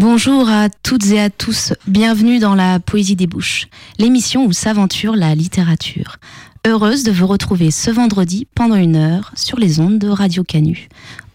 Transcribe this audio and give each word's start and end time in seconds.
Bonjour 0.00 0.48
à 0.48 0.70
toutes 0.70 1.10
et 1.10 1.20
à 1.20 1.28
tous, 1.28 1.74
bienvenue 1.86 2.38
dans 2.38 2.54
la 2.54 2.80
Poésie 2.80 3.16
des 3.16 3.26
Bouches, 3.26 3.66
l'émission 3.98 4.46
où 4.46 4.52
s'aventure 4.54 5.14
la 5.14 5.34
littérature. 5.34 6.16
Heureuse 6.66 7.02
de 7.02 7.12
vous 7.12 7.26
retrouver 7.26 7.70
ce 7.70 7.90
vendredi 7.90 8.48
pendant 8.54 8.76
une 8.76 8.96
heure 8.96 9.30
sur 9.34 9.58
les 9.58 9.78
ondes 9.78 9.98
de 9.98 10.08
Radio 10.08 10.42
Canu. 10.42 10.88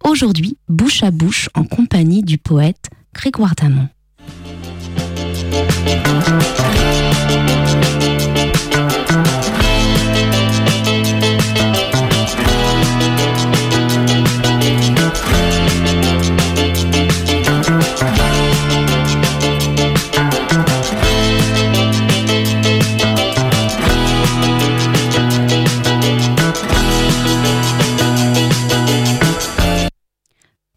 Aujourd'hui, 0.03 0.57
bouche 0.67 1.03
à 1.03 1.11
bouche 1.11 1.47
en 1.53 1.63
compagnie 1.63 2.23
du 2.23 2.39
poète 2.39 2.89
Grégoire 3.13 3.53
Damon. 3.53 3.87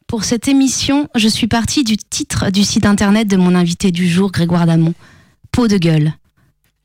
Pour 0.09 0.25
cette 0.25 0.48
émission, 0.48 1.06
je 1.14 1.28
suis 1.28 1.48
partie 1.48 1.84
du 1.84 1.98
titre 1.98 2.51
du 2.51 2.64
site 2.64 2.87
internet 2.87 3.28
de 3.28 3.37
mon 3.37 3.55
invité 3.55 3.92
du 3.92 4.09
jour, 4.09 4.33
Grégoire 4.33 4.64
Damon. 4.64 4.95
Peau 5.53 5.69
de 5.69 5.77
gueule. 5.77 6.14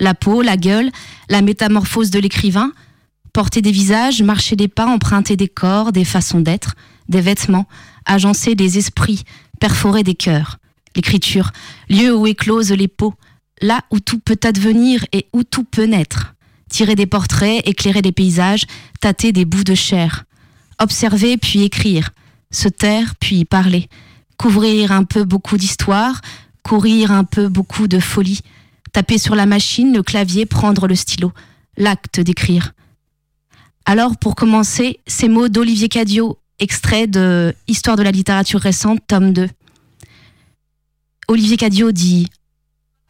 La 0.02 0.14
peau, 0.14 0.42
la 0.42 0.58
gueule, 0.58 0.92
la 1.30 1.42
métamorphose 1.42 2.10
de 2.10 2.20
l'écrivain, 2.20 2.74
porter 3.32 3.62
des 3.62 3.72
visages, 3.72 4.22
marcher 4.22 4.58
des 4.58 4.68
pas, 4.68 4.88
emprunter 4.88 5.38
des 5.38 5.48
corps, 5.48 5.94
des 5.94 6.04
façons 6.04 6.42
d'être, 6.42 6.76
des 7.08 7.22
vêtements, 7.22 7.66
agencer 8.06 8.56
des 8.56 8.78
esprits, 8.78 9.24
perforer 9.58 10.04
des 10.04 10.16
cœurs. 10.16 10.58
L'écriture, 10.94 11.52
lieu 11.90 12.14
où 12.14 12.28
éclosent 12.28 12.74
les 12.74 12.90
peaux, 12.90 13.14
là 13.62 13.84
où 13.90 14.02
tout 14.02 14.20
peut 14.20 14.40
advenir 14.44 15.06
et 15.14 15.28
où 15.32 15.46
tout 15.46 15.64
peut 15.64 15.86
naître. 15.86 16.36
Tirer 16.70 16.96
des 16.96 17.08
portraits, 17.08 17.66
éclairer 17.66 18.02
des 18.02 18.12
paysages, 18.12 18.66
tâter 19.00 19.32
des 19.32 19.46
bouts 19.46 19.64
de 19.64 19.76
chair. 19.76 20.26
Observer 20.78 21.38
puis 21.38 21.64
écrire 21.64 22.10
se 22.54 22.70
taire 22.70 23.16
puis 23.20 23.44
parler, 23.44 23.90
couvrir 24.38 24.94
un 24.94 25.04
peu 25.04 25.26
beaucoup 25.26 25.58
d'histoire, 25.58 26.22
courir 26.64 27.12
un 27.12 27.26
peu 27.26 27.50
beaucoup 27.50 27.90
de 27.90 28.00
folie, 28.00 28.40
taper 28.94 29.18
sur 29.18 29.36
la 29.36 29.46
machine, 29.46 29.94
le 29.94 30.04
clavier, 30.04 30.46
prendre 30.46 30.88
le 30.88 30.96
stylo, 30.96 31.34
l'acte 31.76 32.22
d'écrire. 32.22 32.72
Alors 33.86 34.18
pour 34.18 34.36
commencer, 34.36 35.00
ces 35.08 35.28
mots 35.28 35.50
d'Olivier 35.50 35.90
Cadio, 35.90 36.38
extrait 36.60 37.08
de 37.08 37.54
Histoire 37.68 37.98
de 37.98 38.04
la 38.04 38.12
littérature 38.12 38.62
récente, 38.62 39.00
tome 39.08 39.34
2. 39.34 39.50
Olivier 41.28 41.58
Cadio 41.58 41.92
dit, 41.92 42.30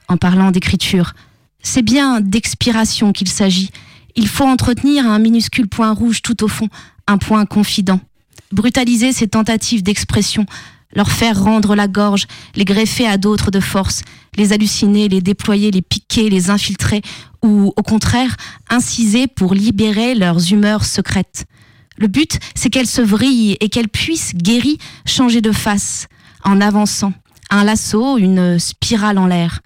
en 0.07 0.17
parlant 0.17 0.51
d'écriture, 0.51 1.13
c'est 1.61 1.81
bien 1.81 2.21
d'expiration 2.21 3.11
qu'il 3.11 3.29
s'agit. 3.29 3.69
Il 4.15 4.27
faut 4.27 4.45
entretenir 4.45 5.07
un 5.07 5.19
minuscule 5.19 5.67
point 5.67 5.91
rouge 5.91 6.21
tout 6.21 6.43
au 6.43 6.47
fond, 6.47 6.69
un 7.07 7.17
point 7.17 7.45
confident 7.45 7.99
brutaliser 8.53 9.11
ces 9.11 9.27
tentatives 9.27 9.83
d'expression, 9.83 10.45
leur 10.95 11.11
faire 11.11 11.41
rendre 11.41 11.75
la 11.75 11.87
gorge, 11.87 12.27
les 12.55 12.65
greffer 12.65 13.07
à 13.07 13.17
d'autres 13.17 13.51
de 13.51 13.59
force, 13.59 14.01
les 14.37 14.53
halluciner, 14.53 15.09
les 15.09 15.21
déployer, 15.21 15.71
les 15.71 15.81
piquer, 15.81 16.29
les 16.29 16.49
infiltrer, 16.49 17.01
ou 17.41 17.73
au 17.75 17.83
contraire, 17.83 18.35
inciser 18.69 19.27
pour 19.27 19.53
libérer 19.53 20.15
leurs 20.15 20.51
humeurs 20.51 20.85
secrètes. 20.85 21.45
Le 21.97 22.07
but, 22.07 22.39
c'est 22.55 22.69
qu'elles 22.69 22.87
se 22.87 23.01
vrillent 23.01 23.57
et 23.59 23.69
qu'elles 23.69 23.89
puissent, 23.89 24.35
guéries, 24.35 24.79
changer 25.05 25.41
de 25.41 25.51
face, 25.51 26.07
en 26.43 26.61
avançant, 26.61 27.13
un 27.49 27.63
lasso, 27.63 28.17
une 28.17 28.59
spirale 28.59 29.17
en 29.17 29.27
l'air. 29.27 29.61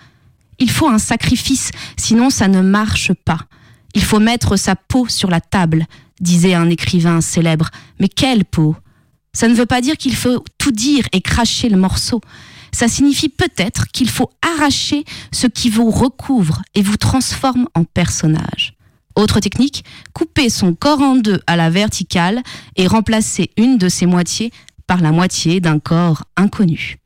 Il 0.59 0.69
faut 0.69 0.89
un 0.89 0.97
sacrifice, 0.97 1.71
sinon 1.95 2.29
ça 2.29 2.47
ne 2.47 2.61
marche 2.61 3.13
pas. 3.13 3.39
Il 3.93 4.03
faut 4.03 4.19
mettre 4.19 4.57
sa 4.57 4.75
peau 4.75 5.07
sur 5.07 5.29
la 5.29 5.39
table, 5.39 5.85
disait 6.19 6.53
un 6.53 6.69
écrivain 6.69 7.21
célèbre. 7.21 7.69
Mais 7.99 8.07
quelle 8.07 8.45
peau 8.45 8.75
Ça 9.33 9.47
ne 9.47 9.53
veut 9.53 9.65
pas 9.65 9.81
dire 9.81 9.97
qu'il 9.97 10.15
faut 10.15 10.43
tout 10.57 10.71
dire 10.71 11.07
et 11.11 11.21
cracher 11.21 11.69
le 11.69 11.77
morceau. 11.77 12.21
Ça 12.71 12.87
signifie 12.87 13.29
peut-être 13.29 13.87
qu'il 13.87 14.09
faut 14.09 14.29
arracher 14.41 15.03
ce 15.31 15.47
qui 15.47 15.69
vous 15.69 15.89
recouvre 15.89 16.61
et 16.75 16.81
vous 16.81 16.97
transforme 16.97 17.67
en 17.73 17.83
personnage. 17.83 18.73
Autre 19.15 19.39
technique, 19.39 19.83
couper 20.13 20.49
son 20.49 20.75
corps 20.75 21.01
en 21.01 21.15
deux 21.15 21.39
à 21.47 21.55
la 21.55 21.71
verticale 21.71 22.43
et 22.75 22.85
remplacer 22.85 23.49
une 23.57 23.79
de 23.79 23.89
ses 23.89 24.05
moitiés 24.05 24.51
par 24.85 25.01
la 25.01 25.11
moitié 25.11 25.59
d'un 25.59 25.79
corps 25.79 26.25
inconnu. 26.35 26.97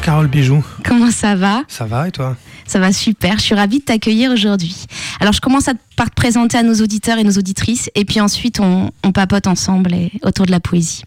Carole 0.00 0.28
Bijou. 0.28 0.64
Comment 0.84 1.10
ça 1.10 1.34
va 1.34 1.62
Ça 1.68 1.84
va 1.84 2.08
et 2.08 2.10
toi 2.10 2.36
Ça 2.66 2.78
va 2.78 2.92
super, 2.92 3.38
je 3.38 3.42
suis 3.42 3.54
ravie 3.54 3.80
de 3.80 3.84
t'accueillir 3.84 4.30
aujourd'hui. 4.30 4.86
Alors 5.20 5.32
je 5.32 5.40
commence 5.40 5.68
par 5.96 6.10
te 6.10 6.14
présenter 6.14 6.56
à 6.56 6.62
nos 6.62 6.74
auditeurs 6.74 7.18
et 7.18 7.24
nos 7.24 7.32
auditrices 7.32 7.90
et 7.94 8.04
puis 8.04 8.20
ensuite 8.20 8.60
on, 8.60 8.90
papote 9.12 9.46
ensemble 9.46 9.94
autour 10.22 10.46
de 10.46 10.50
la 10.50 10.60
poésie. 10.60 11.02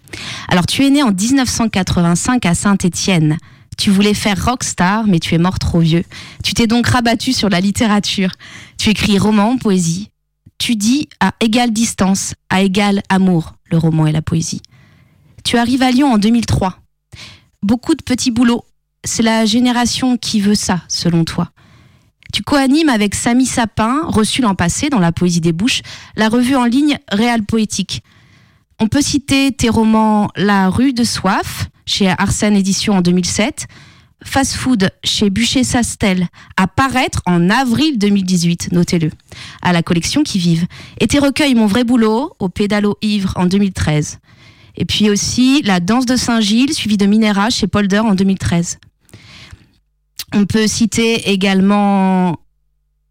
Alors 0.50 0.66
tu 0.66 0.86
es 0.86 0.90
né 0.90 1.04
en 1.04 1.12
1985 1.12 2.46
à 2.46 2.54
Saint-Étienne. 2.54 3.38
Tu 3.78 3.90
voulais 3.90 4.14
faire 4.14 4.44
rockstar, 4.44 5.08
mais 5.08 5.20
tu 5.20 5.36
es 5.36 5.38
mort 5.38 5.60
trop 5.60 5.80
vieux. 5.80 6.04
Tu 6.44 6.54
t'es 6.54 6.68
donc 6.68 6.88
rabattu 6.88 7.34
sur 7.34 7.50
la 7.50 7.62
littérature. 7.62 8.32
Tu 8.78 8.90
écris 8.90 9.18
romans, 9.18 9.58
poésie. 9.58 10.12
Tu 10.58 10.76
dis 10.76 11.10
à 11.20 11.34
égale 11.42 11.72
distance, 11.72 12.34
à 12.50 12.62
égal 12.62 13.02
amour, 13.10 13.56
le 13.72 13.78
roman 13.78 14.08
et 14.08 14.12
la 14.12 14.22
poésie. 14.22 14.62
Tu 15.44 15.58
arrives 15.58 15.82
à 15.82 15.92
Lyon 15.92 16.14
en 16.14 16.18
2003. 16.18 16.80
Beaucoup 17.64 17.96
de 17.96 18.04
petits 18.04 18.32
boulots. 18.32 18.64
C'est 19.06 19.22
la 19.24 19.46
génération 19.46 20.18
qui 20.18 20.42
veut 20.42 20.56
ça, 20.56 20.82
selon 20.88 21.26
toi. 21.26 21.52
Tu 22.34 22.42
co-animes 22.42 22.90
avec 22.90 23.14
Samy 23.14 23.46
Sapin, 23.46 24.02
reçu 24.08 24.42
l'an 24.42 24.56
passé 24.56 24.90
dans 24.90 25.00
la 25.00 25.12
Poésie 25.12 25.42
des 25.42 25.54
Bouches, 25.54 25.84
la 26.16 26.28
revue 26.28 26.56
en 26.56 26.66
ligne 26.66 26.98
Réal 27.12 27.44
Poétique. 27.44 28.02
On 28.80 28.88
peut 28.88 29.02
citer 29.02 29.52
tes 29.52 29.70
romans 29.70 30.30
La 30.36 30.70
rue 30.70 30.92
de 30.92 31.04
soif, 31.04 31.70
chez 31.86 32.10
Arsène 32.10 32.56
Édition 32.56 32.96
en 32.96 33.02
2007, 33.02 33.68
Fast 34.24 34.56
Food 34.56 34.90
chez 35.04 35.30
Bûcher-Sastel, 35.30 36.28
à 36.58 36.68
paraître 36.68 37.22
en 37.28 37.52
avril 37.52 38.00
2018, 38.00 38.72
notez-le, 38.72 39.12
à 39.62 39.72
la 39.72 39.84
collection 39.84 40.24
Qui 40.24 40.40
Vive. 40.40 40.66
Et 41.00 41.06
tes 41.06 41.20
recueils 41.20 41.54
Mon 41.54 41.68
vrai 41.68 41.84
boulot, 41.84 42.34
au 42.40 42.50
Pédalo 42.50 42.98
Ivre 43.04 43.34
en 43.36 43.46
2013. 43.46 44.18
Et 44.78 44.86
puis 44.86 45.12
aussi 45.12 45.62
La 45.62 45.80
danse 45.80 46.08
de 46.08 46.16
Saint-Gilles, 46.16 46.74
suivi 46.74 46.98
de 46.98 47.06
Minéra 47.06 47.52
chez 47.52 47.68
Polder 47.68 48.00
en 48.00 48.16
2013. 48.16 48.80
On 50.34 50.46
peut 50.46 50.68
citer 50.68 51.30
également 51.32 52.38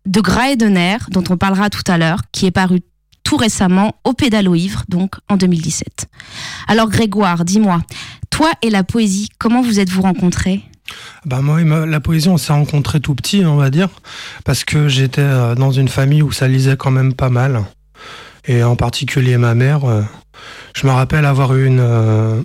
De 0.06 0.20
Gras 0.20 0.50
et 0.50 0.56
de 0.56 0.66
Nerfs, 0.66 1.08
dont 1.10 1.24
on 1.30 1.36
parlera 1.36 1.70
tout 1.70 1.82
à 1.86 1.98
l'heure, 1.98 2.20
qui 2.32 2.46
est 2.46 2.50
paru 2.50 2.80
tout 3.24 3.36
récemment 3.36 3.94
au 4.04 4.12
Pédalo 4.12 4.54
Ivre, 4.54 4.84
donc 4.88 5.16
en 5.28 5.36
2017. 5.36 6.06
Alors 6.68 6.90
Grégoire, 6.90 7.44
dis-moi, 7.44 7.80
toi 8.30 8.50
et 8.62 8.70
la 8.70 8.84
poésie, 8.84 9.28
comment 9.38 9.62
vous 9.62 9.80
êtes-vous 9.80 10.02
rencontrés? 10.02 10.62
Bah 11.24 11.40
moi, 11.40 11.62
la 11.62 12.00
poésie, 12.00 12.28
on 12.28 12.36
s'est 12.36 12.52
rencontrés 12.52 13.00
tout 13.00 13.14
petit, 13.14 13.44
on 13.46 13.56
va 13.56 13.70
dire, 13.70 13.88
parce 14.44 14.64
que 14.64 14.88
j'étais 14.88 15.22
euh, 15.22 15.54
dans 15.54 15.72
une 15.72 15.88
famille 15.88 16.22
où 16.22 16.32
ça 16.32 16.46
lisait 16.46 16.76
quand 16.76 16.90
même 16.90 17.14
pas 17.14 17.30
mal, 17.30 17.64
et 18.46 18.62
en 18.62 18.76
particulier 18.76 19.38
ma 19.38 19.54
mère. 19.54 19.84
Euh, 19.84 20.02
je 20.76 20.86
me 20.86 20.92
rappelle 20.92 21.24
avoir 21.24 21.54
eu 21.54 21.66
une 21.66 21.80
euh, 21.80 22.42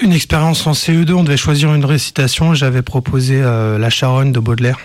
une 0.00 0.12
expérience 0.12 0.66
en 0.66 0.72
CE2. 0.72 1.12
On 1.12 1.24
devait 1.24 1.36
choisir 1.36 1.74
une 1.74 1.84
récitation. 1.84 2.54
J'avais 2.54 2.82
proposé 2.82 3.40
La 3.40 3.90
Charonne 3.90 4.32
de 4.32 4.40
Baudelaire. 4.40 4.78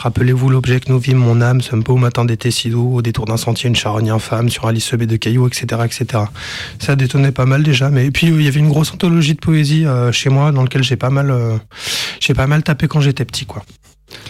Rappelez-vous 0.00 0.48
l'objet 0.48 0.80
que 0.80 0.90
nous 0.90 0.98
vîmes, 0.98 1.18
mon 1.18 1.42
âme, 1.42 1.60
ce 1.60 1.76
peu 1.76 1.92
au 1.92 1.98
matin 1.98 2.24
d'été 2.24 2.50
si 2.50 2.72
au 2.72 3.02
détour 3.02 3.26
d'un 3.26 3.36
sentier, 3.36 3.68
une 3.68 3.76
charogne 3.76 4.08
infâme, 4.08 4.48
sur 4.48 4.66
un 4.66 4.72
lit 4.72 4.80
semé 4.80 5.06
de 5.06 5.16
cailloux, 5.16 5.46
etc., 5.46 5.82
etc. 5.84 6.24
Ça 6.78 6.96
détonnait 6.96 7.32
pas 7.32 7.44
mal 7.44 7.62
déjà, 7.62 7.90
mais 7.90 8.06
et 8.06 8.10
puis 8.10 8.28
il 8.28 8.42
y 8.42 8.48
avait 8.48 8.60
une 8.60 8.70
grosse 8.70 8.92
anthologie 8.92 9.34
de 9.34 9.40
poésie 9.40 9.84
euh, 9.84 10.10
chez 10.10 10.30
moi 10.30 10.52
dans 10.52 10.62
lequel 10.62 10.82
j'ai 10.82 10.96
pas 10.96 11.10
mal, 11.10 11.30
euh, 11.30 11.58
pas 12.34 12.46
mal 12.46 12.62
tapé 12.62 12.88
quand 12.88 13.02
j'étais 13.02 13.26
petit, 13.26 13.44
quoi. 13.44 13.62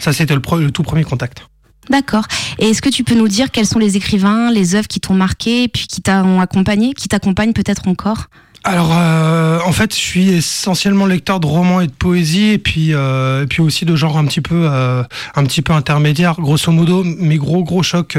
Ça, 0.01 0.13
c'était 0.13 0.35
le, 0.35 0.43
le 0.59 0.71
tout 0.73 0.83
premier 0.83 1.05
contact. 1.05 1.47
D'accord. 1.89 2.27
Et 2.59 2.71
est-ce 2.71 2.83
que 2.83 2.89
tu 2.89 3.05
peux 3.05 3.15
nous 3.15 3.29
dire 3.29 3.53
quels 3.53 3.67
sont 3.67 3.79
les 3.79 3.97
écrivains, 3.97 4.51
les 4.51 4.75
œuvres 4.75 4.89
qui 4.89 5.01
t'ont 5.01 5.15
marqué, 5.15 5.69
puis 5.69 5.87
qui 5.87 6.03
t'ont 6.03 6.41
accompagné, 6.41 6.95
qui 6.95 7.09
t'accompagnent 7.09 7.53
peut-être 7.53 7.87
encore? 7.87 8.27
Alors, 8.63 8.91
euh, 8.93 9.59
en 9.65 9.73
fait, 9.73 9.95
je 9.95 10.01
suis 10.01 10.29
essentiellement 10.29 11.07
lecteur 11.07 11.41
de 11.41 11.47
romans 11.47 11.81
et 11.81 11.87
de 11.87 11.93
poésie, 11.93 12.51
et 12.51 12.59
puis, 12.59 12.93
euh, 12.93 13.45
et 13.45 13.47
puis 13.47 13.63
aussi 13.63 13.87
de 13.87 13.97
genre 13.97 14.19
un 14.19 14.27
petit 14.27 14.43
peu, 14.43 14.69
euh, 14.71 15.03
un 15.35 15.45
petit 15.45 15.63
peu 15.63 15.73
intermédiaire. 15.73 16.35
Grosso 16.39 16.71
modo, 16.71 17.03
mes 17.03 17.39
gros 17.39 17.65
gros 17.65 17.83
chocs 17.83 18.19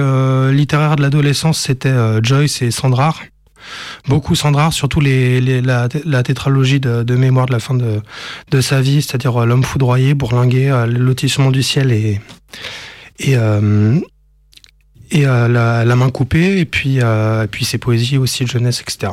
littéraires 0.51 0.95
de 0.95 1.03
l'adolescence, 1.03 1.60
c'était 1.60 1.93
Joyce 2.24 2.63
et 2.63 2.71
Sandrard. 2.71 3.21
Beaucoup 4.07 4.33
Sandrard, 4.33 4.74
surtout 4.74 5.00
les, 5.00 5.62
la, 5.62 5.88
tétralogie 6.24 6.79
de, 6.79 7.15
mémoire 7.15 7.45
de 7.45 7.51
la 7.51 7.60
fin 7.60 7.75
de, 7.75 8.01
de 8.50 8.62
sa 8.62 8.81
vie, 8.81 9.03
c'est-à-dire 9.03 9.45
L'homme 9.45 9.63
foudroyé, 9.63 10.15
Bourlinguer, 10.15 10.86
Le 10.88 10.98
lotissement 10.98 11.51
du 11.51 11.62
ciel 11.62 11.91
et 11.91 12.19
et 13.19 13.36
et 15.13 15.21
la, 15.24 15.86
la, 15.86 15.95
main 15.95 16.10
coupée, 16.10 16.57
et 16.60 16.65
puis, 16.65 16.98
et 16.98 17.48
puis 17.51 17.63
ses 17.63 17.77
poésies 17.77 18.17
aussi 18.17 18.43
de 18.43 18.50
jeunesse, 18.50 18.81
etc. 18.81 19.12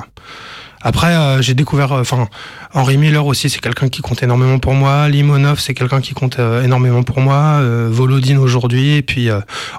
Après, 0.81 1.15
euh, 1.15 1.43
j'ai 1.43 1.55
découvert, 1.55 1.93
euh, 1.93 2.01
enfin, 2.01 2.29
Henri 2.73 2.97
Miller 2.97 3.27
aussi, 3.27 3.51
c'est 3.51 3.59
quelqu'un 3.59 3.89
qui 3.89 4.01
compte 4.01 4.23
énormément 4.23 4.59
pour 4.59 4.75
moi. 4.75 5.09
Limonov, 5.09 5.59
c'est 5.59 5.75
quelqu'un 5.75 6.01
qui 6.01 6.15
compte 6.15 6.39
euh, 6.39 6.63
énormément 6.63 7.03
pour 7.03 7.21
moi. 7.21 7.61
Volodine 7.89 8.39
aujourd'hui, 8.39 8.95
et 8.95 9.03
puis 9.03 9.29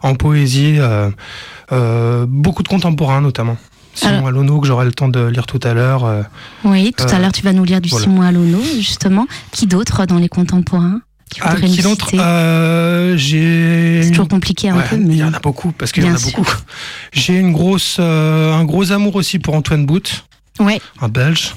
en 0.04 0.16
poésie, 0.16 0.80
beaucoup 2.28 2.64
de 2.64 2.68
contemporains 2.68 3.22
notamment. 3.22 3.58
Simon 3.94 4.28
Alono, 4.28 4.60
que 4.60 4.68
j'aurai 4.68 4.86
le 4.86 4.94
temps 4.94 5.10
de 5.10 5.26
lire 5.26 5.46
tout 5.46 5.60
à 5.64 5.74
l'heure. 5.74 6.26
oui, 6.64 6.94
tout 6.98 7.06
à 7.06 7.20
l'heure, 7.20 7.32
tu 7.32 7.42
vas 7.44 7.54
nous 7.54 7.64
lire 7.64 7.82
du 7.82 7.90
Simon 7.90 8.22
Alono, 8.22 8.62
justement. 8.76 9.28
Qui 9.52 9.68
d'autre 9.68 10.06
dans 10.06 10.18
les 10.18 10.30
contemporains 10.30 11.02
ah, 11.42 11.56
qui 11.56 11.82
d'autre 11.82 12.10
J'ai. 13.16 14.02
C'est 14.04 14.10
toujours 14.10 14.28
compliqué 14.28 14.70
un 14.70 14.80
peu, 14.80 14.98
mais. 14.98 15.16
Il 15.16 15.20
y 15.20 15.24
en 15.24 15.34
a 15.34 15.40
beaucoup, 15.40 15.72
parce 15.72 15.92
qu'il 15.92 16.04
y 16.04 16.10
en 16.10 16.16
a 16.16 16.20
beaucoup. 16.20 16.48
J'ai 17.12 17.38
une 17.38 17.54
grosse, 17.54 18.00
un 18.00 18.64
gros 18.66 18.92
amour 18.92 19.16
aussi 19.16 19.40
pour 19.40 19.54
Antoine 19.54 19.86
Bout 19.86 20.26
ouais. 20.60 20.82
un 21.02 21.08
Belge. 21.08 21.54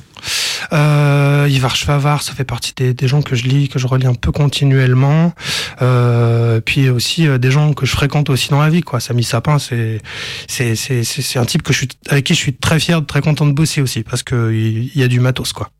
Euh, 0.73 1.49
Ivar 1.51 1.77
Schwavar, 1.77 2.23
ça 2.23 2.33
fait 2.33 2.45
partie 2.45 2.73
des, 2.75 3.09
gens 3.09 3.23
que 3.23 3.35
je 3.35 3.45
lis, 3.45 3.69
que 3.69 3.79
je 3.79 3.87
relis 3.87 4.07
un 4.07 4.15
peu 4.15 4.33
continuellement. 4.33 5.35
Euh, 5.81 6.61
puis 6.61 6.89
aussi 6.89 7.27
euh, 7.27 7.39
des 7.39 7.51
gens 7.51 7.73
que 7.73 7.87
je 7.87 7.93
fréquente 7.93 8.31
aussi 8.31 8.49
dans 8.51 8.61
la 8.61 8.71
vie, 8.71 8.83
quoi. 8.83 9.01
Samy 9.01 9.25
Sapin, 9.25 9.59
c'est 9.59 10.01
c'est 10.49 10.75
c'est 10.77 11.39
un 11.39 11.45
type 11.45 11.63
que 11.63 11.73
je 11.73 11.79
suis 11.79 11.89
avec 12.09 12.25
qui 12.25 12.35
je 12.35 12.39
suis 12.39 12.55
très 12.55 12.79
fier, 12.79 13.05
très 13.05 13.21
content 13.21 13.47
de 13.47 13.53
bosser 13.53 13.81
aussi, 13.83 14.03
parce 14.03 14.23
que 14.23 14.53
il 14.53 14.97
y 14.99 15.03
a 15.03 15.09
du 15.09 15.21
matos, 15.21 15.53
quoi. 15.53 15.71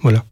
Voilà. 0.00 0.24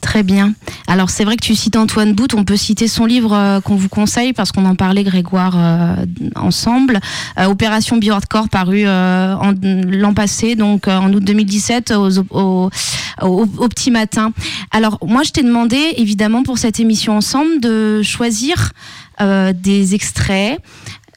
Très 0.00 0.22
bien. 0.22 0.54
Alors 0.86 1.10
c'est 1.10 1.24
vrai 1.24 1.36
que 1.36 1.44
tu 1.44 1.54
cites 1.54 1.76
Antoine 1.76 2.14
Bout, 2.14 2.34
on 2.34 2.44
peut 2.44 2.56
citer 2.56 2.88
son 2.88 3.04
livre 3.04 3.34
euh, 3.34 3.60
qu'on 3.60 3.76
vous 3.76 3.90
conseille 3.90 4.32
parce 4.32 4.50
qu'on 4.50 4.64
en 4.64 4.74
parlait 4.74 5.04
Grégoire 5.04 5.54
euh, 5.56 5.94
ensemble. 6.36 7.00
Euh, 7.38 7.44
Opération 7.46 7.98
Biohardcore 7.98 8.48
paru 8.48 8.84
l'an 8.84 10.14
passé, 10.14 10.54
donc 10.54 10.88
en 10.88 11.12
août 11.12 11.22
2017 11.22 11.92
au, 11.92 12.70
au, 13.20 13.68
petit 13.68 13.90
matin. 13.90 14.32
Alors 14.70 14.98
moi 15.06 15.22
je 15.22 15.32
t'ai 15.32 15.42
demandé 15.42 15.78
évidemment 15.96 16.42
pour 16.42 16.58
cette 16.58 16.80
émission 16.80 17.16
ensemble 17.16 17.60
de 17.60 18.02
choisir 18.02 18.72
des 19.54 19.94
extraits 19.94 20.58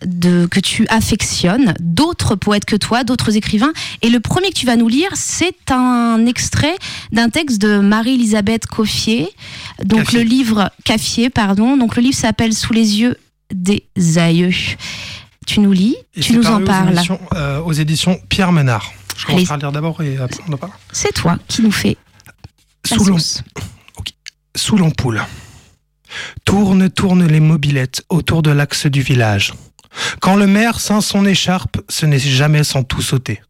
de, 0.05 0.45
que 0.45 0.59
tu 0.59 0.85
affectionnes, 0.89 1.73
d'autres 1.79 2.35
poètes 2.35 2.65
que 2.65 2.75
toi, 2.75 3.03
d'autres 3.03 3.35
écrivains. 3.35 3.73
Et 4.01 4.09
le 4.09 4.19
premier 4.19 4.49
que 4.49 4.55
tu 4.55 4.65
vas 4.65 4.75
nous 4.75 4.87
lire, 4.87 5.09
c'est 5.15 5.71
un 5.71 6.25
extrait 6.25 6.75
d'un 7.11 7.29
texte 7.29 7.61
de 7.61 7.79
Marie-Elisabeth 7.79 8.67
Coffier, 8.67 9.29
donc 9.83 10.11
le 10.13 10.21
livre 10.21 10.71
Caffier, 10.83 11.29
pardon. 11.29 11.77
Donc 11.77 11.95
le 11.95 12.01
livre 12.01 12.17
s'appelle 12.17 12.53
Sous 12.53 12.73
les 12.73 12.99
yeux 12.99 13.17
des 13.53 13.83
aïeux. 14.17 14.53
Tu 15.45 15.59
nous 15.59 15.71
lis, 15.71 15.95
tu 16.19 16.33
nous 16.33 16.47
en 16.47 16.63
parles. 16.63 16.99
Euh, 17.35 17.59
aux 17.59 17.73
éditions, 17.73 18.19
Pierre 18.29 18.51
Menard. 18.51 18.91
Je 19.17 19.25
commence 19.25 19.51
à 19.51 19.57
lire 19.57 19.71
d'abord 19.71 20.01
et 20.01 20.17
après 20.17 20.41
on 20.47 20.53
en 20.53 20.57
parle. 20.57 20.71
C'est 20.91 21.13
toi 21.13 21.37
qui 21.47 21.61
nous 21.61 21.71
fais. 21.71 21.97
Sous 24.55 24.77
l'ampoule. 24.77 25.23
Tourne, 26.45 26.89
tourne 26.89 27.25
les 27.25 27.39
mobilettes 27.39 28.03
autour 28.09 28.43
de 28.43 28.51
l'axe 28.51 28.85
du 28.85 29.01
village. 29.01 29.53
Quand 30.21 30.35
le 30.35 30.47
maire 30.47 30.79
ceint 30.79 31.01
son 31.01 31.25
écharpe, 31.25 31.77
ce 31.89 32.05
n'est 32.05 32.19
jamais 32.19 32.63
sans 32.63 32.83
tout 32.83 33.01
sauter. 33.01 33.41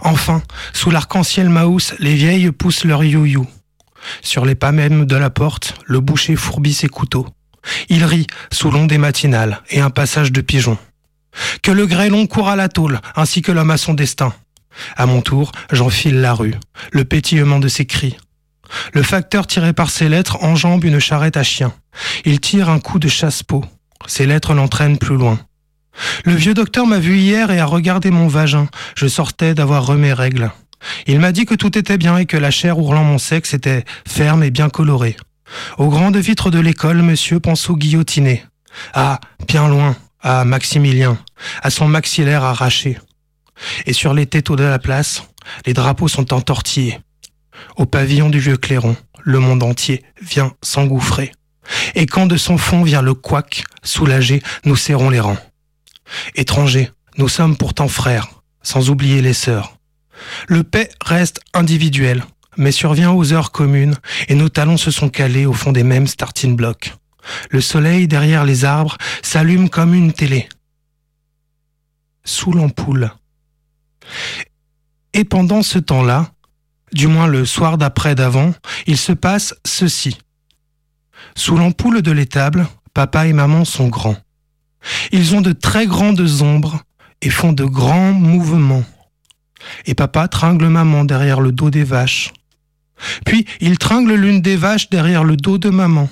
Enfin, 0.00 0.42
sous 0.72 0.90
l'arc-en-ciel 0.90 1.48
maousse, 1.48 1.94
les 1.98 2.14
vieilles 2.14 2.52
poussent 2.52 2.84
leur 2.84 3.02
you-you. 3.02 3.46
Sur 4.22 4.44
les 4.44 4.54
pas 4.54 4.72
mêmes 4.72 5.06
de 5.06 5.16
la 5.16 5.30
porte, 5.30 5.74
le 5.86 6.00
boucher 6.00 6.36
fourbit 6.36 6.74
ses 6.74 6.88
couteaux. 6.88 7.26
Il 7.88 8.04
rit 8.04 8.26
sous 8.52 8.70
l'onde 8.70 8.92
matinale 8.92 9.62
et 9.70 9.80
un 9.80 9.90
passage 9.90 10.32
de 10.32 10.40
pigeons. 10.40 10.78
Que 11.62 11.72
le 11.72 11.86
grêlon 11.86 12.26
court 12.26 12.48
à 12.48 12.56
la 12.56 12.68
tôle, 12.68 13.00
ainsi 13.16 13.42
que 13.42 13.52
l'homme 13.52 13.70
à 13.70 13.76
son 13.76 13.94
destin. 13.94 14.32
À 14.96 15.06
mon 15.06 15.20
tour, 15.20 15.52
j'enfile 15.72 16.20
la 16.20 16.34
rue, 16.34 16.54
le 16.92 17.04
pétillement 17.04 17.58
de 17.58 17.68
ses 17.68 17.86
cris. 17.86 18.16
Le 18.92 19.02
facteur 19.02 19.46
tiré 19.46 19.72
par 19.72 19.90
ses 19.90 20.08
lettres 20.08 20.42
enjambe 20.42 20.84
une 20.84 20.98
charrette 20.98 21.36
à 21.36 21.42
chien. 21.42 21.72
Il 22.24 22.40
tire 22.40 22.68
un 22.68 22.80
coup 22.80 22.98
de 22.98 23.08
chasse-peau. 23.08 23.64
Ses 24.06 24.26
lettres 24.26 24.54
l'entraînent 24.54 24.98
plus 24.98 25.16
loin. 25.16 25.38
Le 26.24 26.34
vieux 26.34 26.54
docteur 26.54 26.86
m'a 26.86 26.98
vu 26.98 27.18
hier 27.18 27.50
et 27.50 27.60
a 27.60 27.66
regardé 27.66 28.10
mon 28.10 28.28
vagin. 28.28 28.68
Je 28.96 29.06
sortais 29.06 29.54
d'avoir 29.54 29.86
remis 29.86 30.12
règles. 30.12 30.50
Il 31.06 31.20
m'a 31.20 31.32
dit 31.32 31.46
que 31.46 31.54
tout 31.54 31.78
était 31.78 31.98
bien 31.98 32.18
et 32.18 32.26
que 32.26 32.36
la 32.36 32.50
chair 32.50 32.78
ourlant 32.78 33.04
mon 33.04 33.18
sexe 33.18 33.54
était 33.54 33.84
ferme 34.06 34.42
et 34.42 34.50
bien 34.50 34.68
colorée. 34.68 35.16
Aux 35.78 35.88
grandes 35.88 36.16
vitres 36.16 36.50
de 36.50 36.58
l'école, 36.58 37.02
monsieur 37.02 37.40
pense 37.40 37.70
au 37.70 37.76
guillotiné. 37.76 38.44
Ah, 38.92 39.20
bien 39.46 39.68
loin, 39.68 39.96
à 40.20 40.44
Maximilien, 40.44 41.18
à 41.62 41.70
son 41.70 41.86
maxillaire 41.86 42.44
arraché. 42.44 42.98
Et 43.86 43.92
sur 43.92 44.14
les 44.14 44.26
tétaux 44.26 44.56
de 44.56 44.64
la 44.64 44.78
place, 44.78 45.22
les 45.66 45.74
drapeaux 45.74 46.08
sont 46.08 46.32
entortillés. 46.32 46.98
Au 47.76 47.86
pavillon 47.86 48.30
du 48.30 48.40
vieux 48.40 48.56
clairon, 48.56 48.96
le 49.22 49.38
monde 49.38 49.62
entier 49.62 50.02
vient 50.20 50.52
s'engouffrer. 50.62 51.32
Et 51.94 52.06
quand 52.06 52.26
de 52.26 52.36
son 52.36 52.58
fond 52.58 52.82
vient 52.82 53.02
le 53.02 53.14
couac, 53.14 53.64
soulagé, 53.82 54.42
nous 54.64 54.76
serrons 54.76 55.10
les 55.10 55.20
rangs. 55.20 55.38
Étrangers, 56.34 56.90
nous 57.16 57.28
sommes 57.28 57.56
pourtant 57.56 57.88
frères, 57.88 58.28
sans 58.62 58.90
oublier 58.90 59.22
les 59.22 59.34
sœurs. 59.34 59.76
Le 60.48 60.62
paix 60.62 60.90
reste 61.04 61.40
individuel, 61.52 62.24
mais 62.56 62.72
survient 62.72 63.12
aux 63.12 63.32
heures 63.32 63.52
communes, 63.52 63.96
et 64.28 64.34
nos 64.34 64.48
talons 64.48 64.76
se 64.76 64.90
sont 64.90 65.08
calés 65.08 65.46
au 65.46 65.52
fond 65.52 65.72
des 65.72 65.84
mêmes 65.84 66.06
starting 66.06 66.56
blocks. 66.56 66.94
Le 67.50 67.60
soleil 67.60 68.06
derrière 68.06 68.44
les 68.44 68.64
arbres 68.64 68.96
s'allume 69.22 69.68
comme 69.68 69.94
une 69.94 70.12
télé. 70.12 70.48
Sous 72.24 72.52
l'ampoule. 72.52 73.12
Et 75.12 75.24
pendant 75.24 75.62
ce 75.62 75.78
temps-là, 75.78 76.30
du 76.92 77.06
moins 77.06 77.26
le 77.26 77.44
soir 77.44 77.78
d'après 77.78 78.14
d'avant, 78.14 78.52
il 78.86 78.96
se 78.96 79.12
passe 79.12 79.54
ceci. 79.64 80.18
Sous 81.36 81.56
l'ampoule 81.56 82.02
de 82.02 82.12
l'étable, 82.12 82.66
papa 82.92 83.26
et 83.26 83.32
maman 83.32 83.64
sont 83.64 83.88
grands. 83.88 84.16
Ils 85.12 85.34
ont 85.34 85.40
de 85.40 85.52
très 85.52 85.86
grandes 85.86 86.42
ombres 86.42 86.82
et 87.22 87.30
font 87.30 87.52
de 87.52 87.64
grands 87.64 88.12
mouvements. 88.12 88.84
Et 89.86 89.94
papa 89.94 90.28
tringle 90.28 90.68
maman 90.68 91.04
derrière 91.04 91.40
le 91.40 91.52
dos 91.52 91.70
des 91.70 91.84
vaches. 91.84 92.32
Puis 93.24 93.46
il 93.60 93.78
tringle 93.78 94.14
l'une 94.14 94.40
des 94.40 94.56
vaches 94.56 94.90
derrière 94.90 95.24
le 95.24 95.36
dos 95.36 95.58
de 95.58 95.70
maman. 95.70 96.08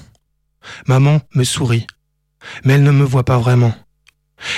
Maman 0.86 1.20
me 1.34 1.44
sourit, 1.44 1.86
mais 2.64 2.74
elle 2.74 2.82
ne 2.82 2.90
me 2.90 3.04
voit 3.04 3.24
pas 3.24 3.38
vraiment. 3.38 3.74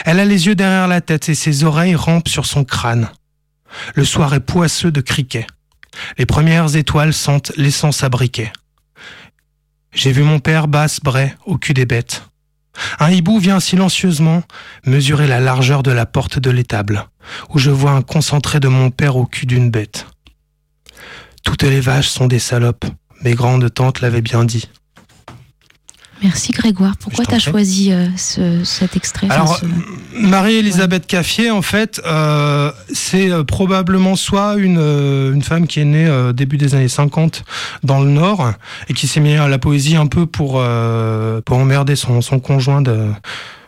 Elle 0.05 0.21
a 0.21 0.25
les 0.25 0.47
yeux 0.47 0.55
derrière 0.55 0.89
la 0.89 1.01
tête 1.01 1.29
et 1.29 1.35
ses 1.35 1.65
oreilles 1.65 1.95
rampent 1.95 2.29
sur 2.29 2.47
son 2.47 2.65
crâne. 2.65 3.09
Le 3.95 4.05
soir 4.05 4.33
est 4.35 4.41
poisseux 4.41 4.93
de 4.93 5.01
criquets. 5.01 5.47
Les 6.19 6.27
premières 6.27 6.77
étoiles 6.77 7.13
sentent 7.13 7.53
l'essence 7.57 8.03
à 8.03 8.09
briquet. 8.09 8.53
J'ai 9.93 10.13
vu 10.13 10.23
mon 10.23 10.41
père 10.41 10.69
basse 10.69 11.01
bray 11.01 11.35
au 11.47 11.57
cul 11.57 11.75
des 11.75 11.87
bêtes. 11.87 12.25
Un 12.99 13.11
hibou 13.11 13.39
vient 13.39 13.61
silencieusement 13.61 14.43
mesurer 14.85 15.27
la 15.27 15.41
largeur 15.41 15.83
de 15.83 15.91
la 15.91 16.07
porte 16.07 16.39
de 16.39 16.51
l'étable, 16.51 17.07
où 17.51 17.59
je 17.59 17.71
vois 17.71 17.93
un 17.93 18.03
concentré 18.03 18.61
de 18.61 18.69
mon 18.69 18.91
père 18.91 19.17
au 19.17 19.27
cul 19.27 19.47
d'une 19.47 19.71
bête. 19.71 20.07
Toutes 21.45 21.63
les 21.63 21.81
vaches 21.81 22.09
sont 22.09 22.27
des 22.27 22.39
salopes, 22.39 22.87
mes 23.23 23.35
grandes 23.35 23.73
tantes 23.73 24.01
l'avaient 24.01 24.23
bien 24.23 24.45
dit. 24.45 24.69
Merci 26.25 26.53
Grégoire. 26.53 26.97
Pourquoi 26.97 27.27
tu 27.27 27.35
as 27.35 27.39
choisi 27.39 27.93
euh, 27.93 28.07
ce, 28.17 28.65
cet 28.65 28.97
extrait 28.97 29.27
Alors, 29.29 29.61
Marie-Elisabeth 30.19 31.07
Caffier, 31.07 31.51
en 31.51 31.61
fait, 31.61 32.01
euh, 32.07 32.73
c'est 32.91 33.31
euh, 33.31 33.45
probablement 33.45 34.17
soit 34.17 34.55
une, 34.57 34.79
une 34.79 35.43
femme 35.43 35.67
qui 35.67 35.81
est 35.81 35.85
née 35.85 36.11
début 36.33 36.57
des 36.57 36.75
années 36.75 36.89
50 36.89 37.45
dans 37.83 38.01
le 38.01 38.09
Nord 38.09 38.53
et 38.89 38.95
qui 38.95 39.07
s'est 39.07 39.21
mise 39.21 39.39
à 39.39 39.49
la 39.49 39.59
poésie 39.59 39.97
un 39.97 40.07
peu 40.07 40.25
pour, 40.25 40.53
pour 41.45 41.59
emmerder 41.59 41.95
son, 41.95 42.23
son 42.23 42.41
conjoint 42.41 42.81
de 42.81 43.11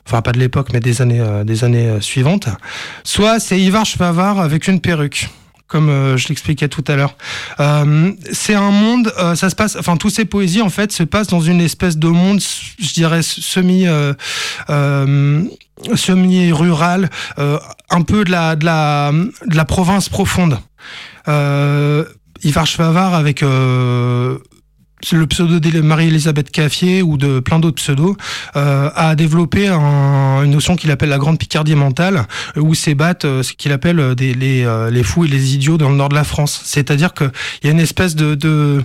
enfin 0.07 0.23
pas 0.23 0.33
de 0.33 0.39
l'époque 0.39 0.69
mais 0.73 0.81
des 0.81 1.03
années 1.03 1.23
des 1.45 1.65
années 1.65 2.01
suivantes. 2.01 2.49
Soit 3.05 3.39
c'est 3.39 3.61
Ivar 3.61 3.85
Schwavar 3.85 4.41
avec 4.41 4.67
une 4.67 4.81
perruque 4.81 5.29
comme 5.67 5.89
euh, 5.89 6.17
je 6.17 6.29
l'expliquais 6.29 6.69
tout 6.69 6.85
à 6.87 6.97
l'heure. 6.97 7.17
Euh, 7.61 8.13
c'est 8.33 8.55
un 8.55 8.71
monde, 8.71 9.13
euh, 9.19 9.35
ça 9.35 9.51
se 9.51 9.57
passe, 9.57 9.77
enfin, 9.77 9.97
tous 9.97 10.11
ces 10.11 10.25
poésies, 10.25 10.63
en 10.63 10.71
fait, 10.71 10.93
se 10.93 11.03
passent 11.03 11.29
dans 11.29 11.41
une 11.41 11.61
espèce 11.61 11.99
de 11.99 12.09
monde, 12.09 12.41
je 12.79 12.93
dirais, 12.93 13.23
semi, 13.23 13.87
semi-rural, 15.95 17.11
un 17.91 18.03
peu 18.03 18.25
de 18.25 18.31
la, 18.31 18.57
de 18.57 18.65
la, 18.65 19.13
de 19.13 19.57
la 19.57 19.65
province 19.65 20.09
profonde. 20.09 20.59
Ivar 22.43 22.67
Schwavar 22.67 23.15
avec 23.15 23.43
le 25.13 25.27
pseudo 25.27 25.61
de 25.61 25.81
Marie-Elisabeth 25.81 26.51
Caffier 26.51 27.03
ou 27.03 27.17
de 27.17 27.41
plein 27.41 27.59
d'autres 27.59 27.83
pseudos, 27.83 28.17
euh, 28.57 28.91
a 28.95 29.15
développé 29.15 29.69
une 29.69 30.51
notion 30.51 30.77
qu'il 30.77 30.91
appelle 30.91 31.09
la 31.09 31.19
grande 31.19 31.39
Picardie 31.39 31.75
mentale, 31.75 32.27
où 32.57 32.75
s'ébattent 32.75 33.25
euh, 33.25 33.43
ce 33.43 33.53
qu'il 33.53 33.73
appelle 33.73 34.01
euh, 34.01 34.15
des, 34.15 34.35
les, 34.35 34.65
euh, 34.65 34.91
les, 34.91 35.03
fous 35.03 35.25
et 35.25 35.29
les 35.29 35.55
idiots 35.55 35.79
dans 35.79 35.91
le 35.91 35.97
nord 35.97 36.09
de 36.09 36.15
la 36.15 36.25
France. 36.25 36.61
C'est-à-dire 36.65 37.15
qu'il 37.15 37.31
y 37.65 37.69
a 37.69 37.71
une 37.71 37.81
espèce 37.81 38.15
de, 38.15 38.35
de 38.35 38.85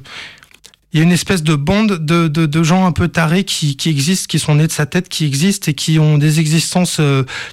il 0.93 0.99
y 0.99 1.01
a 1.01 1.05
une 1.05 1.13
espèce 1.13 1.41
de 1.41 1.55
bande 1.55 2.05
de, 2.05 2.27
de, 2.27 2.45
de, 2.45 2.63
gens 2.63 2.85
un 2.85 2.91
peu 2.91 3.07
tarés 3.07 3.45
qui, 3.45 3.77
qui 3.77 3.87
existent, 3.87 4.27
qui 4.27 4.39
sont 4.39 4.55
nés 4.55 4.67
de 4.67 4.73
sa 4.73 4.85
tête, 4.85 5.07
qui 5.07 5.25
existent 5.25 5.71
et 5.71 5.73
qui 5.73 5.99
ont 5.99 6.17
des 6.17 6.41
existences 6.41 6.99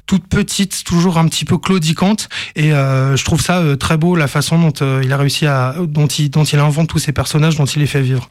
toutes 0.06 0.26
petites, 0.26 0.82
toujours 0.82 1.18
un 1.18 1.28
petit 1.28 1.44
peu 1.44 1.56
claudicantes. 1.56 2.28
Et 2.56 2.72
euh, 2.72 3.16
je 3.16 3.24
trouve 3.24 3.40
ça 3.40 3.62
très 3.78 3.96
beau 3.96 4.16
la 4.16 4.26
façon 4.26 4.58
dont 4.58 5.00
il 5.00 5.12
a 5.12 5.16
réussi 5.16 5.46
à, 5.46 5.76
dont 5.78 6.08
il, 6.08 6.30
dont 6.30 6.42
il 6.42 6.58
invente 6.58 6.88
tous 6.88 6.98
ces 6.98 7.12
personnages, 7.12 7.54
dont 7.54 7.64
il 7.64 7.78
les 7.78 7.86
fait 7.86 8.02
vivre. 8.02 8.28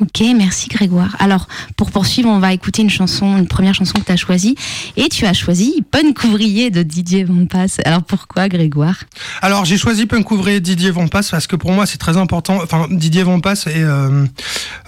Ok, 0.00 0.22
merci 0.34 0.68
Grégoire. 0.68 1.14
Alors, 1.18 1.46
pour 1.76 1.90
poursuivre, 1.90 2.30
on 2.30 2.38
va 2.38 2.54
écouter 2.54 2.80
une 2.80 2.88
chanson, 2.88 3.36
une 3.36 3.46
première 3.46 3.74
chanson 3.74 3.98
que 3.98 4.04
tu 4.06 4.12
as 4.12 4.16
choisie. 4.16 4.54
Et 4.96 5.08
tu 5.10 5.26
as 5.26 5.34
choisi 5.34 5.84
Punk 5.90 6.24
Ouvrier 6.24 6.70
de 6.70 6.82
Didier 6.82 7.24
Vampas. 7.24 7.76
Alors 7.84 8.02
pourquoi 8.02 8.48
Grégoire? 8.48 8.96
Alors 9.42 9.66
j'ai 9.66 9.76
choisi 9.76 10.06
Punk 10.06 10.30
Ouvrier 10.30 10.60
Didier 10.60 10.90
Vampas 10.90 11.28
parce 11.30 11.46
que 11.46 11.56
pour 11.56 11.72
moi 11.72 11.84
c'est 11.84 11.98
très 11.98 12.16
important. 12.16 12.60
Enfin, 12.62 12.86
Didier 12.90 13.24
Vampas 13.24 13.64
est 13.66 13.82
euh, 13.82 14.24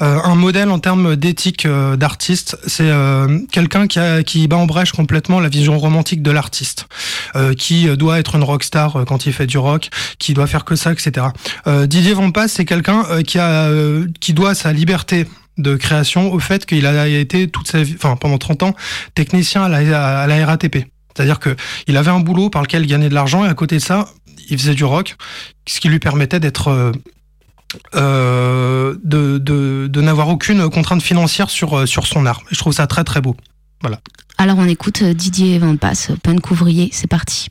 euh, 0.01 0.19
un 0.25 0.35
modèle 0.35 0.71
en 0.71 0.79
termes 0.79 1.17
d'éthique 1.17 1.67
euh, 1.67 1.97
d'artiste. 1.97 2.57
C'est 2.67 2.91
quelqu'un 3.51 3.87
qui, 3.87 4.01
qui 4.25 4.49
bat 4.49 4.57
en 4.57 4.67
brèche 4.67 4.93
complètement 4.93 5.41
la 5.41 5.49
vision 5.49 5.79
romantique 5.79 6.23
de 6.23 6.31
l'artiste, 6.31 6.87
qui 7.59 7.87
doit 7.97 8.19
être 8.19 8.37
une 8.37 8.45
rockstar 8.45 9.05
quand 9.07 9.27
il 9.27 9.33
fait 9.33 9.47
du 9.47 9.59
rock, 9.59 9.91
qui 10.19 10.35
doit 10.35 10.47
faire 10.47 10.65
que 10.65 10.77
ça, 10.77 10.93
etc. 10.93 11.27
Didier 11.87 12.15
Vampas, 12.15 12.49
c'est 12.49 12.65
quelqu'un 12.65 13.05
qui, 13.27 13.39
qui 14.21 14.33
doit 14.33 14.55
sa 14.55 14.73
liberté 14.73 15.02
de 15.59 15.77
création 15.77 16.33
au 16.33 16.39
fait 16.39 16.67
qu'il 16.67 16.87
a 16.87 17.07
été 17.09 17.49
toute 17.49 17.69
sa 17.69 17.83
vie, 17.83 17.95
enfin 17.97 18.17
pendant 18.17 18.39
30 18.39 18.63
ans, 18.63 18.75
technicien 19.15 19.65
à 19.65 19.69
la, 19.69 20.23
à 20.23 20.47
RATP. 20.47 20.87
C'est-à-dire 21.15 21.39
que 21.39 21.57
il 21.87 21.97
avait 21.97 22.11
un 22.11 22.21
boulot 22.21 22.49
par 22.49 22.63
lequel 22.63 22.83
il 22.83 22.89
gagnait 22.89 23.11
de 23.11 23.15
l'argent 23.15 23.45
et 23.45 23.49
à 23.49 23.55
côté 23.55 23.77
de 23.77 23.83
ça, 23.83 24.09
il 24.49 24.59
faisait 24.59 24.75
du 24.75 24.85
rock, 24.85 25.17
ce 25.67 25.81
qui 25.81 25.89
lui 25.89 25.99
permettait 25.99 26.41
d'être 26.41 26.69
euh, 26.69 26.93
euh 27.95 28.97
de, 29.05 29.39
de, 29.39 30.01
n'avoir 30.01 30.29
aucune 30.29 30.69
contrainte 30.71 31.03
financière 31.03 31.51
sur, 31.51 31.79
euh, 31.79 31.87
sur 31.87 32.07
son 32.07 32.27
art. 32.27 32.43
Je 32.51 32.59
trouve 32.59 32.73
ça 32.73 32.87
très 32.87 33.05
très 33.05 33.21
beau. 33.21 33.37
Voilà. 33.83 34.01
Alors 34.39 34.59
on 34.59 34.67
écoute 34.67 35.03
Didier 35.03 35.59
Van 35.59 35.77
Passe, 35.77 36.13
Punk 36.23 36.51
Ouvrier, 36.51 36.89
c'est 36.93 37.07
parti. 37.07 37.49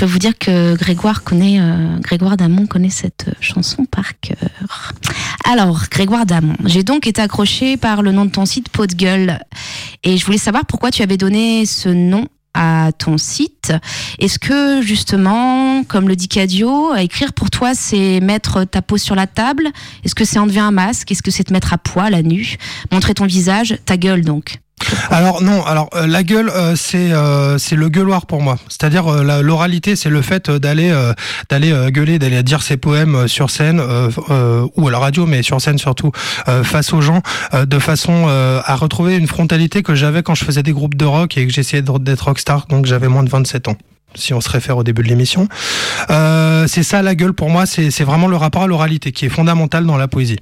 Peux 0.00 0.06
vous 0.06 0.18
dire 0.18 0.38
que 0.38 0.76
Grégoire 0.76 1.22
connaît, 1.22 1.60
euh, 1.60 1.98
Grégoire 1.98 2.38
Damon 2.38 2.66
connaît 2.66 2.88
cette 2.88 3.26
euh, 3.28 3.32
chanson 3.40 3.84
par 3.84 4.18
cœur. 4.20 4.94
Alors, 5.44 5.82
Grégoire 5.90 6.24
Damon, 6.24 6.54
j'ai 6.64 6.82
donc 6.82 7.06
été 7.06 7.20
accroché 7.20 7.76
par 7.76 8.00
le 8.00 8.10
nom 8.10 8.24
de 8.24 8.30
ton 8.30 8.46
site 8.46 8.70
Pot 8.70 8.88
de 8.88 8.94
Gueule. 8.94 9.38
Et 10.02 10.16
je 10.16 10.24
voulais 10.24 10.38
savoir 10.38 10.64
pourquoi 10.64 10.90
tu 10.90 11.02
avais 11.02 11.18
donné 11.18 11.66
ce 11.66 11.90
nom 11.90 12.28
à 12.54 12.92
ton 12.96 13.18
site. 13.18 13.74
Est-ce 14.18 14.38
que 14.38 14.80
justement, 14.80 15.84
comme 15.84 16.08
le 16.08 16.16
dit 16.16 16.28
Cadio, 16.28 16.94
écrire 16.96 17.34
pour 17.34 17.50
toi, 17.50 17.74
c'est 17.74 18.20
mettre 18.20 18.64
ta 18.64 18.80
peau 18.80 18.96
sur 18.96 19.14
la 19.14 19.26
table? 19.26 19.68
Est-ce 20.02 20.14
que 20.14 20.24
c'est 20.24 20.38
enlever 20.38 20.60
un 20.60 20.70
masque? 20.70 21.12
Est-ce 21.12 21.22
que 21.22 21.30
c'est 21.30 21.44
te 21.44 21.52
mettre 21.52 21.74
à 21.74 21.78
poil, 21.78 22.14
à 22.14 22.22
nu? 22.22 22.56
Montrer 22.90 23.12
ton 23.12 23.26
visage, 23.26 23.76
ta 23.84 23.98
gueule 23.98 24.24
donc 24.24 24.60
alors 25.10 25.42
non, 25.42 25.64
alors 25.64 25.88
euh, 25.94 26.06
la 26.06 26.22
gueule 26.22 26.50
euh, 26.50 26.74
c'est 26.76 27.12
euh, 27.12 27.58
c'est 27.58 27.76
le 27.76 27.88
gueuloir 27.88 28.26
pour 28.26 28.40
moi. 28.40 28.56
C'est-à-dire 28.68 29.22
l'oralité 29.42 29.96
c'est 29.96 30.10
le 30.10 30.22
fait 30.22 30.50
d'aller 30.50 30.92
d'aller 31.48 31.90
gueuler, 31.90 32.18
d'aller 32.18 32.42
dire 32.42 32.62
ses 32.62 32.76
poèmes 32.76 33.28
sur 33.28 33.50
scène 33.50 33.80
ou 33.80 34.88
à 34.88 34.90
la 34.90 34.98
radio 34.98 35.26
mais 35.26 35.42
sur 35.42 35.60
scène 35.60 35.78
surtout 35.78 36.12
face 36.62 36.92
aux 36.92 37.00
gens 37.00 37.22
de 37.52 37.78
façon 37.78 38.28
à 38.28 38.74
retrouver 38.76 39.16
une 39.16 39.26
frontalité 39.26 39.82
que 39.82 39.94
j'avais 39.94 40.22
quand 40.22 40.34
je 40.34 40.44
faisais 40.44 40.62
des 40.62 40.72
groupes 40.72 40.96
de 40.96 41.04
rock 41.04 41.36
et 41.36 41.46
que 41.46 41.52
j'essayais 41.52 41.82
d'être 41.82 42.24
rockstar 42.24 42.66
donc 42.68 42.86
j'avais 42.86 43.08
moins 43.08 43.22
de 43.22 43.30
27 43.30 43.68
ans 43.68 43.76
si 44.14 44.34
on 44.34 44.40
se 44.40 44.48
réfère 44.48 44.76
au 44.76 44.84
début 44.84 45.02
de 45.02 45.08
l'émission. 45.08 45.48
Euh, 46.10 46.66
c'est 46.66 46.82
ça 46.82 47.02
la 47.02 47.14
gueule 47.14 47.32
pour 47.32 47.50
moi, 47.50 47.66
c'est 47.66 48.02
vraiment 48.02 48.28
le 48.28 48.36
rapport 48.36 48.62
à 48.62 48.66
l'oralité 48.66 49.12
qui 49.12 49.26
est 49.26 49.30
fondamental 49.30 49.86
dans 49.86 49.96
la 49.96 50.08
poésie. 50.08 50.38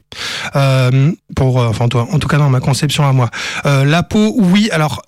Euh, 0.57 1.13
pour, 1.35 1.61
euh, 1.61 1.69
enfin, 1.69 1.87
en 1.95 2.19
tout 2.19 2.29
cas 2.29 2.39
dans 2.39 2.51
ma 2.51 2.61
conception 2.61 3.07
à 3.07 3.13
moi. 3.13 3.31
La 3.65 4.03
peau, 4.03 4.35
oui. 4.39 4.69
Alors, 4.73 5.03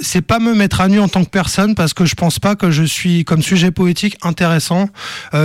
c'est 0.00 0.22
pas 0.22 0.38
me 0.38 0.54
mettre 0.54 0.80
à 0.80 0.88
nu 0.88 1.00
en 1.00 1.08
tant 1.08 1.24
que 1.24 1.30
personne 1.30 1.74
parce 1.74 1.94
que 1.94 2.04
je 2.04 2.14
pense 2.14 2.38
pas 2.38 2.56
que 2.56 2.70
je 2.70 2.82
suis 2.82 3.24
comme 3.24 3.42
sujet 3.42 3.70
poétique 3.70 4.16
intéressant. 4.22 4.88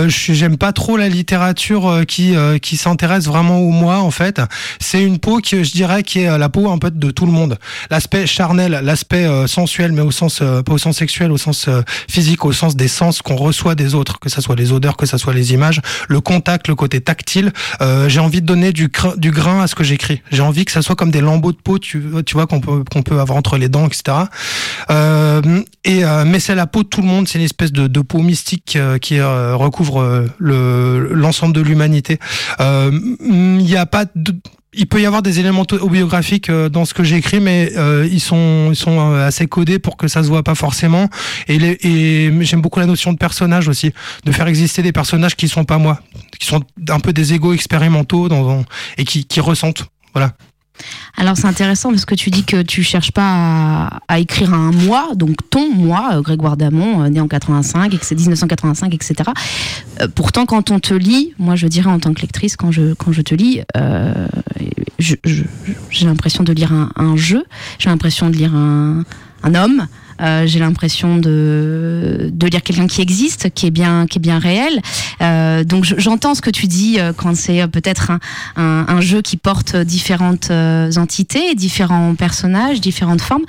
J'aime 0.06 0.56
pas 0.56 0.72
trop 0.72 0.96
la 0.96 1.08
littérature 1.08 2.02
qui 2.06 2.34
qui 2.60 2.76
s'intéresse 2.76 3.26
vraiment 3.26 3.58
au 3.58 3.70
moi 3.70 3.98
en 3.98 4.10
fait. 4.10 4.40
C'est 4.80 5.02
une 5.02 5.18
peau 5.18 5.38
qui, 5.38 5.64
je 5.64 5.72
dirais, 5.72 6.02
qui 6.02 6.20
est 6.20 6.38
la 6.38 6.48
peau 6.48 6.70
un 6.70 6.78
peu 6.78 6.90
de 6.90 7.10
tout 7.10 7.26
le 7.26 7.32
monde. 7.32 7.58
L'aspect 7.90 8.26
charnel, 8.26 8.80
l'aspect 8.82 9.28
sensuel, 9.46 9.92
mais 9.92 10.02
au 10.02 10.10
sens 10.10 10.38
pas 10.38 10.72
au 10.72 10.78
sens 10.78 10.96
sexuel, 10.96 11.32
au 11.32 11.38
sens 11.38 11.68
physique, 12.08 12.44
au 12.44 12.51
sens 12.52 12.76
des 12.76 12.88
sens 12.88 13.22
qu'on 13.22 13.36
reçoit 13.36 13.74
des 13.74 13.94
autres, 13.94 14.18
que 14.18 14.28
ce 14.28 14.40
soit 14.40 14.56
les 14.56 14.72
odeurs, 14.72 14.96
que 14.96 15.06
ce 15.06 15.18
soit 15.18 15.34
les 15.34 15.52
images, 15.52 15.80
le 16.08 16.20
contact, 16.20 16.68
le 16.68 16.74
côté 16.74 17.00
tactile. 17.00 17.52
Euh, 17.80 18.08
j'ai 18.08 18.20
envie 18.20 18.40
de 18.40 18.46
donner 18.46 18.72
du, 18.72 18.90
du 19.16 19.30
grain 19.30 19.62
à 19.62 19.66
ce 19.66 19.74
que 19.74 19.84
j'écris. 19.84 20.22
J'ai 20.30 20.42
envie 20.42 20.64
que 20.64 20.72
ça 20.72 20.82
soit 20.82 20.96
comme 20.96 21.10
des 21.10 21.20
lambeaux 21.20 21.52
de 21.52 21.58
peau, 21.58 21.78
tu, 21.78 22.02
tu 22.26 22.34
vois, 22.34 22.46
qu'on 22.46 22.60
peut, 22.60 22.84
qu'on 22.90 23.02
peut 23.02 23.20
avoir 23.20 23.38
entre 23.38 23.58
les 23.58 23.68
dents, 23.68 23.86
etc. 23.86 24.18
Euh, 24.90 25.62
et, 25.84 26.04
euh, 26.04 26.24
mais 26.24 26.40
c'est 26.40 26.54
la 26.54 26.66
peau 26.66 26.82
de 26.82 26.88
tout 26.88 27.00
le 27.00 27.08
monde, 27.08 27.28
c'est 27.28 27.38
une 27.38 27.44
espèce 27.44 27.72
de, 27.72 27.86
de 27.86 28.00
peau 28.00 28.18
mystique 28.18 28.76
euh, 28.76 28.98
qui 28.98 29.18
euh, 29.18 29.56
recouvre 29.56 30.26
le, 30.38 31.10
l'ensemble 31.12 31.54
de 31.54 31.60
l'humanité. 31.60 32.18
Il 32.60 33.58
n'y 33.58 33.76
a 33.76 33.86
pas 33.86 34.04
de 34.14 34.34
il 34.74 34.86
peut 34.86 35.00
y 35.00 35.06
avoir 35.06 35.22
des 35.22 35.40
éléments 35.40 35.62
autobiographiques 35.62 36.48
euh, 36.48 36.68
dans 36.68 36.84
ce 36.84 36.94
que 36.94 37.04
j'écris, 37.04 37.40
mais 37.40 37.72
euh, 37.76 38.08
ils 38.10 38.20
sont 38.20 38.68
ils 38.70 38.76
sont 38.76 39.12
euh, 39.12 39.26
assez 39.26 39.46
codés 39.46 39.78
pour 39.78 39.96
que 39.96 40.08
ça 40.08 40.22
se 40.22 40.28
voit 40.28 40.42
pas 40.42 40.54
forcément. 40.54 41.08
Et, 41.48 41.56
et 41.56 42.44
j'aime 42.44 42.62
beaucoup 42.62 42.80
la 42.80 42.86
notion 42.86 43.12
de 43.12 43.18
personnage 43.18 43.68
aussi, 43.68 43.92
de 44.24 44.32
faire 44.32 44.46
exister 44.46 44.82
des 44.82 44.92
personnages 44.92 45.36
qui 45.36 45.48
sont 45.48 45.64
pas 45.64 45.78
moi, 45.78 46.00
qui 46.38 46.46
sont 46.46 46.62
un 46.88 47.00
peu 47.00 47.12
des 47.12 47.34
égos 47.34 47.52
expérimentaux 47.52 48.28
dans, 48.28 48.64
et 48.96 49.04
qui, 49.04 49.24
qui 49.24 49.40
ressentent. 49.40 49.86
Voilà. 50.14 50.32
Alors 51.16 51.36
c'est 51.36 51.46
intéressant 51.46 51.90
parce 51.90 52.04
que 52.04 52.14
tu 52.14 52.30
dis 52.30 52.44
que 52.44 52.62
tu 52.62 52.82
cherches 52.82 53.12
pas 53.12 54.00
à, 54.08 54.18
écrire 54.18 54.54
un 54.54 54.72
moi, 54.72 55.10
donc 55.14 55.36
ton 55.50 55.72
moi, 55.72 56.10
euh, 56.14 56.22
Grégoire 56.22 56.56
Damon, 56.56 57.02
euh, 57.02 57.08
né 57.08 57.20
en 57.20 57.28
85, 57.28 57.94
et 57.94 57.98
que 57.98 58.06
c'est 58.06 58.14
1985, 58.14 58.94
etc. 58.94 59.30
pourtant, 60.14 60.46
quand 60.46 60.70
on 60.70 60.80
te 60.80 60.94
lit, 60.94 61.34
moi 61.38 61.54
je 61.54 61.66
dirais 61.66 61.90
en 61.90 62.00
tant 62.00 62.14
que 62.14 62.22
lectrice, 62.22 62.56
quand 62.56 62.72
je, 62.72 62.94
quand 62.94 63.12
je 63.12 63.22
te 63.22 63.34
lis, 63.34 63.60
euh, 63.76 64.26
j'ai 64.98 66.06
l'impression 66.06 66.44
de 66.44 66.52
lire 66.52 66.72
un, 66.72 67.16
jeu, 67.16 67.44
j'ai 67.78 67.90
l'impression 67.90 68.30
de 68.30 68.36
lire 68.36 68.54
un 68.54 69.04
homme, 69.54 69.86
euh, 70.22 70.46
j'ai 70.46 70.58
l'impression 70.58 71.16
de, 71.16 72.30
de 72.32 72.46
lire 72.46 72.62
quelqu'un 72.62 72.86
qui 72.86 73.00
existe, 73.00 73.50
qui 73.50 73.66
est 73.66 73.70
bien, 73.70 74.06
qui 74.06 74.18
est 74.18 74.20
bien 74.20 74.38
réel. 74.38 74.80
Euh, 75.20 75.64
donc 75.64 75.84
j'entends 75.84 76.34
ce 76.34 76.40
que 76.40 76.50
tu 76.50 76.66
dis 76.66 76.98
euh, 76.98 77.12
quand 77.12 77.36
c'est 77.36 77.66
peut-être 77.68 78.12
un, 78.56 78.86
un, 78.88 79.00
jeu 79.00 79.22
qui 79.22 79.36
porte 79.36 79.76
différentes 79.76 80.50
entités, 80.50 81.54
différents 81.54 82.14
personnages, 82.14 82.80
différentes 82.80 83.20
formes. 83.20 83.44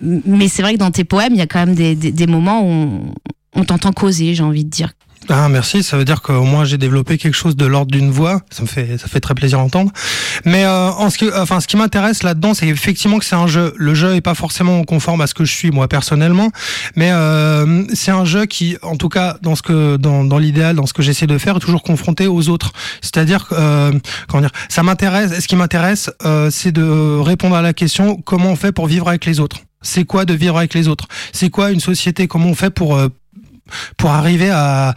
Mais 0.00 0.48
c'est 0.48 0.62
vrai 0.62 0.74
que 0.74 0.78
dans 0.78 0.90
tes 0.90 1.04
poèmes, 1.04 1.34
il 1.34 1.38
y 1.38 1.42
a 1.42 1.46
quand 1.46 1.58
même 1.58 1.74
des, 1.74 1.94
des, 1.94 2.26
moments 2.26 2.62
où 2.62 3.12
on 3.54 3.64
t'entend 3.64 3.92
causer, 3.92 4.34
j'ai 4.34 4.44
envie 4.44 4.64
de 4.64 4.70
dire. 4.70 4.92
Ah 5.30 5.48
merci, 5.50 5.82
ça 5.82 5.98
veut 5.98 6.06
dire 6.06 6.22
qu'au 6.22 6.42
moins 6.44 6.64
j'ai 6.64 6.78
développé 6.78 7.18
quelque 7.18 7.34
chose 7.34 7.54
de 7.54 7.66
l'ordre 7.66 7.90
d'une 7.90 8.10
voix. 8.10 8.40
Ça 8.50 8.62
me 8.62 8.66
fait 8.66 8.96
ça 8.96 9.08
fait 9.08 9.20
très 9.20 9.34
plaisir 9.34 9.58
d'entendre. 9.58 9.92
Mais 10.46 10.64
euh, 10.64 10.90
en 10.90 11.10
ce 11.10 11.18
qui 11.18 11.28
enfin 11.34 11.60
ce 11.60 11.66
qui 11.66 11.76
m'intéresse 11.76 12.22
là-dedans, 12.22 12.54
c'est 12.54 12.66
effectivement 12.66 13.18
que 13.18 13.26
c'est 13.26 13.36
un 13.36 13.46
jeu. 13.46 13.74
Le 13.76 13.94
jeu 13.94 14.14
est 14.14 14.22
pas 14.22 14.34
forcément 14.34 14.84
conforme 14.84 15.20
à 15.20 15.26
ce 15.26 15.34
que 15.34 15.44
je 15.44 15.52
suis 15.52 15.70
moi 15.70 15.86
personnellement, 15.86 16.50
mais 16.96 17.10
euh, 17.12 17.84
c'est 17.92 18.10
un 18.10 18.24
jeu 18.24 18.46
qui, 18.46 18.78
en 18.82 18.96
tout 18.96 19.10
cas 19.10 19.36
dans 19.42 19.54
ce 19.54 19.60
que 19.60 19.96
dans, 19.96 20.24
dans 20.24 20.38
l'idéal, 20.38 20.76
dans 20.76 20.86
ce 20.86 20.94
que 20.94 21.02
j'essaie 21.02 21.26
de 21.26 21.36
faire, 21.36 21.56
est 21.56 21.60
toujours 21.60 21.82
confronté 21.82 22.26
aux 22.26 22.48
autres. 22.48 22.72
C'est-à-dire 23.02 23.48
euh, 23.52 23.92
comment 24.28 24.40
dire, 24.40 24.52
ça 24.70 24.82
m'intéresse. 24.82 25.38
Ce 25.40 25.46
qui 25.46 25.56
m'intéresse, 25.56 26.10
euh, 26.24 26.50
c'est 26.50 26.72
de 26.72 27.18
répondre 27.20 27.54
à 27.54 27.60
la 27.60 27.74
question 27.74 28.16
comment 28.24 28.50
on 28.50 28.56
fait 28.56 28.72
pour 28.72 28.86
vivre 28.86 29.08
avec 29.08 29.26
les 29.26 29.40
autres? 29.40 29.58
C'est 29.82 30.04
quoi 30.04 30.24
de 30.24 30.34
vivre 30.34 30.56
avec 30.56 30.74
les 30.74 30.88
autres? 30.88 31.06
C'est 31.32 31.50
quoi 31.50 31.70
une 31.70 31.80
société? 31.80 32.26
Comment 32.26 32.48
on 32.48 32.54
fait 32.54 32.70
pour 32.70 32.96
euh, 32.96 33.08
pour 33.96 34.10
arriver 34.10 34.50
à, 34.50 34.94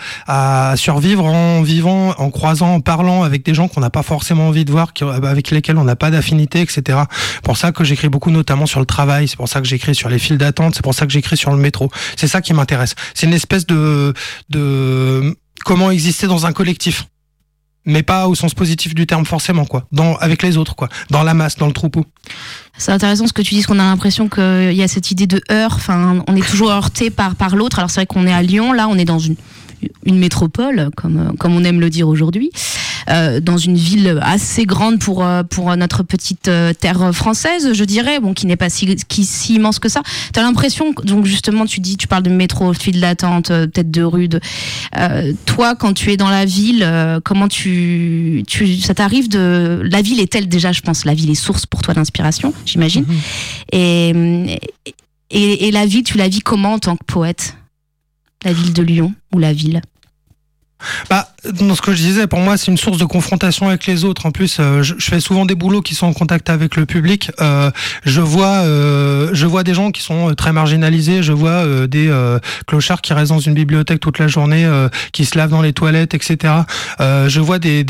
survivre 0.75 1.25
en 1.25 1.61
vivant, 1.61 2.13
en 2.17 2.29
croisant, 2.29 2.75
en 2.75 2.79
parlant 2.81 3.23
avec 3.23 3.43
des 3.43 3.53
gens 3.53 3.67
qu'on 3.67 3.81
n'a 3.81 3.89
pas 3.89 4.03
forcément 4.03 4.47
envie 4.47 4.65
de 4.65 4.71
voir, 4.71 4.93
avec 5.23 5.51
lesquels 5.51 5.77
on 5.77 5.83
n'a 5.83 5.95
pas 5.95 6.11
d'affinité, 6.11 6.61
etc. 6.61 6.99
Pour 7.43 7.57
ça 7.57 7.71
que 7.71 7.83
j'écris 7.83 8.09
beaucoup 8.09 8.31
notamment 8.31 8.65
sur 8.65 8.79
le 8.79 8.85
travail, 8.85 9.27
c'est 9.27 9.37
pour 9.37 9.49
ça 9.49 9.61
que 9.61 9.67
j'écris 9.67 9.95
sur 9.95 10.09
les 10.09 10.19
files 10.19 10.37
d'attente, 10.37 10.75
c'est 10.75 10.83
pour 10.83 10.95
ça 10.95 11.05
que 11.05 11.11
j'écris 11.11 11.37
sur 11.37 11.51
le 11.51 11.57
métro. 11.57 11.91
C'est 12.15 12.27
ça 12.27 12.41
qui 12.41 12.53
m'intéresse. 12.53 12.95
C'est 13.13 13.27
une 13.27 13.33
espèce 13.33 13.65
de 13.65 14.13
comment 15.65 15.91
exister 15.91 16.27
dans 16.27 16.45
un 16.45 16.53
collectif 16.53 17.05
mais 17.85 18.03
pas 18.03 18.27
au 18.27 18.35
sens 18.35 18.53
positif 18.53 18.93
du 18.93 19.07
terme 19.07 19.25
forcément 19.25 19.65
quoi 19.65 19.87
dans 19.91 20.15
avec 20.17 20.43
les 20.43 20.57
autres 20.57 20.75
quoi 20.75 20.89
dans 21.09 21.23
la 21.23 21.33
masse 21.33 21.55
dans 21.55 21.67
le 21.67 21.73
troupeau 21.73 22.05
c'est 22.77 22.91
intéressant 22.91 23.27
ce 23.27 23.33
que 23.33 23.41
tu 23.41 23.53
dis, 23.53 23.61
qu'on 23.61 23.77
a 23.79 23.83
l'impression 23.83 24.27
qu'il 24.27 24.73
y 24.73 24.81
a 24.81 24.87
cette 24.87 25.11
idée 25.11 25.27
de 25.27 25.39
heurt. 25.51 25.75
Enfin, 25.75 26.23
on 26.27 26.35
est 26.35 26.47
toujours 26.47 26.71
heurté 26.71 27.11
par, 27.11 27.35
par 27.35 27.55
l'autre. 27.55 27.77
Alors 27.77 27.91
c'est 27.91 27.99
vrai 27.99 28.05
qu'on 28.07 28.25
est 28.25 28.33
à 28.33 28.41
Lyon, 28.41 28.73
là, 28.73 28.87
on 28.87 28.97
est 28.97 29.05
dans 29.05 29.19
une, 29.19 29.35
une 30.05 30.17
métropole, 30.17 30.89
comme, 30.95 31.35
comme 31.37 31.55
on 31.55 31.63
aime 31.63 31.79
le 31.79 31.89
dire 31.89 32.07
aujourd'hui, 32.07 32.51
euh, 33.09 33.39
dans 33.39 33.57
une 33.57 33.75
ville 33.75 34.19
assez 34.21 34.65
grande 34.65 34.99
pour, 34.99 35.25
euh, 35.25 35.43
pour 35.43 35.75
notre 35.75 36.03
petite 36.03 36.47
euh, 36.47 36.73
terre 36.73 37.13
française, 37.13 37.73
je 37.73 37.83
dirais, 37.83 38.19
bon, 38.19 38.33
qui 38.33 38.45
n'est 38.45 38.55
pas 38.55 38.69
si, 38.69 38.95
qui, 39.07 39.25
si 39.25 39.55
immense 39.55 39.79
que 39.79 39.89
ça. 39.89 40.01
Tu 40.33 40.39
as 40.39 40.43
l'impression, 40.43 40.93
donc 41.03 41.25
justement, 41.25 41.65
tu 41.65 41.79
dis, 41.79 41.97
tu 41.97 42.07
parles 42.07 42.23
de 42.23 42.29
métro, 42.29 42.73
file 42.73 43.01
d'attente, 43.01 43.51
tête 43.73 43.91
de 43.91 44.03
rude. 44.03 44.39
Euh, 44.97 45.33
toi, 45.45 45.75
quand 45.75 45.93
tu 45.93 46.11
es 46.11 46.17
dans 46.17 46.29
la 46.29 46.45
ville, 46.45 46.87
comment 47.23 47.47
tu, 47.47 48.43
tu 48.47 48.77
ça 48.77 48.93
t'arrive 48.93 49.29
de. 49.29 49.81
La 49.83 50.01
ville 50.01 50.19
est-elle 50.19 50.47
déjà, 50.47 50.71
je 50.71 50.81
pense, 50.81 51.05
la 51.05 51.13
ville 51.13 51.29
est 51.29 51.35
source 51.35 51.65
pour 51.65 51.81
toi 51.81 51.93
d'inspiration, 51.93 52.53
j'imagine. 52.65 53.03
Mmh. 53.03 53.15
Et, 53.73 54.59
et, 55.31 55.67
et 55.67 55.71
la 55.71 55.85
ville, 55.85 56.03
tu 56.03 56.17
la 56.17 56.27
vis 56.27 56.41
comment 56.41 56.73
en 56.73 56.79
tant 56.79 56.95
que 56.95 57.05
poète? 57.05 57.55
La 58.43 58.53
ville 58.53 58.73
de 58.73 58.83
Lyon 58.83 59.13
ou 59.33 59.39
la 59.39 59.53
ville 59.53 59.81
bah, 61.09 61.27
dans 61.49 61.73
ce 61.73 61.81
que 61.81 61.93
je 61.93 62.01
disais, 62.01 62.27
pour 62.27 62.39
moi, 62.39 62.57
c'est 62.57 62.69
une 62.69 62.77
source 62.77 62.97
de 62.97 63.05
confrontation 63.05 63.67
avec 63.67 63.87
les 63.87 64.03
autres. 64.03 64.25
En 64.25 64.31
plus, 64.31 64.57
euh, 64.59 64.83
je, 64.83 64.93
fais 64.99 65.19
souvent 65.19 65.45
des 65.45 65.55
boulots 65.55 65.81
qui 65.81 65.95
sont 65.95 66.05
en 66.05 66.13
contact 66.13 66.49
avec 66.49 66.75
le 66.75 66.85
public. 66.85 67.31
Euh, 67.41 67.71
je 68.05 68.21
vois, 68.21 68.61
euh, 68.61 69.29
je 69.33 69.47
vois 69.47 69.63
des 69.63 69.73
gens 69.73 69.91
qui 69.91 70.01
sont 70.01 70.35
très 70.35 70.53
marginalisés. 70.53 71.23
Je 71.23 71.33
vois 71.33 71.65
des 71.87 72.11
clochards 72.67 73.01
qui 73.01 73.13
restent 73.13 73.31
dans 73.31 73.39
une 73.39 73.53
bibliothèque 73.53 73.99
toute 73.99 74.19
la 74.19 74.27
journée, 74.27 74.67
qui 75.11 75.25
se 75.25 75.37
lavent 75.37 75.49
dans 75.49 75.61
les 75.61 75.73
toilettes, 75.73 76.13
etc. 76.13 76.53
je 76.99 77.39
vois 77.39 77.59
des, 77.59 77.83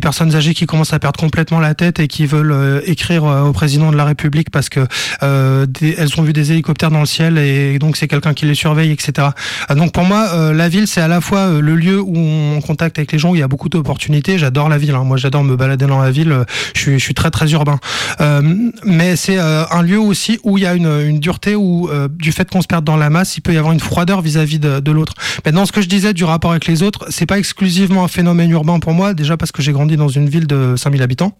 personnes 0.00 0.34
âgées 0.34 0.54
qui 0.54 0.66
commencent 0.66 0.92
à 0.92 0.98
perdre 0.98 1.18
complètement 1.18 1.60
la 1.60 1.74
tête 1.74 2.00
et 2.00 2.08
qui 2.08 2.26
veulent 2.26 2.82
écrire 2.86 3.24
au 3.24 3.52
président 3.52 3.90
de 3.90 3.96
la 3.96 4.04
République 4.04 4.50
parce 4.50 4.68
que 4.68 4.86
elles 5.20 6.20
ont 6.20 6.22
vu 6.22 6.32
des 6.32 6.52
hélicoptères 6.52 6.90
dans 6.90 7.00
le 7.00 7.06
ciel 7.06 7.38
et 7.38 7.78
donc 7.78 7.96
c'est 7.96 8.08
quelqu'un 8.08 8.34
qui 8.34 8.46
les 8.46 8.54
surveille, 8.54 8.92
etc. 8.92 9.28
donc 9.70 9.92
pour 9.92 10.04
moi, 10.04 10.52
la 10.52 10.68
ville, 10.68 10.86
c'est 10.86 11.00
à 11.00 11.08
la 11.08 11.20
fois 11.20 11.60
le 11.60 11.74
lieu 11.76 12.00
où 12.00 12.16
en 12.26 12.60
contact 12.60 12.98
avec 12.98 13.12
les 13.12 13.18
gens, 13.18 13.30
où 13.30 13.36
il 13.36 13.40
y 13.40 13.42
a 13.42 13.48
beaucoup 13.48 13.68
d'opportunités. 13.68 14.38
J'adore 14.38 14.68
la 14.68 14.78
ville. 14.78 14.94
Hein. 14.94 15.04
Moi, 15.04 15.16
j'adore 15.16 15.44
me 15.44 15.56
balader 15.56 15.86
dans 15.86 16.00
la 16.00 16.10
ville. 16.10 16.44
Je 16.74 16.98
suis, 16.98 17.14
très 17.14 17.30
très 17.30 17.50
urbain. 17.52 17.78
Euh, 18.20 18.42
mais 18.84 19.16
c'est 19.16 19.38
euh, 19.38 19.64
un 19.70 19.82
lieu 19.82 19.98
aussi 19.98 20.38
où 20.44 20.58
il 20.58 20.64
y 20.64 20.66
a 20.66 20.74
une, 20.74 21.18
dureté 21.18 21.54
où 21.54 21.88
euh, 21.88 22.08
du 22.10 22.32
fait 22.32 22.50
qu'on 22.50 22.60
se 22.60 22.66
perde 22.66 22.84
dans 22.84 22.96
la 22.96 23.10
masse, 23.10 23.36
il 23.36 23.40
peut 23.40 23.54
y 23.54 23.56
avoir 23.56 23.72
une 23.72 23.80
froideur 23.80 24.20
vis-à-vis 24.20 24.58
de, 24.58 24.90
l'autre. 24.90 25.14
Maintenant, 25.44 25.66
ce 25.66 25.72
que 25.72 25.80
je 25.80 25.88
disais 25.88 26.12
du 26.12 26.24
rapport 26.24 26.50
avec 26.50 26.66
les 26.66 26.82
autres, 26.82 27.06
c'est 27.10 27.26
pas 27.26 27.38
exclusivement 27.38 28.04
un 28.04 28.08
phénomène 28.08 28.50
urbain 28.50 28.78
pour 28.78 28.92
moi. 28.92 29.14
Déjà 29.14 29.36
parce 29.36 29.52
que 29.52 29.62
j'ai 29.62 29.72
grandi 29.72 29.96
dans 29.96 30.08
une 30.08 30.28
ville 30.28 30.46
de 30.46 30.74
5000 30.76 31.02
habitants 31.02 31.36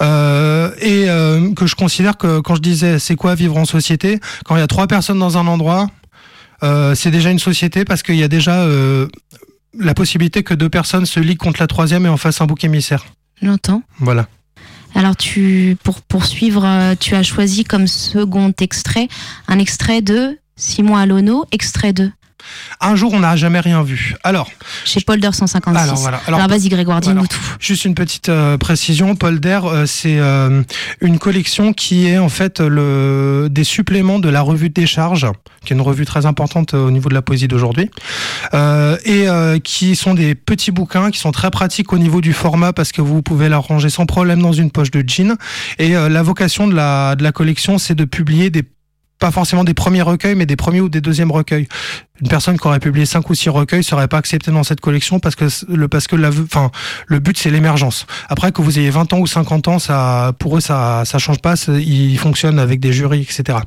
et 0.00 1.06
que 1.56 1.66
je 1.66 1.74
considère 1.74 2.16
que 2.16 2.40
quand 2.40 2.54
je 2.54 2.60
disais 2.60 2.98
c'est 2.98 3.16
quoi 3.16 3.34
vivre 3.34 3.56
en 3.56 3.64
société, 3.64 4.20
quand 4.44 4.56
il 4.56 4.60
y 4.60 4.62
a 4.62 4.66
trois 4.66 4.86
personnes 4.86 5.18
dans 5.18 5.38
un 5.38 5.46
endroit 5.46 5.88
c'est 6.94 7.10
déjà 7.10 7.30
une 7.30 7.38
société 7.38 7.84
parce 7.84 8.02
qu'il 8.02 8.16
y 8.16 8.22
a 8.22 8.28
déjà 8.28 8.66
la 9.78 9.94
possibilité 9.94 10.42
que 10.42 10.54
deux 10.54 10.68
personnes 10.68 11.06
se 11.06 11.20
liguent 11.20 11.38
contre 11.38 11.60
la 11.60 11.66
troisième 11.66 12.06
et 12.06 12.08
en 12.08 12.16
fassent 12.16 12.40
un 12.40 12.46
bouc 12.46 12.64
émissaire. 12.64 13.06
J'entends. 13.42 13.82
Voilà. 13.98 14.28
Alors, 14.94 15.16
tu, 15.16 15.76
pour 15.82 16.00
poursuivre, 16.00 16.64
euh, 16.64 16.94
tu 16.98 17.14
as 17.14 17.22
choisi 17.22 17.64
comme 17.64 17.86
second 17.86 18.52
extrait 18.60 19.08
un 19.46 19.58
extrait 19.58 20.00
de 20.00 20.38
Simon 20.56 20.96
Alono, 20.96 21.44
extrait 21.52 21.92
de 21.92 22.10
Un 22.80 22.96
jour, 22.96 23.12
on 23.14 23.20
n'a 23.20 23.36
jamais 23.36 23.60
rien 23.60 23.82
vu. 23.82 24.14
Alors, 24.22 24.50
chez 24.84 25.00
Polder 25.00 25.30
156. 25.32 25.82
Alors, 25.82 25.96
voilà. 25.96 26.20
Alors, 26.26 26.40
Alors, 26.40 26.50
vas-y, 26.50 26.68
Grégoire, 26.68 27.00
dis-nous 27.00 27.26
tout. 27.26 27.40
Juste 27.60 27.84
une 27.84 27.94
petite 27.94 28.28
euh, 28.28 28.58
précision, 28.58 29.16
Polder, 29.16 29.60
euh, 29.64 29.86
c'est 29.86 30.18
euh, 30.18 30.62
une 31.00 31.18
collection 31.18 31.72
qui 31.72 32.06
est 32.06 32.18
en 32.18 32.28
fait 32.28 32.60
le, 32.60 33.48
des 33.50 33.64
suppléments 33.64 34.18
de 34.18 34.28
la 34.28 34.42
revue 34.42 34.68
de 34.68 34.74
décharge, 34.74 35.26
qui 35.64 35.72
est 35.72 35.76
une 35.76 35.82
revue 35.82 36.04
très 36.04 36.26
importante 36.26 36.74
au 36.74 36.90
niveau 36.90 37.08
de 37.08 37.14
la 37.14 37.22
poésie 37.22 37.48
d'aujourd'hui, 37.48 37.90
et 38.52 39.26
qui 39.62 39.96
sont 39.96 40.14
des 40.14 40.34
petits 40.34 40.70
bouquins 40.70 41.10
qui 41.10 41.18
sont 41.18 41.32
très 41.32 41.50
pratiques 41.50 41.92
au 41.92 41.98
niveau 41.98 42.20
du 42.20 42.32
format 42.32 42.72
parce 42.72 42.92
que 42.92 43.00
vous 43.00 43.22
pouvez 43.22 43.48
la 43.48 43.58
ranger 43.58 43.90
sans 43.90 44.06
problème 44.06 44.42
dans 44.42 44.52
une 44.52 44.70
poche 44.70 44.90
de 44.90 45.02
jean. 45.06 45.36
Et 45.78 45.90
la 45.94 46.22
vocation 46.22 46.66
de 46.66 46.74
la, 46.74 47.16
de 47.16 47.22
la 47.22 47.32
collection, 47.32 47.78
c'est 47.78 47.94
de 47.94 48.04
publier 48.04 48.50
des 48.50 48.64
pas 49.18 49.30
forcément 49.30 49.64
des 49.64 49.74
premiers 49.74 50.02
recueils, 50.02 50.34
mais 50.34 50.46
des 50.46 50.56
premiers 50.56 50.80
ou 50.80 50.88
des 50.88 51.00
deuxièmes 51.00 51.30
recueils. 51.30 51.68
Une 52.20 52.28
personne 52.28 52.58
qui 52.58 52.66
aurait 52.66 52.80
publié 52.80 53.06
cinq 53.06 53.28
ou 53.30 53.34
six 53.34 53.48
recueils 53.48 53.84
serait 53.84 54.08
pas 54.08 54.18
acceptée 54.18 54.50
dans 54.50 54.64
cette 54.64 54.80
collection 54.80 55.20
parce 55.20 55.34
que 55.34 55.46
le 55.68 55.88
parce 55.88 56.06
que 56.06 56.16
la, 56.16 56.28
enfin, 56.28 56.70
le 57.06 57.18
but 57.18 57.36
c'est 57.38 57.50
l'émergence. 57.50 58.06
Après 58.28 58.52
que 58.52 58.62
vous 58.62 58.78
ayez 58.78 58.90
20 58.90 59.12
ans 59.12 59.18
ou 59.18 59.26
50 59.26 59.68
ans, 59.68 59.78
ça, 59.78 60.32
pour 60.38 60.56
eux 60.56 60.60
ça, 60.60 61.02
ça 61.04 61.18
change 61.18 61.40
pas. 61.40 61.54
Ils 61.68 62.18
fonctionnent 62.18 62.58
avec 62.58 62.80
des 62.80 62.92
jurys, 62.92 63.22
etc. 63.22 63.58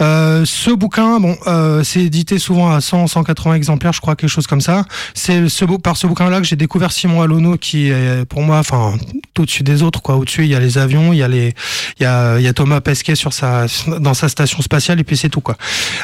Euh, 0.00 0.44
ce 0.44 0.70
bouquin, 0.70 1.20
bon, 1.20 1.36
euh, 1.46 1.82
c'est 1.82 2.00
édité 2.00 2.38
souvent 2.38 2.70
à 2.70 2.80
100, 2.80 3.08
180 3.08 3.54
exemplaires, 3.54 3.92
je 3.92 4.00
crois, 4.00 4.16
quelque 4.16 4.30
chose 4.30 4.46
comme 4.46 4.60
ça. 4.60 4.84
C'est 5.14 5.48
ce, 5.48 5.64
par 5.64 5.96
ce 5.96 6.06
bouquin-là 6.06 6.40
que 6.40 6.46
j'ai 6.46 6.56
découvert 6.56 6.92
Simon 6.92 7.22
Alono, 7.22 7.56
qui 7.56 7.88
est 7.88 8.24
pour 8.26 8.42
moi, 8.42 8.58
enfin, 8.58 8.94
tout 9.34 9.42
au-dessus 9.42 9.62
des 9.62 9.82
autres, 9.82 10.02
quoi. 10.02 10.16
Au-dessus, 10.16 10.44
il 10.44 10.50
y 10.50 10.54
a 10.54 10.60
les 10.60 10.78
avions, 10.78 11.12
il 11.12 11.18
y 11.18 11.22
a 11.22 11.28
les, 11.28 11.54
il 11.98 12.02
y 12.02 12.06
a, 12.06 12.38
il 12.38 12.44
y 12.44 12.48
a 12.48 12.52
Thomas 12.52 12.80
Pesquet 12.80 13.14
sur 13.14 13.32
sa, 13.32 13.66
dans 14.00 14.14
sa 14.14 14.28
station 14.28 14.62
spatiale, 14.62 15.00
et 15.00 15.04
puis 15.04 15.16
c'est 15.16 15.28
tout, 15.28 15.40
quoi. 15.40 15.56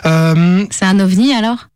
Euh, 0.04 0.64
C'est 0.70 0.84
un 0.84 1.00
ovni 1.00 1.34
alors? 1.34 1.68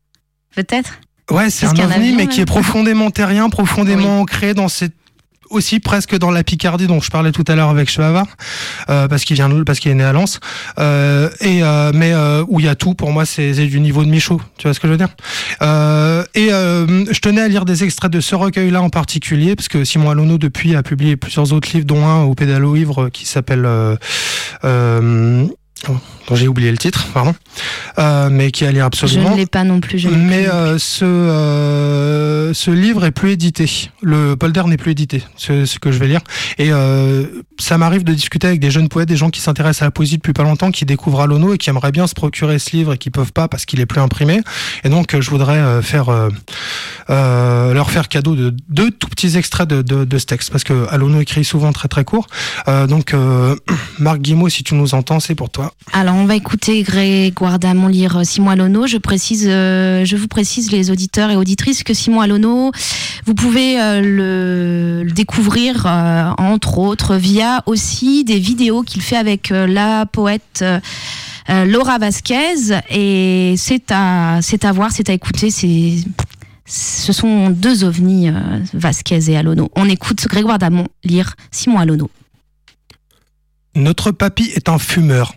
Peut-être 0.54 0.94
Ouais, 1.30 1.48
c'est 1.48 1.66
un 1.66 1.70
ovni, 1.84 2.12
mais 2.16 2.26
qui 2.26 2.40
est 2.40 2.44
profondément 2.44 3.10
terrien, 3.10 3.48
profondément 3.50 4.20
ancré 4.20 4.52
dans 4.54 4.68
cette 4.68 4.94
aussi 5.48 5.80
presque 5.80 6.16
dans 6.16 6.30
la 6.30 6.44
Picardie 6.44 6.86
dont 6.86 7.00
je 7.00 7.10
parlais 7.10 7.32
tout 7.32 7.42
à 7.48 7.56
l'heure 7.56 7.70
avec 7.70 7.90
Chevavard, 7.90 8.28
euh, 8.88 9.08
parce 9.08 9.24
qu'il 9.24 9.34
vient 9.34 9.48
de- 9.48 9.64
parce 9.64 9.80
qu'il 9.80 9.90
est 9.90 9.96
né 9.96 10.04
à 10.04 10.12
Lens, 10.12 10.38
euh, 10.78 11.28
et 11.40 11.64
euh, 11.64 11.90
mais 11.92 12.12
euh, 12.12 12.44
où 12.46 12.60
il 12.60 12.66
y 12.66 12.68
a 12.68 12.76
tout 12.76 12.94
pour 12.94 13.10
moi 13.10 13.24
c'est 13.24 13.52
du 13.52 13.80
niveau 13.80 14.04
de 14.04 14.08
Michaud, 14.10 14.40
tu 14.58 14.68
vois 14.68 14.74
ce 14.74 14.78
que 14.80 14.86
je 14.86 14.92
veux 14.92 14.96
dire? 14.98 15.08
Euh, 15.62 16.24
Et 16.36 16.52
euh, 16.52 17.04
je 17.12 17.18
tenais 17.18 17.40
à 17.40 17.48
lire 17.48 17.64
des 17.64 17.82
extraits 17.82 18.12
de 18.12 18.20
ce 18.20 18.36
recueil-là 18.36 18.80
en 18.80 18.90
particulier 18.90 19.56
parce 19.56 19.66
que 19.68 19.82
Simon 19.84 20.10
Alono 20.10 20.38
depuis 20.38 20.76
a 20.76 20.84
publié 20.84 21.16
plusieurs 21.16 21.52
autres 21.52 21.68
livres 21.74 21.86
dont 21.86 22.06
un 22.06 22.22
au 22.22 22.34
pédalo 22.36 22.76
ivre 22.76 23.08
qui 23.08 23.26
s'appelle 23.26 23.64
euh, 23.66 23.96
euh, 24.64 25.46
oh, 25.50 25.56
dont 25.86 26.34
j'ai 26.36 26.46
oublié 26.48 26.70
le 26.70 26.78
titre, 26.78 27.06
pardon, 27.12 27.34
euh, 27.98 28.28
mais 28.30 28.50
qui 28.50 28.64
est 28.64 28.68
à 28.68 28.72
lire 28.72 28.82
Je 28.82 28.86
absolument. 29.04 29.30
ne 29.32 29.36
l'ai 29.36 29.46
pas 29.46 29.64
non 29.64 29.80
plus. 29.80 29.98
Je 29.98 30.08
Mais 30.08 30.46
euh, 30.48 30.78
ce, 30.78 31.04
euh, 31.04 32.54
ce 32.54 32.70
livre 32.70 33.04
est 33.04 33.10
plus 33.10 33.32
édité. 33.32 33.90
Le 34.02 34.36
polder 34.36 34.62
n'est 34.66 34.76
plus 34.76 34.92
édité, 34.92 35.22
ce, 35.36 35.64
ce 35.64 35.78
que 35.78 35.90
je 35.90 35.98
vais 35.98 36.06
lire. 36.08 36.20
Et 36.58 36.72
euh, 36.72 37.26
ça 37.58 37.78
m'arrive 37.78 38.04
de 38.04 38.12
discuter 38.12 38.46
avec 38.46 38.60
des 38.60 38.70
jeunes 38.70 38.88
poètes, 38.88 39.08
des 39.08 39.16
gens 39.16 39.30
qui 39.30 39.40
s'intéressent 39.40 39.82
à 39.82 39.86
la 39.86 39.90
poésie 39.90 40.16
depuis 40.16 40.32
pas 40.32 40.42
longtemps, 40.42 40.70
qui 40.70 40.84
découvrent 40.84 41.20
Alono 41.22 41.54
et 41.54 41.58
qui 41.58 41.70
aimeraient 41.70 41.92
bien 41.92 42.06
se 42.06 42.14
procurer 42.14 42.58
ce 42.58 42.76
livre 42.76 42.94
et 42.94 42.98
qui 42.98 43.10
peuvent 43.10 43.32
pas 43.32 43.48
parce 43.48 43.64
qu'il 43.64 43.80
est 43.80 43.86
plus 43.86 44.00
imprimé. 44.00 44.40
Et 44.84 44.88
donc 44.88 45.18
je 45.18 45.30
voudrais 45.30 45.58
euh, 45.58 45.82
faire 45.82 46.08
euh, 46.10 46.28
euh, 47.10 47.74
leur 47.74 47.90
faire 47.90 48.08
cadeau 48.08 48.34
de 48.36 48.54
deux 48.68 48.90
tout 48.90 49.08
petits 49.08 49.36
extraits 49.36 49.68
de, 49.68 49.82
de, 49.82 50.04
de 50.04 50.18
ce 50.18 50.26
texte 50.26 50.50
parce 50.50 50.64
que 50.64 50.86
Alono 50.90 51.20
écrit 51.20 51.44
souvent 51.44 51.72
très 51.72 51.88
très 51.88 52.04
court. 52.04 52.26
Euh, 52.68 52.86
donc 52.86 53.14
euh, 53.14 53.56
Marc 53.98 54.20
Guimau, 54.20 54.48
si 54.48 54.62
tu 54.62 54.74
nous 54.74 54.94
entends, 54.94 55.20
c'est 55.20 55.34
pour 55.34 55.50
toi. 55.50 55.69
Alors, 55.92 56.14
on 56.14 56.24
va 56.24 56.36
écouter 56.36 56.82
Grégoire 56.82 57.58
Damon 57.58 57.88
lire 57.88 58.18
euh, 58.18 58.24
Simon 58.24 58.50
Alono. 58.50 58.86
Je 58.86 58.96
précise, 58.96 59.46
euh, 59.48 60.04
je 60.04 60.16
vous 60.16 60.28
précise 60.28 60.70
les 60.70 60.90
auditeurs 60.90 61.30
et 61.30 61.36
auditrices 61.36 61.82
que 61.82 61.94
Simon 61.94 62.20
Alono, 62.20 62.70
vous 63.26 63.34
pouvez 63.34 63.80
euh, 63.80 65.02
le, 65.04 65.10
découvrir 65.10 65.86
entre 66.38 66.78
autres 66.78 67.16
via 67.16 67.62
aussi 67.66 68.24
des 68.24 68.38
vidéos 68.38 68.82
qu'il 68.82 69.02
fait 69.02 69.16
avec 69.16 69.50
la 69.50 70.06
poète. 70.06 70.64
Laura 71.48 71.98
Vasquez 71.98 72.78
et 72.90 73.54
c'est 73.56 73.90
à 73.90 74.38
c'est 74.40 74.64
à 74.64 74.70
voir, 74.70 74.92
c'est 74.92 75.10
à 75.10 75.12
écouter, 75.12 75.50
c'est 75.50 75.94
ce 76.64 77.12
sont 77.12 77.50
deux 77.50 77.82
ovnis 77.82 78.30
Vasquez 78.72 79.30
et 79.30 79.36
Alono. 79.36 79.68
On 79.74 79.88
écoute 79.88 80.26
Grégoire 80.28 80.58
Damon 80.58 80.86
lire 81.02 81.34
Simon 81.50 81.78
Alono. 81.78 82.08
Notre 83.74 84.12
papy 84.12 84.52
est 84.54 84.68
un 84.68 84.78
fumeur. 84.78 85.34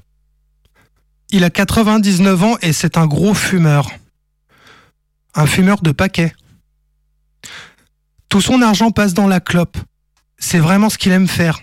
Il 1.33 1.43
a 1.43 1.49
99 1.49 2.43
ans 2.43 2.57
et 2.61 2.73
c'est 2.73 2.95
un 2.95 3.07
gros 3.07 3.33
fumeur. 3.33 3.89
Un 5.33 5.47
fumeur 5.47 5.81
de 5.81 5.91
paquet. 5.91 6.31
Tout 8.29 8.39
son 8.39 8.61
argent 8.61 8.91
passe 8.91 9.15
dans 9.15 9.27
la 9.27 9.39
clope. 9.39 9.79
C'est 10.37 10.59
vraiment 10.59 10.91
ce 10.91 10.99
qu'il 10.99 11.11
aime 11.11 11.27
faire. 11.27 11.59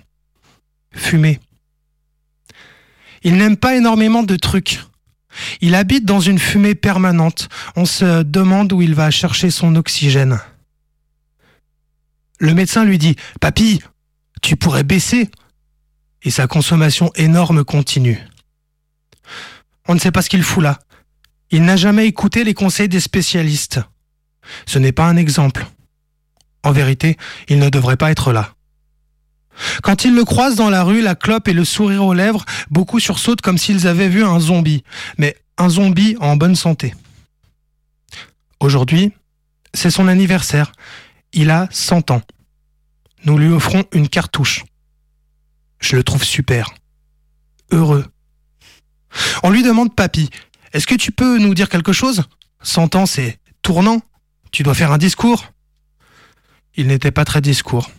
Fumer. 0.93 1.39
Il 3.23 3.37
n'aime 3.37 3.57
pas 3.57 3.77
énormément 3.77 4.25
de 4.25 4.35
trucs. 4.35 4.81
Il 5.61 5.77
habite 5.77 6.05
dans 6.05 6.19
une 6.19 6.41
fumée 6.41 6.75
permanente. 6.75 7.49
On 7.77 7.85
se 7.85 8.25
demande 8.25 8.73
où 8.73 8.83
il 8.83 8.97
va 8.97 9.13
chercher 9.13 9.53
son 9.53 9.77
oxygène. 9.77 10.41
Le 12.41 12.55
médecin 12.55 12.85
lui 12.85 12.99
dit 12.99 13.15
Papy, 13.41 13.81
tu 14.43 14.57
pourrais 14.57 14.83
baisser 14.83 15.31
et 16.25 16.33
sa 16.33 16.49
consommation 16.49 17.13
énorme 17.15 17.63
continue. 17.63 18.19
On 19.91 19.95
ne 19.95 19.99
sait 19.99 20.13
pas 20.13 20.23
ce 20.23 20.31
qu'il 20.31 20.45
fout 20.45 20.63
là. 20.63 20.79
Il 21.51 21.65
n'a 21.65 21.75
jamais 21.75 22.07
écouté 22.07 22.45
les 22.45 22.55
conseils 22.55 22.89
des 22.89 23.01
spécialistes. 23.01 23.81
Ce 24.65 24.79
n'est 24.79 24.93
pas 24.93 25.07
un 25.07 25.17
exemple. 25.17 25.67
En 26.63 26.71
vérité, 26.71 27.17
il 27.49 27.59
ne 27.59 27.69
devrait 27.69 27.97
pas 27.97 28.13
être 28.13 28.33
là. 28.33 28.55
Quand 29.83 30.05
ils 30.05 30.15
le 30.15 30.25
croisent 30.25 30.55
dans 30.55 30.71
la 30.71 30.85
rue, 30.85 31.03
la 31.03 31.17
clope 31.17 31.49
et 31.49 31.53
le 31.53 31.65
sourire 31.65 32.05
aux 32.05 32.15
lèvres, 32.15 32.45
beaucoup 32.71 33.01
sursautent 33.01 33.41
comme 33.41 33.59
s'ils 33.59 33.89
avaient 33.89 34.09
vu 34.09 34.23
un 34.23 34.39
zombie, 34.39 34.85
mais 35.19 35.37
un 35.59 35.69
zombie 35.69 36.17
en 36.21 36.37
bonne 36.37 36.55
santé. 36.55 36.95
Aujourd'hui, 38.61 39.13
c'est 39.75 39.91
son 39.91 40.07
anniversaire. 40.07 40.71
Il 41.33 41.51
a 41.51 41.67
100 41.73 42.13
ans. 42.13 42.23
Nous 43.25 43.37
lui 43.37 43.49
offrons 43.49 43.83
une 43.91 44.09
cartouche. 44.09 44.65
Je 45.81 45.97
le 45.97 46.05
trouve 46.05 46.23
super. 46.23 46.73
Heureux. 47.73 48.05
On 49.43 49.51
lui 49.51 49.63
demande 49.63 49.95
Papy, 49.95 50.31
est-ce 50.73 50.87
que 50.87 50.95
tu 50.95 51.13
peux 51.13 51.39
nous 51.39 51.55
dire 51.55 51.69
quelque 51.69 51.93
chose? 51.93 52.25
100 52.63 52.95
ans, 52.95 53.07
c'est 53.07 53.39
tournant. 53.63 54.01
Tu 54.53 54.63
dois 54.63 54.75
faire 54.75 54.93
un 54.93 54.99
discours. 54.99 55.45
Il 56.77 56.87
n'était 56.87 57.11
pas 57.11 57.25
très 57.25 57.41
discours. 57.41 57.91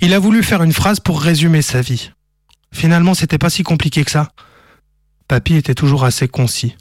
Il 0.00 0.14
a 0.14 0.18
voulu 0.18 0.42
faire 0.42 0.62
une 0.62 0.72
phrase 0.72 1.00
pour 1.00 1.20
résumer 1.20 1.62
sa 1.62 1.80
vie. 1.80 2.10
Finalement, 2.72 3.14
c'était 3.14 3.38
pas 3.38 3.50
si 3.50 3.62
compliqué 3.62 4.04
que 4.04 4.10
ça. 4.10 4.30
Papy 5.26 5.54
était 5.54 5.74
toujours 5.74 6.04
assez 6.04 6.28
concis. 6.28 6.74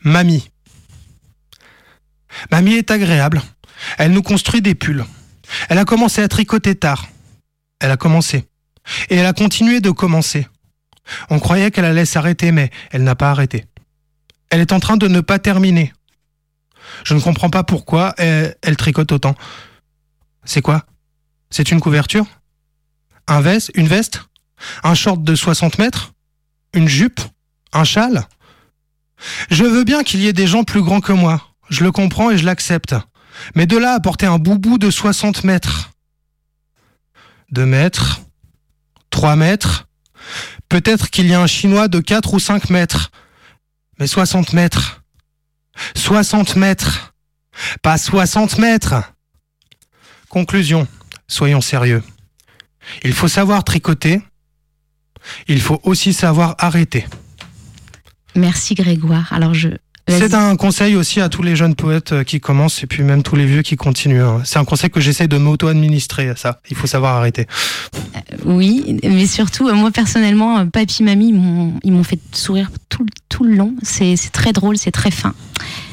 Mamie. 0.00 0.50
Mamie 2.50 2.74
est 2.74 2.90
agréable. 2.90 3.40
Elle 3.98 4.12
nous 4.12 4.22
construit 4.22 4.62
des 4.62 4.74
pulls. 4.74 5.04
Elle 5.68 5.78
a 5.78 5.84
commencé 5.84 6.22
à 6.22 6.28
tricoter 6.28 6.74
tard. 6.74 7.08
Elle 7.80 7.90
a 7.90 7.96
commencé. 7.96 8.46
Et 9.10 9.16
elle 9.16 9.26
a 9.26 9.32
continué 9.32 9.80
de 9.80 9.90
commencer. 9.90 10.46
On 11.30 11.38
croyait 11.38 11.70
qu'elle 11.70 11.84
allait 11.84 12.04
s'arrêter, 12.04 12.52
mais 12.52 12.70
elle 12.90 13.04
n'a 13.04 13.14
pas 13.14 13.30
arrêté. 13.30 13.66
Elle 14.50 14.60
est 14.60 14.72
en 14.72 14.80
train 14.80 14.96
de 14.96 15.08
ne 15.08 15.20
pas 15.20 15.38
terminer. 15.38 15.92
Je 17.04 17.14
ne 17.14 17.20
comprends 17.20 17.50
pas 17.50 17.64
pourquoi 17.64 18.14
elle, 18.18 18.56
elle 18.62 18.76
tricote 18.76 19.12
autant. 19.12 19.34
C'est 20.44 20.62
quoi? 20.62 20.84
C'est 21.50 21.70
une 21.70 21.80
couverture? 21.80 22.26
Un 23.26 23.40
veste 23.40 23.70
Une 23.74 23.88
veste? 23.88 24.22
Un 24.82 24.94
short 24.94 25.22
de 25.22 25.34
60 25.34 25.78
mètres? 25.78 26.12
Une 26.74 26.88
jupe? 26.88 27.20
Un 27.72 27.84
châle? 27.84 28.26
Je 29.50 29.64
veux 29.64 29.84
bien 29.84 30.02
qu'il 30.02 30.20
y 30.20 30.26
ait 30.26 30.32
des 30.32 30.46
gens 30.46 30.64
plus 30.64 30.82
grands 30.82 31.00
que 31.00 31.12
moi. 31.12 31.40
Je 31.70 31.84
le 31.84 31.92
comprends 31.92 32.30
et 32.30 32.38
je 32.38 32.44
l'accepte. 32.44 32.94
Mais 33.54 33.66
de 33.66 33.76
là 33.76 33.94
à 33.94 34.00
porter 34.00 34.26
un 34.26 34.38
boubou 34.38 34.78
de 34.78 34.90
60 34.90 35.44
mètres. 35.44 35.90
2 37.50 37.66
mètres. 37.66 38.20
3 39.14 39.36
mètres. 39.36 39.86
Peut-être 40.68 41.08
qu'il 41.08 41.28
y 41.28 41.34
a 41.34 41.40
un 41.40 41.46
chinois 41.46 41.86
de 41.86 42.00
4 42.00 42.34
ou 42.34 42.40
5 42.40 42.68
mètres. 42.70 43.12
Mais 44.00 44.08
60 44.08 44.52
mètres. 44.52 45.04
60 45.94 46.56
mètres. 46.56 47.14
Pas 47.80 47.96
60 47.96 48.58
mètres. 48.58 48.94
Conclusion. 50.28 50.88
Soyons 51.28 51.60
sérieux. 51.60 52.02
Il 53.04 53.12
faut 53.12 53.28
savoir 53.28 53.62
tricoter. 53.62 54.20
Il 55.46 55.60
faut 55.60 55.80
aussi 55.84 56.12
savoir 56.12 56.56
arrêter. 56.58 57.06
Merci 58.34 58.74
Grégoire. 58.74 59.32
Alors 59.32 59.54
je. 59.54 59.68
C'est 60.06 60.34
un 60.34 60.54
conseil 60.56 60.96
aussi 60.96 61.20
à 61.22 61.30
tous 61.30 61.42
les 61.42 61.56
jeunes 61.56 61.74
poètes 61.74 62.12
euh, 62.12 62.24
qui 62.24 62.38
commencent 62.38 62.82
et 62.82 62.86
puis 62.86 63.02
même 63.02 63.22
tous 63.22 63.36
les 63.36 63.46
vieux 63.46 63.62
qui 63.62 63.76
continuent. 63.76 64.22
hein. 64.22 64.42
C'est 64.44 64.58
un 64.58 64.64
conseil 64.66 64.90
que 64.90 65.00
j'essaye 65.00 65.28
de 65.28 65.38
m'auto-administrer 65.38 66.28
à 66.28 66.36
ça. 66.36 66.60
Il 66.70 66.76
faut 66.76 66.86
savoir 66.86 67.16
arrêter. 67.16 67.46
Oui, 68.44 68.98
mais 69.02 69.26
surtout, 69.26 69.66
euh, 69.68 69.72
moi 69.72 69.90
personnellement, 69.90 70.58
euh, 70.58 70.64
papy, 70.66 71.02
mamie, 71.02 71.28
ils 71.84 71.92
m'ont- 71.92 72.04
fait 72.04 72.18
sourire 72.32 72.70
tout, 72.90 73.06
tout 73.30 73.44
le 73.44 73.54
long. 73.56 73.74
C'est 73.82 74.16
c'est 74.16 74.28
très 74.30 74.52
drôle, 74.52 74.76
c'est 74.76 74.90
très 74.90 75.10
fin. 75.10 75.32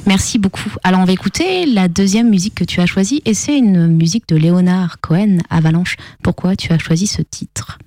Merci 0.05 0.39
beaucoup. 0.39 0.69
Alors, 0.83 0.99
on 0.99 1.05
va 1.05 1.13
écouter 1.13 1.65
la 1.65 1.87
deuxième 1.87 2.29
musique 2.29 2.55
que 2.55 2.63
tu 2.65 2.81
as 2.81 2.85
choisie, 2.87 3.21
et 3.25 3.33
c'est 3.33 3.57
une 3.57 3.87
musique 3.87 4.27
de 4.27 4.35
Léonard 4.35 4.99
Cohen, 4.99 5.37
Avalanche. 5.49 5.95
Pourquoi 6.21 6.57
tu 6.57 6.73
as 6.73 6.79
choisi 6.79 7.07
ce 7.07 7.21
titre? 7.21 7.77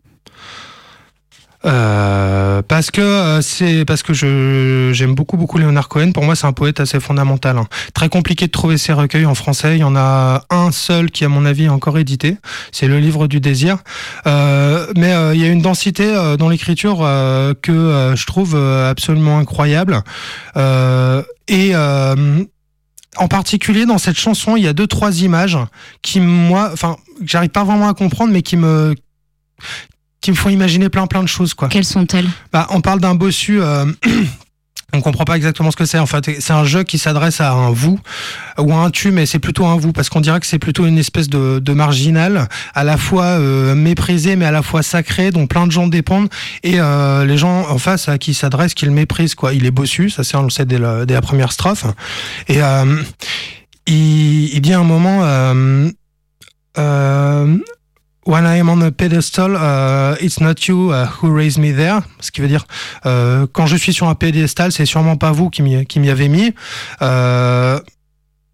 Euh, 1.67 2.63
parce 2.63 2.91
que 2.91 3.01
euh, 3.01 3.41
c'est 3.41 3.85
parce 3.85 4.03
que 4.03 4.13
je 4.13 4.91
j'aime 4.93 5.15
beaucoup 5.15 5.37
beaucoup 5.37 5.59
Leonard 5.59 5.89
Cohen. 5.89 6.13
Pour 6.13 6.25
moi, 6.25 6.37
c'est 6.37 6.47
un 6.47 6.53
poète 6.53 6.81
assez 6.81 7.01
fondamental. 7.01 7.59
hein. 7.59 7.67
Très 7.95 8.09
compliqué 8.09 8.47
de 8.47 8.53
trouver 8.53 8.79
ses 8.79 8.93
recueils 8.93 9.27
en 9.27 9.35
français. 9.35 9.77
Il 9.77 9.81
y 9.81 9.85
en 9.85 9.97
a 9.97 10.45
un 10.51 10.73
seul 10.73 11.11
qui, 11.11 11.25
à 11.25 11.29
mon 11.29 11.45
avis, 11.45 11.65
est 11.65 11.69
encore 11.69 11.99
édité. 11.99 12.37
C'est 12.73 12.89
le 12.89 12.99
livre 12.99 13.27
du 13.27 13.41
désir. 13.41 13.79
Euh, 14.27 14.87
mais 14.97 15.13
euh, 15.15 15.35
il 15.35 15.41
y 15.41 15.45
a 15.45 15.49
une 15.49 15.63
densité 15.63 16.05
euh, 16.05 16.37
dans 16.37 16.49
l'écriture 16.49 16.99
que 17.63 18.13
je 18.17 18.27
trouve 18.27 18.57
absolument 18.57 19.39
incroyable. 19.39 20.03
Et 21.49 21.75
en 23.17 23.29
particulier 23.29 23.87
dans 23.87 23.99
cette 23.99 24.19
chanson, 24.19 24.57
il 24.57 24.65
y 24.65 24.69
a 24.69 24.73
deux 24.73 24.87
trois 24.87 25.23
images 25.23 25.59
qui 26.03 26.21
moi, 26.21 26.71
enfin, 26.73 26.97
j'arrive 27.25 27.51
pas 27.51 27.65
vraiment 27.65 27.89
à 27.89 27.95
comprendre, 27.95 28.33
mais 28.33 28.43
qui 28.43 28.57
me 28.57 28.95
qui 30.25 30.31
me 30.31 30.37
font 30.37 30.49
imaginer 30.49 30.89
plein 30.89 31.07
plein 31.07 31.23
de 31.23 31.29
choses 31.29 31.53
quoi. 31.53 31.69
Quelles 31.69 31.85
sont-elles? 31.85 32.29
Bah, 32.51 32.67
on 32.71 32.81
parle 32.81 32.99
d'un 32.99 33.15
bossu. 33.15 33.61
Euh, 33.61 33.85
on 34.95 35.03
comprend 35.03 35.25
pas 35.25 35.37
exactement 35.37 35.71
ce 35.71 35.77
que 35.77 35.85
c'est. 35.85 35.99
En 35.99 36.07
fait, 36.07 36.41
c'est 36.41 36.53
un 36.55 36.65
jeu 36.65 36.83
qui 36.83 36.97
s'adresse 36.97 37.43
à 37.43 37.53
un 37.53 37.71
vous 37.71 38.01
ou 38.57 38.73
à 38.73 38.77
un 38.77 38.91
tu, 38.91 39.11
mais 39.11 39.27
c'est 39.27 39.39
plutôt 39.39 39.67
un 39.67 39.77
vous 39.77 39.93
parce 39.93 40.09
qu'on 40.09 40.23
dirait 40.23 40.41
que 40.41 40.47
c'est 40.47 40.59
plutôt 40.59 40.87
une 40.87 40.97
espèce 40.97 41.29
de, 41.29 41.59
de 41.59 41.73
marginal, 41.75 42.49
à 42.75 42.85
la 42.85 42.97
fois 42.97 43.25
euh, 43.25 43.75
méprisé 43.75 44.35
mais 44.37 44.47
à 44.47 44.51
la 44.51 44.63
fois 44.63 44.83
sacré, 44.83 45.31
dont 45.31 45.47
plein 45.47 45.67
de 45.67 45.73
gens 45.73 45.89
dépendent 45.89 46.31
et 46.63 46.81
euh, 46.81 47.27
les 47.27 47.37
gens 47.37 47.69
en 47.69 47.77
face 47.77 48.09
à 48.09 48.17
qui 48.17 48.33
s'adresse, 48.33 48.73
qui 48.73 48.87
le 48.87 48.93
méprisent 48.93 49.35
quoi. 49.35 49.53
Il 49.53 49.67
est 49.67 49.71
bossu, 49.71 50.09
ça 50.09 50.25
c'est 50.25 50.39
on 50.39 50.45
le 50.45 50.51
sait 50.51 50.65
dès 50.65 50.79
la 50.79 51.21
première 51.21 51.53
strophe. 51.53 51.85
Et 52.49 52.63
euh, 52.63 53.03
il, 53.87 54.55
il 54.55 54.61
dit 54.63 54.73
à 54.73 54.79
un 54.79 54.85
moment. 54.85 55.21
When 58.27 58.47
I 58.47 58.59
am 58.59 58.71
on 58.71 58.81
a 58.81 58.91
pedestal, 58.91 59.55
uh, 59.55 60.17
it's 60.19 60.41
not 60.41 60.67
you 60.67 60.93
uh, 60.93 61.07
who 61.21 61.31
raised 61.31 61.59
me 61.59 61.75
there. 61.75 62.01
Ce 62.21 62.31
qui 62.31 62.41
veut 62.41 62.49
dire, 62.49 62.67
euh, 63.05 63.47
quand 63.53 63.67
je 63.67 63.77
suis 63.77 63.93
sur 63.93 64.09
un 64.09 64.15
pédestal, 64.15 64.73
c'est 64.73 64.87
sûrement 64.87 65.17
pas 65.17 65.31
vous 65.31 65.51
qui 65.51 65.63
m'y 65.63 66.11
avez 66.11 66.29
mis. 66.29 66.55
Euh, 67.03 67.79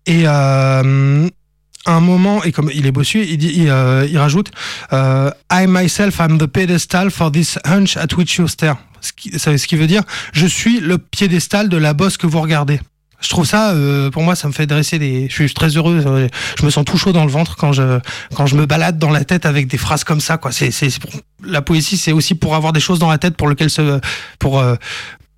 et 0.07 0.27
à 0.27 0.81
un 0.81 2.01
moment, 2.01 2.43
et 2.43 2.51
comme 2.51 2.71
il 2.75 2.87
est 2.87 2.93
bossu, 2.93 3.25
il, 3.25 3.39
dit, 3.39 3.53
il, 3.55 3.71
euh, 3.71 4.07
il 4.11 4.19
rajoute 4.19 4.51
I 4.93 5.67
myself 5.69 6.21
am 6.21 6.39
the 6.39 6.47
pedestal 6.47 7.11
for 7.11 7.31
this 7.31 7.57
hunch 7.65 7.97
at 7.97 8.17
which 8.17 8.39
you 8.39 8.49
stare. 8.49 8.77
Ce 9.01 9.13
qui, 9.13 9.39
ce 9.39 9.67
qui 9.67 9.77
veut 9.77 9.87
dire, 9.87 10.03
je 10.33 10.47
suis 10.47 10.81
le 10.81 10.99
piédestal 10.99 11.69
de 11.69 11.77
la 11.77 11.95
bosse 11.95 12.17
que 12.17 12.27
vous 12.27 12.41
regardez. 12.41 12.81
Je 13.21 13.29
trouve 13.29 13.45
ça, 13.45 13.71
euh, 13.73 14.11
pour 14.11 14.23
moi, 14.23 14.35
ça 14.35 14.49
me 14.49 14.53
fait 14.53 14.67
dresser 14.67 14.99
des. 14.99 15.29
Je 15.29 15.35
suis 15.35 15.53
très 15.53 15.69
heureux. 15.77 16.03
euh, 16.07 16.29
Je 16.59 16.65
me 16.65 16.71
sens 16.71 16.85
tout 16.85 16.97
chaud 16.97 17.13
dans 17.13 17.25
le 17.25 17.31
ventre 17.31 17.57
quand 17.57 17.73
je 17.73 18.01
quand 18.35 18.47
je 18.47 18.57
me 18.57 18.65
balade 18.67 18.99
dans 18.99 19.11
la 19.11 19.25
tête 19.25 19.45
avec 19.47 19.67
des 19.67 19.77
phrases 19.79 20.05
comme 20.05 20.21
ça. 20.21 20.39
Quoi. 20.39 20.53
C'est 20.53 20.71
c'est 20.71 20.99
pour- 20.99 21.11
la 21.45 21.61
poésie, 21.63 21.97
c'est 21.99 22.13
aussi 22.13 22.35
pour 22.35 22.55
avoir 22.55 22.73
des 22.73 22.81
choses 22.81 22.99
dans 22.99 23.11
la 23.11 23.19
tête 23.19 23.37
pour 23.37 23.47
lequel 23.49 23.69
se 23.71 24.01
pour 24.39 24.59
euh, 24.59 24.75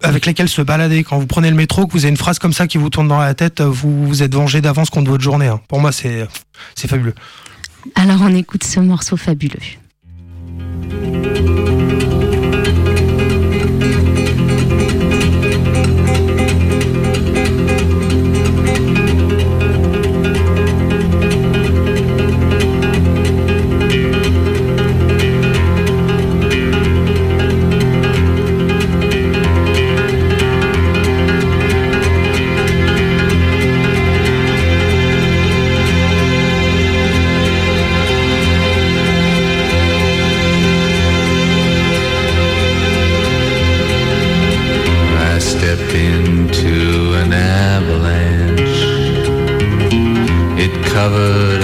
avec 0.03 0.27
lesquelles 0.27 0.49
se 0.49 0.63
balader. 0.63 1.03
Quand 1.05 1.19
vous 1.19 1.27
prenez 1.27 1.51
le 1.51 1.57
métro, 1.57 1.87
que 1.87 1.93
vous 1.93 2.05
avez 2.05 2.11
une 2.11 2.17
phrase 2.17 2.39
comme 2.39 2.53
ça 2.53 2.67
qui 2.69 2.79
vous 2.79 2.89
tourne 2.91 3.09
dans 3.09 3.19
la 3.21 3.35
tête, 3.35 3.61
vous 3.61 4.07
vous 4.07 4.23
êtes 4.23 4.35
vengé 4.35 4.61
d'avance 4.61 4.91
contre 4.91 5.11
votre 5.11 5.23
journée. 5.25 5.49
hein. 5.49 5.61
Pour 5.69 5.81
moi, 5.81 5.91
c'est 5.93 6.27
c'est 6.77 6.89
fabuleux. 6.89 7.15
Alors, 7.97 8.19
on 8.23 8.35
écoute 8.35 8.63
ce 8.65 8.79
morceau 8.81 9.17
fabuleux. 9.17 9.59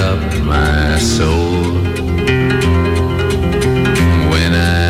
Up 0.09 0.45
my 0.45 0.99
soul. 0.99 1.65
When 4.33 4.53
I 4.55 4.89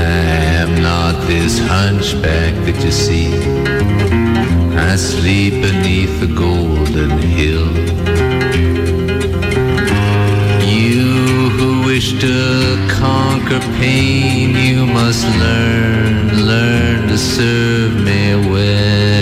am 0.63 0.73
not 0.91 1.15
this 1.27 1.55
hunchback 1.59 2.53
that 2.67 2.79
you 2.85 2.93
see, 3.07 3.31
I 4.91 4.95
sleep 4.97 5.55
beneath 5.67 6.15
the 6.25 6.31
golden 6.45 7.11
hill. 7.37 7.69
You 10.79 11.51
who 11.57 11.71
wish 11.91 12.09
to 12.25 12.37
conquer 13.03 13.63
pain, 13.81 14.49
you 14.69 14.87
must 14.87 15.25
learn, 15.43 16.47
learn 16.53 17.09
to 17.09 17.19
serve 17.19 17.93
me 18.09 18.23
well. 18.53 19.18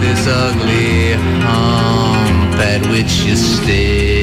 This 0.00 0.26
ugly 0.26 1.12
hump 1.44 2.58
at 2.58 2.82
which 2.90 3.24
you 3.24 3.36
stare. 3.36 4.19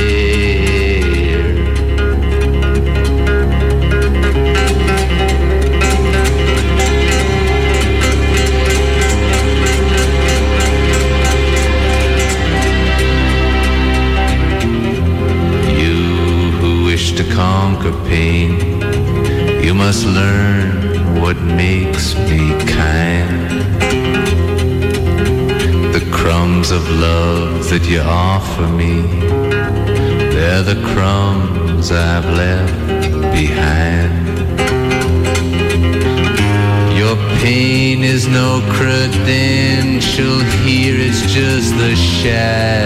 share. 42.18 42.77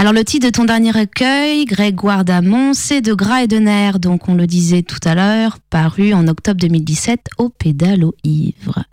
Alors, 0.00 0.14
le 0.14 0.24
titre 0.24 0.46
de 0.46 0.50
ton 0.50 0.64
dernier 0.64 0.92
recueil, 0.92 1.66
Grégoire 1.66 2.24
Damon, 2.24 2.72
c'est 2.72 3.02
De 3.02 3.12
gras 3.12 3.42
et 3.42 3.46
de 3.46 3.58
nerfs, 3.58 3.98
donc 3.98 4.28
on 4.28 4.34
le 4.34 4.46
disait 4.46 4.82
tout 4.82 5.00
à 5.04 5.14
l'heure, 5.14 5.58
paru 5.68 6.14
en 6.14 6.26
octobre 6.26 6.58
2017 6.58 7.20
au 7.36 7.50
Pédalo 7.50 8.14
Ivre. 8.24 8.84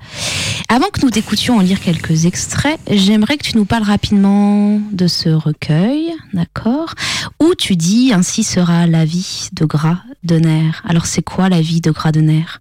Avant 0.68 0.90
que 0.90 1.00
nous 1.02 1.10
t'écoutions 1.10 1.56
en 1.56 1.62
lire 1.62 1.80
quelques 1.80 2.26
extraits, 2.26 2.78
j'aimerais 2.92 3.38
que 3.38 3.44
tu 3.44 3.56
nous 3.56 3.64
parles 3.64 3.84
rapidement 3.84 4.82
de 4.92 5.08
ce 5.08 5.30
recueil, 5.30 6.14
d'accord? 6.34 6.94
Où 7.40 7.56
tu 7.56 7.78
dis 7.78 8.12
ainsi 8.14 8.44
sera 8.44 8.86
la 8.86 9.06
vie 9.06 9.48
de 9.54 9.64
gras 9.64 10.00
de 10.26 10.40
nerfs. 10.40 10.84
Alors, 10.86 11.06
c'est 11.06 11.22
quoi 11.22 11.48
la 11.48 11.62
vie 11.62 11.80
de 11.80 11.92
gras 11.92 12.12
de 12.12 12.20
nerfs? 12.20 12.60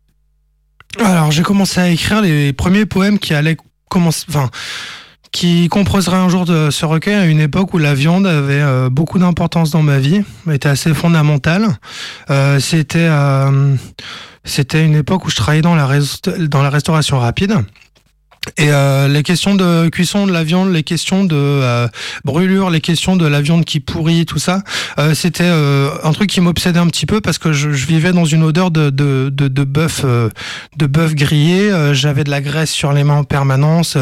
Alors, 1.00 1.32
j'ai 1.32 1.42
commencé 1.42 1.80
à 1.80 1.88
écrire 1.88 2.22
les 2.22 2.52
premiers 2.52 2.86
poèmes 2.86 3.18
qui 3.18 3.34
allaient 3.34 3.56
commencer, 3.88 4.24
enfin, 4.28 4.50
qui 5.36 5.68
composeraient 5.68 6.16
un 6.16 6.30
jour 6.30 6.46
de 6.46 6.70
ce 6.70 6.86
recueil 6.86 7.14
à 7.14 7.26
une 7.26 7.40
époque 7.40 7.74
où 7.74 7.78
la 7.78 7.92
viande 7.92 8.26
avait 8.26 8.62
euh, 8.62 8.88
beaucoup 8.88 9.18
d'importance 9.18 9.70
dans 9.70 9.82
ma 9.82 9.98
vie, 9.98 10.22
était 10.50 10.70
assez 10.70 10.94
fondamentale. 10.94 11.76
Euh, 12.30 12.58
c'était, 12.58 13.06
euh, 13.10 13.74
c'était 14.44 14.82
une 14.82 14.94
époque 14.94 15.26
où 15.26 15.28
je 15.28 15.36
travaillais 15.36 15.60
dans 15.60 15.74
la 15.74 16.70
restauration 16.70 17.18
rapide. 17.18 17.54
Et 18.56 18.70
euh, 18.70 19.08
les 19.08 19.22
questions 19.22 19.54
de 19.54 19.88
cuisson 19.88 20.26
de 20.26 20.32
la 20.32 20.44
viande, 20.44 20.72
les 20.72 20.82
questions 20.82 21.24
de 21.24 21.34
euh, 21.36 21.88
brûlure, 22.24 22.70
les 22.70 22.80
questions 22.80 23.16
de 23.16 23.26
la 23.26 23.40
viande 23.40 23.64
qui 23.64 23.80
pourrit, 23.80 24.24
tout 24.26 24.38
ça, 24.38 24.62
euh, 24.98 25.14
c'était 25.14 25.44
euh, 25.44 25.90
un 26.04 26.12
truc 26.12 26.30
qui 26.30 26.40
m'obsédait 26.40 26.78
un 26.78 26.86
petit 26.86 27.06
peu 27.06 27.20
parce 27.20 27.38
que 27.38 27.52
je, 27.52 27.72
je 27.72 27.86
vivais 27.86 28.12
dans 28.12 28.24
une 28.24 28.42
odeur 28.42 28.70
de 28.70 28.90
de 28.90 29.30
de, 29.32 29.48
de 29.48 29.64
bœuf 29.64 30.02
euh, 30.04 30.28
de 30.76 30.86
bœuf 30.86 31.14
grillé. 31.14 31.70
euh, 31.72 31.92
J'avais 31.94 32.24
de 32.24 32.30
la 32.30 32.40
graisse 32.40 32.70
sur 32.70 32.92
les 32.92 33.04
mains 33.04 33.18
en 33.18 33.24
permanence. 33.24 33.96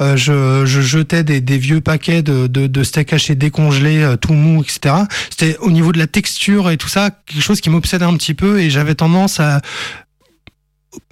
je, 0.00 0.62
je 0.64 0.80
jetais 0.80 1.24
des, 1.24 1.40
des 1.40 1.58
vieux 1.58 1.80
paquets 1.80 2.22
de 2.22 2.46
de, 2.46 2.66
de 2.66 2.82
steak 2.82 3.12
haché 3.12 3.34
décongelé, 3.34 4.14
tout 4.20 4.34
mou, 4.34 4.62
etc. 4.62 4.94
C'était 5.30 5.56
au 5.60 5.70
niveau 5.70 5.92
de 5.92 5.98
la 5.98 6.06
texture 6.06 6.70
et 6.70 6.76
tout 6.76 6.88
ça 6.88 7.10
quelque 7.26 7.42
chose 7.42 7.60
qui 7.60 7.70
m'obsédait 7.70 8.04
un 8.04 8.16
petit 8.16 8.34
peu 8.34 8.60
et 8.60 8.70
j'avais 8.70 8.94
tendance 8.94 9.40
à 9.40 9.60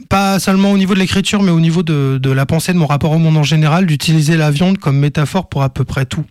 pas 0.08 0.38
seulement 0.38 0.72
au 0.72 0.78
niveau 0.78 0.94
de 0.94 0.98
l'écriture, 0.98 1.42
mais 1.42 1.50
au 1.50 1.60
niveau 1.60 1.82
de, 1.82 2.18
de 2.20 2.30
la 2.30 2.46
pensée, 2.46 2.72
de 2.72 2.78
mon 2.78 2.86
rapport 2.86 3.12
au 3.12 3.18
monde 3.18 3.36
en 3.36 3.42
général, 3.42 3.86
d'utiliser 3.86 4.36
la 4.36 4.50
viande 4.50 4.78
comme 4.78 4.98
métaphore 4.98 5.48
pour 5.48 5.62
à 5.62 5.70
peu 5.70 5.84
près 5.84 6.04
tout. 6.04 6.24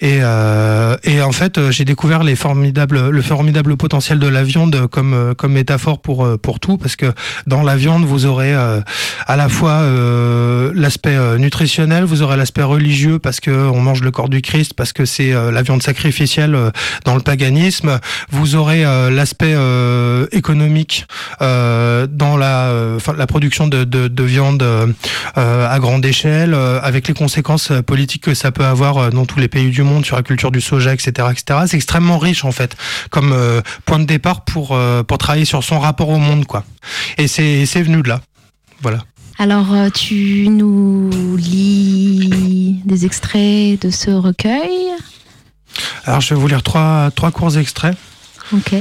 Et, 0.00 0.18
euh, 0.22 0.96
et 1.02 1.20
en 1.20 1.32
fait, 1.32 1.70
j'ai 1.70 1.84
découvert 1.84 2.22
les 2.22 2.36
formidables, 2.36 3.08
le 3.08 3.22
formidable 3.22 3.76
potentiel 3.76 4.18
de 4.18 4.28
la 4.28 4.44
viande 4.44 4.86
comme, 4.88 5.34
comme 5.36 5.52
métaphore 5.52 6.00
pour, 6.00 6.28
pour 6.38 6.60
tout, 6.60 6.76
parce 6.76 6.96
que 6.96 7.12
dans 7.46 7.62
la 7.62 7.76
viande, 7.76 8.04
vous 8.04 8.26
aurez 8.26 8.54
euh, 8.54 8.80
à 9.26 9.36
la 9.36 9.48
fois 9.48 9.72
euh, 9.72 10.72
l'aspect 10.74 11.16
euh, 11.16 11.38
nutritionnel, 11.38 12.04
vous 12.04 12.22
aurez 12.22 12.36
l'aspect 12.36 12.62
religieux, 12.62 13.18
parce 13.18 13.40
que 13.40 13.50
on 13.50 13.80
mange 13.80 14.02
le 14.02 14.10
corps 14.10 14.28
du 14.28 14.42
Christ, 14.42 14.74
parce 14.74 14.92
que 14.92 15.04
c'est 15.04 15.32
euh, 15.32 15.50
la 15.50 15.62
viande 15.62 15.82
sacrificielle 15.82 16.54
euh, 16.54 16.70
dans 17.04 17.14
le 17.14 17.20
paganisme. 17.20 17.98
Vous 18.30 18.54
aurez 18.54 18.82
l'aspect 19.10 19.56
économique 20.32 21.06
dans 21.40 22.36
la, 22.36 22.61
euh, 22.68 22.98
la 23.16 23.26
production 23.26 23.66
de, 23.68 23.84
de, 23.84 24.08
de 24.08 24.22
viande 24.22 24.62
euh, 24.62 24.86
euh, 25.36 25.68
à 25.68 25.78
grande 25.78 26.04
échelle, 26.04 26.54
avec 26.54 27.08
les 27.08 27.14
conséquences 27.14 27.72
politiques 27.86 28.22
que 28.22 28.34
ça 28.34 28.52
peut 28.52 28.64
avoir 28.64 29.10
dans 29.10 29.26
tous 29.26 29.38
les 29.38 29.48
pays 29.48 29.70
du 29.70 29.82
monde 29.82 30.04
sur 30.04 30.16
la 30.16 30.22
culture 30.22 30.50
du 30.50 30.60
soja, 30.60 30.92
etc., 30.92 31.28
etc. 31.30 31.60
C'est 31.66 31.76
extrêmement 31.76 32.18
riche 32.18 32.44
en 32.44 32.52
fait, 32.52 32.76
comme 33.10 33.34
point 33.84 33.98
de 33.98 34.04
départ 34.04 34.44
pour 34.44 34.78
pour 35.06 35.18
travailler 35.18 35.44
sur 35.44 35.62
son 35.64 35.78
rapport 35.78 36.08
au 36.08 36.18
monde, 36.18 36.46
quoi. 36.46 36.64
Et 37.18 37.28
c'est 37.28 37.66
c'est 37.66 37.82
venu 37.82 38.02
de 38.02 38.08
là, 38.08 38.20
voilà. 38.80 38.98
Alors, 39.38 39.74
tu 39.92 40.48
nous 40.48 41.36
lis 41.36 42.80
des 42.84 43.06
extraits 43.06 43.80
de 43.82 43.90
ce 43.90 44.10
recueil? 44.10 44.92
Alors 46.04 46.20
je 46.20 46.34
vais 46.34 46.40
vous 46.40 46.48
lire 46.48 46.62
trois 46.62 47.10
trois 47.14 47.30
courts 47.30 47.56
extraits. 47.56 47.96
Ok. 48.52 48.74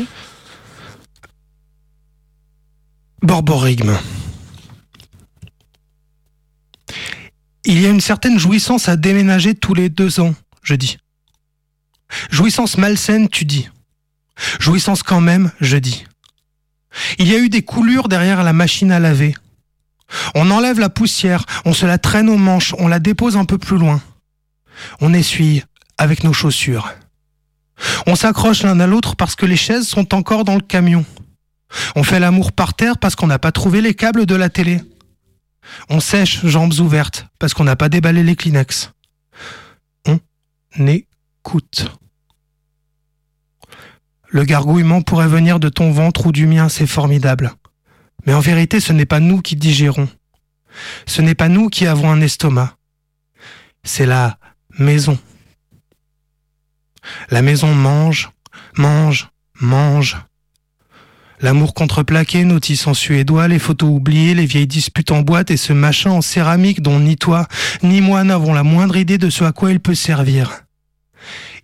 Borborigme. 3.22 3.96
Il 7.66 7.80
y 7.80 7.86
a 7.86 7.90
une 7.90 8.02
certaine 8.02 8.40
jouissance 8.40 8.90
à 8.90 8.96
déménager 8.96 9.54
tous 9.54 9.76
les 9.76 9.90
deux 9.90 10.20
ans, 10.20 10.34
je 10.64 10.74
dis. 10.74 10.98
Jouissance 12.32 12.80
malsaine, 12.80 13.30
tu 13.30 13.46
dis. 13.46 13.70
Jouissance 14.60 15.04
quand 15.04 15.22
même, 15.22 15.52
je 15.62 15.78
dis. 15.78 16.06
Il 17.20 17.28
y 17.28 17.36
a 17.36 17.38
eu 17.38 17.50
des 17.50 17.62
coulures 17.62 18.10
derrière 18.10 18.44
la 18.44 18.54
machine 18.54 18.92
à 18.92 19.00
laver. 19.00 19.36
On 20.34 20.50
enlève 20.50 20.80
la 20.80 20.90
poussière, 20.90 21.46
on 21.64 21.74
se 21.74 21.86
la 21.86 22.00
traîne 22.00 22.28
aux 22.28 22.38
manches, 22.38 22.74
on 22.80 22.88
la 22.88 23.00
dépose 23.00 23.38
un 23.38 23.46
peu 23.46 23.60
plus 23.60 23.78
loin. 23.78 24.02
On 25.00 25.14
essuie 25.14 25.64
avec 26.00 26.24
nos 26.24 26.34
chaussures. 26.34 26.92
On 28.08 28.16
s'accroche 28.16 28.64
l'un 28.64 28.80
à 28.80 28.88
l'autre 28.88 29.16
parce 29.16 29.36
que 29.36 29.46
les 29.46 29.56
chaises 29.56 29.88
sont 29.88 30.16
encore 30.16 30.44
dans 30.44 30.56
le 30.56 30.62
camion. 30.62 31.06
On 31.96 32.04
fait 32.04 32.20
l'amour 32.20 32.52
par 32.52 32.74
terre 32.74 32.98
parce 32.98 33.16
qu'on 33.16 33.28
n'a 33.28 33.40
pas 33.40 33.52
trouvé 33.52 33.82
les 33.82 33.94
câbles 33.94 34.26
de 34.26 34.36
la 34.36 34.50
télé. 34.50 34.82
On 35.90 36.00
sèche 36.00 36.46
jambes 36.46 36.74
ouvertes 36.80 37.28
parce 37.40 37.54
qu'on 37.54 37.64
n'a 37.64 37.76
pas 37.76 37.90
déballé 37.90 38.24
les 38.24 38.36
Kleenex. 38.36 38.92
On 40.08 40.20
écoute. 40.88 41.92
Le 44.28 44.44
gargouillement 44.44 45.02
pourrait 45.02 45.28
venir 45.28 45.60
de 45.60 45.70
ton 45.70 45.92
ventre 45.92 46.28
ou 46.28 46.32
du 46.32 46.48
mien, 46.48 46.70
c'est 46.70 46.88
formidable. 46.88 47.52
Mais 48.26 48.34
en 48.34 48.40
vérité, 48.40 48.80
ce 48.80 48.94
n'est 48.94 49.06
pas 49.06 49.20
nous 49.20 49.42
qui 49.42 49.56
digérons. 49.56 50.08
Ce 51.06 51.22
n'est 51.22 51.36
pas 51.36 51.50
nous 51.50 51.70
qui 51.70 51.86
avons 51.86 52.10
un 52.10 52.22
estomac. 52.22 52.78
C'est 53.84 54.06
la 54.06 54.38
maison. 54.80 55.20
La 57.30 57.42
maison 57.42 57.74
mange, 57.74 58.32
mange, 58.78 59.30
mange. 59.60 60.18
L'amour 61.42 61.74
contreplaqué, 61.74 62.44
notice 62.46 62.86
en 62.86 62.94
suédois, 62.94 63.48
les 63.48 63.58
photos 63.58 63.90
oubliées, 63.90 64.36
les 64.36 64.46
vieilles 64.46 64.68
disputes 64.68 65.12
en 65.12 65.22
boîte 65.22 65.50
et 65.50 65.58
ce 65.58 65.74
machin 65.74 66.12
en 66.12 66.22
céramique 66.22 66.82
dont 66.82 67.00
ni 67.00 67.16
toi, 67.16 67.48
ni 67.82 68.00
moi 68.00 68.24
n'avons 68.24 68.54
la 68.54 68.62
moindre 68.62 68.96
idée 68.96 69.18
de 69.18 69.32
ce 69.32 69.44
à 69.44 69.52
quoi 69.52 69.72
il 69.72 69.80
peut 69.80 69.96
servir. 69.96 70.64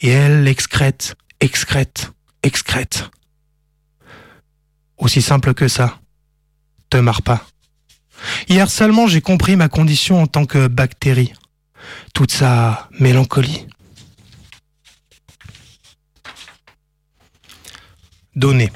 Et 0.01 0.09
elle 0.09 0.47
excrète, 0.47 1.15
excrète, 1.39 2.11
excrète. 2.41 3.09
Aussi 4.97 5.21
simple 5.21 5.53
que 5.53 5.67
ça. 5.67 5.99
Te 6.89 6.97
marre 6.97 7.21
pas. 7.21 7.45
Hier 8.49 8.71
seulement 8.71 9.05
j'ai 9.05 9.21
compris 9.21 9.55
ma 9.55 9.69
condition 9.69 10.23
en 10.23 10.27
tant 10.27 10.45
que 10.45 10.67
bactérie. 10.67 11.33
Toute 12.15 12.31
sa 12.31 12.89
mélancolie. 12.99 13.67
Donner. 18.35 18.71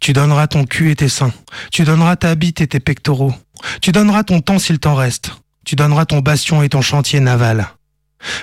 Tu 0.00 0.12
donneras 0.12 0.46
ton 0.46 0.64
cul 0.64 0.90
et 0.90 0.96
tes 0.96 1.08
seins. 1.08 1.32
Tu 1.72 1.84
donneras 1.84 2.16
ta 2.16 2.34
bite 2.34 2.60
et 2.60 2.66
tes 2.66 2.80
pectoraux. 2.80 3.34
Tu 3.80 3.92
donneras 3.92 4.24
ton 4.24 4.40
temps 4.40 4.58
s'il 4.58 4.78
t'en 4.78 4.94
reste. 4.94 5.32
Tu 5.64 5.76
donneras 5.76 6.06
ton 6.06 6.20
bastion 6.20 6.62
et 6.62 6.68
ton 6.68 6.82
chantier 6.82 7.20
naval. 7.20 7.68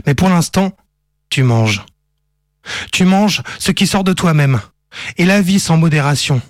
Mais 0.06 0.14
pour 0.14 0.30
l'instant, 0.30 0.76
tu 1.30 1.44
manges. 1.44 1.84
Tu 2.92 3.06
manges 3.06 3.42
ce 3.60 3.72
qui 3.72 3.88
sort 3.88 4.04
de 4.04 4.14
toi-même. 4.14 4.62
Et 5.18 5.26
la 5.26 5.42
vie 5.42 5.60
sans 5.60 5.78
modération. 5.78 6.42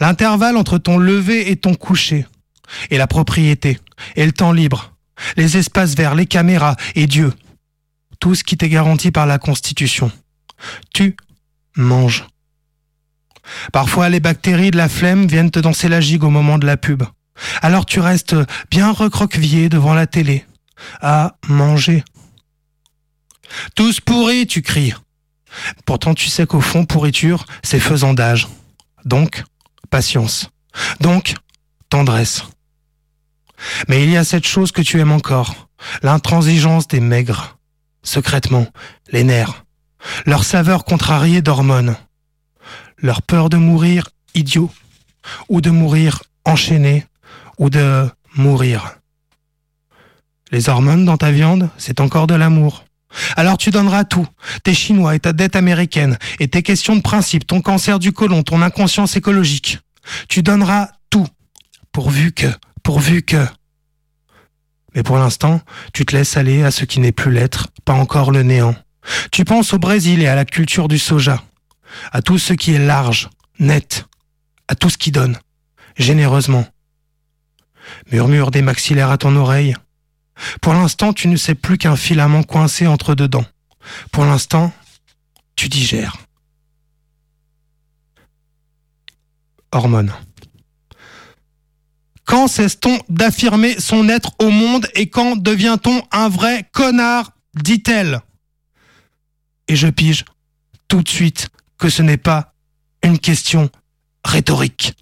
L'intervalle 0.00 0.56
entre 0.56 0.78
ton 0.78 0.98
lever 0.98 1.50
et 1.50 1.56
ton 1.56 1.74
coucher. 1.74 2.26
Et 2.90 2.98
la 2.98 3.06
propriété. 3.06 3.78
Et 4.16 4.26
le 4.26 4.32
temps 4.32 4.52
libre. 4.52 4.92
Les 5.36 5.56
espaces 5.56 5.94
verts, 5.94 6.14
les 6.14 6.26
caméras 6.26 6.76
et 6.94 7.06
Dieu. 7.06 7.32
Tout 8.20 8.34
ce 8.34 8.44
qui 8.44 8.56
t'est 8.56 8.68
garanti 8.68 9.10
par 9.10 9.26
la 9.26 9.38
Constitution. 9.38 10.10
Tu 10.94 11.16
manges. 11.76 12.26
Parfois, 13.72 14.08
les 14.08 14.20
bactéries 14.20 14.70
de 14.70 14.76
la 14.76 14.88
flemme 14.88 15.26
viennent 15.26 15.50
te 15.50 15.58
danser 15.58 15.88
la 15.88 16.00
gigue 16.00 16.24
au 16.24 16.30
moment 16.30 16.58
de 16.58 16.66
la 16.66 16.76
pub. 16.76 17.02
Alors 17.60 17.86
tu 17.86 18.00
restes 18.00 18.36
bien 18.70 18.92
recroquevillé 18.92 19.68
devant 19.68 19.94
la 19.94 20.06
télé, 20.06 20.44
à 21.00 21.36
manger. 21.48 22.04
Tous 23.74 24.00
pourris, 24.00 24.46
tu 24.46 24.62
cries. 24.62 24.94
Pourtant, 25.84 26.14
tu 26.14 26.28
sais 26.28 26.46
qu'au 26.46 26.60
fond, 26.60 26.84
pourriture, 26.86 27.44
c'est 27.62 27.80
faisandage. 27.80 28.48
Donc, 29.04 29.44
patience. 29.90 30.50
Donc, 31.00 31.34
tendresse. 31.90 32.44
Mais 33.88 34.02
il 34.02 34.10
y 34.10 34.16
a 34.16 34.24
cette 34.24 34.46
chose 34.46 34.72
que 34.72 34.82
tu 34.82 34.98
aimes 34.98 35.12
encore, 35.12 35.68
l'intransigeance 36.02 36.88
des 36.88 37.00
maigres. 37.00 37.58
Secrètement, 38.02 38.66
les 39.10 39.24
nerfs. 39.24 39.64
Leur 40.26 40.44
saveur 40.44 40.84
contrariée 40.84 41.42
d'hormones 41.42 41.96
leur 43.02 43.22
peur 43.22 43.50
de 43.50 43.56
mourir 43.56 44.08
idiot, 44.34 44.70
ou 45.48 45.60
de 45.60 45.70
mourir 45.70 46.22
enchaîné, 46.44 47.04
ou 47.58 47.68
de 47.68 48.08
mourir. 48.34 48.96
Les 50.50 50.68
hormones 50.68 51.04
dans 51.04 51.16
ta 51.16 51.30
viande, 51.30 51.68
c'est 51.76 52.00
encore 52.00 52.26
de 52.26 52.34
l'amour. 52.34 52.84
Alors 53.36 53.58
tu 53.58 53.70
donneras 53.70 54.04
tout, 54.04 54.26
tes 54.64 54.72
chinois 54.72 55.14
et 55.14 55.20
ta 55.20 55.32
dette 55.32 55.56
américaine, 55.56 56.16
et 56.40 56.48
tes 56.48 56.62
questions 56.62 56.96
de 56.96 57.02
principe, 57.02 57.46
ton 57.46 57.60
cancer 57.60 57.98
du 57.98 58.12
côlon, 58.12 58.42
ton 58.42 58.62
inconscience 58.62 59.16
écologique. 59.16 59.80
Tu 60.28 60.42
donneras 60.42 60.88
tout, 61.10 61.26
pourvu 61.92 62.32
que, 62.32 62.46
pourvu 62.82 63.22
que. 63.22 63.46
Mais 64.94 65.02
pour 65.02 65.18
l'instant, 65.18 65.60
tu 65.92 66.04
te 66.04 66.16
laisses 66.16 66.36
aller 66.36 66.62
à 66.62 66.70
ce 66.70 66.84
qui 66.84 67.00
n'est 67.00 67.12
plus 67.12 67.32
l'être, 67.32 67.68
pas 67.84 67.94
encore 67.94 68.30
le 68.30 68.42
néant. 68.42 68.74
Tu 69.30 69.44
penses 69.44 69.72
au 69.72 69.78
Brésil 69.78 70.22
et 70.22 70.28
à 70.28 70.34
la 70.34 70.44
culture 70.44 70.88
du 70.88 70.98
soja 70.98 71.42
à 72.12 72.22
tout 72.22 72.38
ce 72.38 72.52
qui 72.52 72.72
est 72.72 72.78
large, 72.78 73.30
net, 73.58 74.06
à 74.68 74.74
tout 74.74 74.90
ce 74.90 74.98
qui 74.98 75.10
donne, 75.10 75.38
généreusement. 75.96 76.66
Murmure 78.10 78.50
des 78.50 78.62
maxillaires 78.62 79.10
à 79.10 79.18
ton 79.18 79.36
oreille. 79.36 79.74
Pour 80.60 80.72
l'instant, 80.72 81.12
tu 81.12 81.28
ne 81.28 81.36
sais 81.36 81.54
plus 81.54 81.78
qu'un 81.78 81.96
filament 81.96 82.42
coincé 82.42 82.86
entre 82.86 83.14
deux 83.14 83.28
dents. 83.28 83.44
Pour 84.12 84.24
l'instant, 84.24 84.72
tu 85.56 85.68
digères. 85.68 86.16
Hormones. 89.72 90.12
Quand 92.24 92.46
cesse-t-on 92.46 92.98
d'affirmer 93.08 93.78
son 93.80 94.08
être 94.08 94.32
au 94.38 94.50
monde 94.50 94.86
et 94.94 95.08
quand 95.08 95.36
devient-on 95.36 96.02
un 96.12 96.28
vrai 96.28 96.68
connard 96.72 97.32
dit-elle. 97.54 98.20
Et 99.68 99.76
je 99.76 99.88
pige 99.88 100.24
tout 100.88 101.02
de 101.02 101.08
suite 101.08 101.48
ce 101.88 102.02
n'est 102.02 102.16
pas 102.16 102.54
une 103.02 103.18
question 103.18 103.70
rhétorique. 104.24 104.94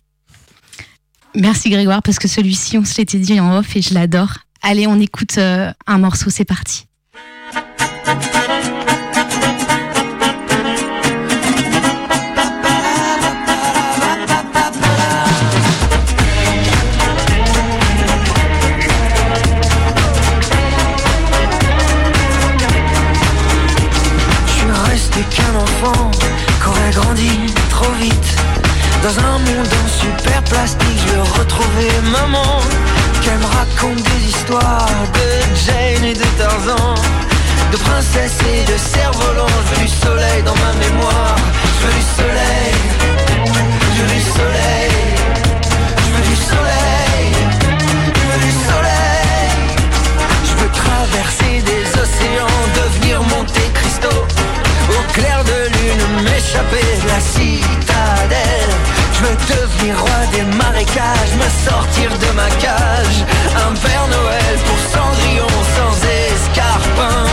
Merci 1.35 1.71
Grégoire, 1.71 2.03
parce 2.03 2.19
que 2.19 2.29
celui-ci, 2.29 2.79
on 2.79 2.85
se 2.85 2.97
l'était 2.99 3.19
dit 3.19 3.39
en 3.41 3.59
off 3.59 3.77
et 3.77 3.83
je 3.83 3.95
l'adore. 3.95 4.39
Allez, 4.63 4.87
on 4.87 4.99
écoute 4.99 5.39
euh, 5.39 5.73
un 5.87 5.99
morceau, 5.99 6.31
c'est 6.31 6.45
parti. 6.45 6.87
Dans 29.03 29.19
un 29.19 29.39
monde 29.39 29.67
en 29.67 29.89
super 29.89 30.43
plastique 30.45 31.01
Je 31.07 31.15
veux 31.15 31.23
retrouver 31.23 31.89
maman 32.13 32.61
Qu'elle 33.23 33.39
me 33.39 33.47
raconte 33.47 34.03
des 34.03 34.29
histoires 34.29 34.87
De 35.15 35.57
Jane 35.65 36.05
et 36.05 36.13
de 36.13 36.25
Tarzan 36.37 36.95
De 37.73 37.77
princesse 37.79 38.37
et 38.53 38.71
de 38.71 38.77
cerf-volant 38.77 39.47
Je 39.49 39.75
veux 39.75 39.87
du 39.87 39.89
soleil 39.89 40.43
dans 40.43 40.55
ma 40.57 40.73
mémoire. 40.85 41.37
Je 41.81 41.87
veux 41.87 41.95
du 41.95 42.05
soleil. 42.19 42.75
Je 43.97 44.03
veux 44.03 44.15
du 44.15 44.21
soleil. 44.21 44.93
Je 45.97 46.11
veux 46.15 46.27
du 46.29 46.37
soleil. 46.37 47.33
Je 48.17 48.27
veux 48.29 48.43
du 48.45 48.53
soleil. 48.69 49.51
Je 50.45 50.63
veux 50.63 50.71
traverser 50.73 51.63
des 51.63 51.85
océans 52.03 52.61
Devenir 52.77 53.23
Monte 53.23 53.61
Cristo. 53.73 54.11
Au 54.91 55.13
clair 55.15 55.43
de 55.45 55.69
lune, 55.73 56.25
m'échapper 56.25 56.85
de 57.03 57.09
la 57.09 57.21
citadelle 57.21 57.60
Je 59.21 59.27
veux 59.27 59.37
devenir 59.37 60.01
roi 60.01 60.27
des 60.33 60.45
marécages, 60.57 61.35
me 61.37 61.71
sortir 61.71 62.11
de 62.11 62.35
ma 62.35 62.49
cage. 62.57 63.25
Un 63.55 63.75
Père 63.75 64.07
Noël 64.09 64.59
pour 64.65 64.79
Cendrillon 64.79 65.47
sans 65.77 65.95
escarpin 66.33 67.30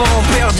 sourire 0.00 0.14
d'enfant 0.14 0.32
perdu 0.32 0.59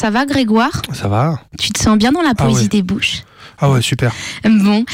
ça 0.00 0.08
va 0.08 0.24
Grégoire? 0.24 0.80
Ça 0.94 1.08
va 1.08 1.42
Tu 1.58 1.70
te 1.72 1.78
sens 1.82 1.98
bien 1.98 2.10
dans 2.10 2.22
la 2.22 2.30
Ah 2.30 2.34
poésie 2.34 2.62
ouais. 2.62 2.68
des 2.68 2.82
bouches? 2.82 3.22
Ah 3.58 3.70
ouais, 3.70 3.82
super. 3.82 4.12
Bon, 4.44 4.86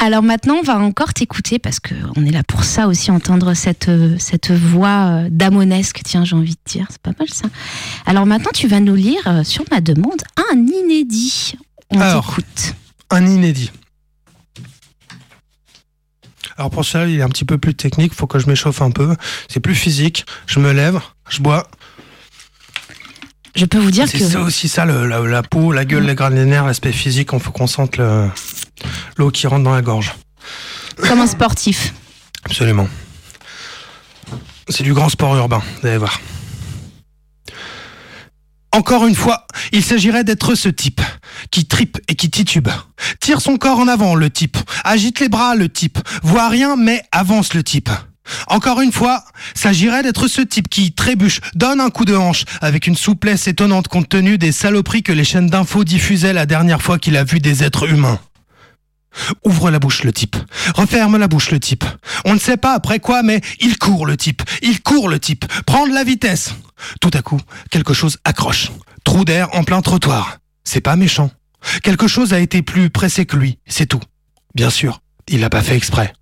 alors 0.00 0.22
maintenant 0.22 0.54
on 0.60 0.62
va 0.62 0.78
encore 0.78 1.12
t'écouter 1.12 1.58
parce 1.58 1.80
qu'on 1.80 2.24
est 2.24 2.30
là 2.30 2.44
pour 2.44 2.62
ça 2.62 2.86
aussi, 2.86 3.10
entendre 3.10 3.54
cette, 3.54 3.88
euh, 3.88 4.14
cette 4.20 4.52
voix 4.52 5.06
euh, 5.24 5.28
damonesque, 5.28 6.00
tiens 6.04 6.24
j'ai 6.24 6.36
envie 6.36 6.52
de 6.54 6.60
dire, 6.70 6.86
c'est 6.90 7.02
pas 7.02 7.10
mal 7.18 7.28
ça. 7.28 7.46
Alors 8.06 8.26
maintenant 8.26 8.52
tu 8.54 8.68
vas 8.68 8.78
nous 8.78 8.94
lire 8.94 9.22
euh, 9.26 9.42
sur 9.42 9.64
ma 9.72 9.80
demande 9.80 10.22
un 10.52 10.56
inédit. 10.56 11.54
On 11.90 12.00
Alors. 12.00 12.26
t'écoute. 12.26 12.74
Un 13.10 13.26
inédit. 13.26 13.72
Alors 16.56 16.70
pour 16.70 16.84
ça, 16.84 17.06
il 17.08 17.18
est 17.18 17.22
un 17.22 17.28
petit 17.28 17.44
peu 17.44 17.58
plus 17.58 17.74
technique, 17.74 18.14
faut 18.14 18.28
que 18.28 18.38
je 18.38 18.46
m'échauffe 18.46 18.80
un 18.82 18.92
peu. 18.92 19.16
C'est 19.48 19.58
plus 19.60 19.74
physique. 19.74 20.24
Je 20.46 20.60
me 20.60 20.72
lève, 20.72 21.00
je 21.28 21.40
bois. 21.40 21.66
Je 23.54 23.64
peux 23.66 23.78
vous 23.78 23.90
dire 23.90 24.06
C'est 24.08 24.18
que... 24.18 24.24
ça 24.26 24.40
aussi 24.40 24.68
ça, 24.68 24.84
le- 24.84 25.06
la, 25.06 25.20
la 25.20 25.42
peau, 25.42 25.70
la 25.72 25.84
gueule, 25.84 26.04
les 26.04 26.14
graines 26.14 26.34
des 26.34 26.44
nerfs, 26.44 26.64
l'aspect 26.66 26.92
physique, 26.92 27.30
il 27.32 27.38
faut 27.40 27.52
qu'on 27.52 27.66
sente 27.68 27.96
le- 27.96 28.28
l'eau 29.16 29.30
qui 29.30 29.46
rentre 29.46 29.62
dans 29.64 29.74
la 29.74 29.82
gorge. 29.82 30.14
Comme 30.96 31.20
un 31.20 31.26
sportif. 31.26 31.94
Absolument. 32.44 32.88
C'est 34.68 34.82
du 34.82 34.92
grand 34.92 35.08
sport 35.08 35.36
urbain, 35.36 35.62
vous 35.80 35.86
allez 35.86 35.98
voir. 35.98 36.20
Encore 38.72 39.06
une 39.06 39.14
fois, 39.14 39.46
il 39.70 39.84
s'agirait 39.84 40.24
d'être 40.24 40.56
ce 40.56 40.68
type, 40.68 41.00
qui 41.52 41.66
tripe 41.66 41.98
et 42.08 42.16
qui 42.16 42.28
titube. 42.28 42.68
Tire 43.20 43.40
son 43.40 43.56
corps 43.56 43.78
en 43.78 43.86
avant, 43.86 44.16
le 44.16 44.30
type. 44.30 44.56
Agite 44.82 45.20
les 45.20 45.28
bras, 45.28 45.54
le 45.54 45.68
type. 45.68 45.98
Voit 46.24 46.48
rien, 46.48 46.74
mais 46.74 47.02
avance, 47.12 47.54
le 47.54 47.62
type. 47.62 47.88
Encore 48.48 48.80
une 48.80 48.92
fois, 48.92 49.24
s'agirait 49.54 50.02
d'être 50.02 50.28
ce 50.28 50.40
type 50.40 50.68
qui 50.68 50.92
trébuche, 50.92 51.40
donne 51.54 51.80
un 51.80 51.90
coup 51.90 52.04
de 52.04 52.14
hanche, 52.14 52.44
avec 52.60 52.86
une 52.86 52.96
souplesse 52.96 53.46
étonnante 53.48 53.88
compte 53.88 54.08
tenu 54.08 54.38
des 54.38 54.52
saloperies 54.52 55.02
que 55.02 55.12
les 55.12 55.24
chaînes 55.24 55.48
d'infos 55.48 55.84
diffusaient 55.84 56.32
la 56.32 56.46
dernière 56.46 56.82
fois 56.82 56.98
qu'il 56.98 57.16
a 57.16 57.24
vu 57.24 57.38
des 57.40 57.62
êtres 57.62 57.88
humains. 57.90 58.18
Ouvre 59.44 59.70
la 59.70 59.78
bouche, 59.78 60.02
le 60.02 60.12
type. 60.12 60.36
Referme 60.74 61.18
la 61.18 61.28
bouche, 61.28 61.50
le 61.50 61.60
type. 61.60 61.84
On 62.24 62.34
ne 62.34 62.38
sait 62.38 62.56
pas 62.56 62.74
après 62.74 62.98
quoi, 62.98 63.22
mais 63.22 63.40
il 63.60 63.78
court, 63.78 64.06
le 64.06 64.16
type. 64.16 64.42
Il 64.62 64.82
court, 64.82 65.08
le 65.08 65.20
type. 65.20 65.44
Prends 65.66 65.86
de 65.86 65.94
la 65.94 66.04
vitesse. 66.04 66.54
Tout 67.00 67.10
à 67.14 67.22
coup, 67.22 67.40
quelque 67.70 67.94
chose 67.94 68.18
accroche. 68.24 68.72
Trou 69.04 69.24
d'air 69.24 69.48
en 69.52 69.62
plein 69.62 69.82
trottoir. 69.82 70.38
C'est 70.64 70.80
pas 70.80 70.96
méchant. 70.96 71.30
Quelque 71.82 72.08
chose 72.08 72.32
a 72.32 72.40
été 72.40 72.62
plus 72.62 72.90
pressé 72.90 73.24
que 73.24 73.36
lui, 73.36 73.58
c'est 73.66 73.86
tout. 73.86 74.00
Bien 74.54 74.70
sûr, 74.70 75.00
il 75.28 75.40
l'a 75.40 75.50
pas 75.50 75.62
fait 75.62 75.76
exprès. 75.76 76.12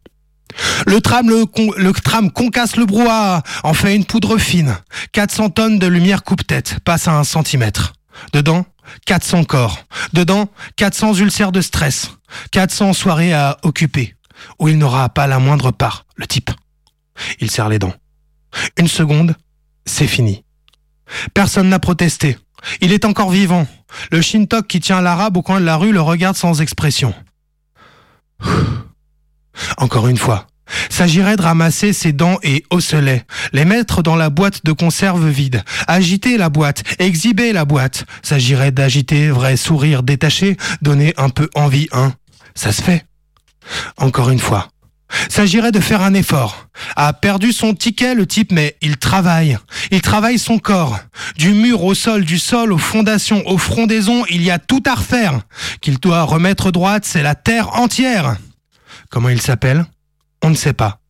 Le 0.87 1.01
tram, 1.01 2.31
concasse 2.31 2.77
le 2.77 2.87
brouhaha, 2.87 3.43
en 3.63 3.75
fait 3.75 3.95
une 3.95 4.05
poudre 4.05 4.39
fine. 4.39 4.77
400 5.13 5.51
tonnes 5.51 5.79
de 5.79 5.87
lumière 5.87 6.23
coupe-tête, 6.23 6.79
passe 6.85 7.09
à 7.09 7.13
un 7.13 7.25
centimètre. 7.25 7.95
Dedans, 8.33 8.67
400 9.07 9.45
corps. 9.45 9.79
Dedans, 10.13 10.49
400 10.77 11.15
ulcères 11.15 11.53
de 11.53 11.61
stress. 11.61 12.11
400 12.51 12.93
soirées 12.93 13.33
à 13.33 13.59
occuper, 13.63 14.15
où 14.59 14.69
il 14.69 14.79
n'aura 14.79 15.09
pas 15.09 15.27
la 15.27 15.39
moindre 15.39 15.71
part, 15.71 16.07
le 16.17 16.27
type. 16.27 16.51
Il 17.41 17.51
serre 17.51 17.69
les 17.69 17.79
dents. 17.79 17.95
Une 18.79 18.89
seconde, 18.89 19.35
c'est 19.85 20.07
fini. 20.07 20.45
Personne 21.35 21.69
n'a 21.69 21.79
protesté. 21.79 22.39
Il 22.81 22.93
est 22.93 23.05
encore 23.05 23.31
vivant. 23.31 23.67
Le 24.11 24.21
Shintok 24.21 24.67
qui 24.67 24.81
tient 24.81 25.01
l'arabe 25.01 25.37
au 25.37 25.43
coin 25.43 25.61
de 25.61 25.67
la 25.67 25.77
rue 25.77 25.93
le 25.93 26.01
regarde 26.01 26.37
sans 26.37 26.61
expression. 26.61 27.15
Encore 29.79 30.09
une 30.09 30.17
fois, 30.17 30.47
s'agirait 30.91 31.37
de 31.37 31.43
ramasser 31.43 31.93
ses 31.93 32.13
dents 32.13 32.39
et 32.43 32.65
osselets, 32.71 33.25
les 33.53 33.65
mettre 33.65 34.03
dans 34.03 34.17
la 34.17 34.31
boîte 34.31 34.65
de 34.65 34.73
conserve 34.73 35.29
vide, 35.29 35.63
agiter 35.87 36.37
la 36.37 36.49
boîte, 36.49 36.83
exhiber 36.99 37.53
la 37.53 37.65
boîte. 37.65 38.05
S'agirait 38.23 38.73
d'agiter, 38.73 39.31
vrai 39.31 39.57
sourire 39.57 40.03
détaché, 40.03 40.57
donner 40.81 41.15
un 41.17 41.29
peu 41.29 41.49
envie, 41.55 41.89
hein. 41.93 42.13
Ça 42.55 42.73
se 42.73 42.83
fait. 42.83 43.07
Encore 43.97 44.31
une 44.31 44.39
fois. 44.39 44.69
S'agirait 45.29 45.73
de 45.73 45.81
faire 45.81 46.03
un 46.03 46.15
effort. 46.15 46.69
A 46.97 47.13
perdu 47.13 47.53
son 47.53 47.75
ticket 47.75 48.15
le 48.15 48.27
type, 48.27 48.51
mais 48.51 48.77
il 48.81 48.97
travaille. 48.97 49.59
Il 49.91 50.01
travaille 50.01 50.39
son 50.39 50.59
corps. 50.59 50.99
Du 51.37 51.51
mur 51.51 51.85
au 51.85 51.95
sol, 51.95 52.25
du 52.25 52.39
sol 52.39 52.73
aux 52.73 52.79
fondations, 52.79 53.43
aux 53.47 53.59
frondaisons, 53.59 54.25
il 54.31 54.43
y 54.43 54.51
a 54.51 54.59
tout 54.59 54.83
à 54.87 54.95
refaire. 54.95 55.41
Qu'il 55.81 55.99
doit 55.99 56.23
remettre 56.23 56.71
droite, 56.71 57.05
c'est 57.05 57.23
la 57.23 57.35
terre 57.35 57.75
entière. 57.75 58.37
Comment 59.13 59.29
il 59.29 59.43
s'appelle? 59.43 59.85
On 60.43 60.49
ne 60.49 60.55
sait 60.55 60.73
pas. 60.73 61.01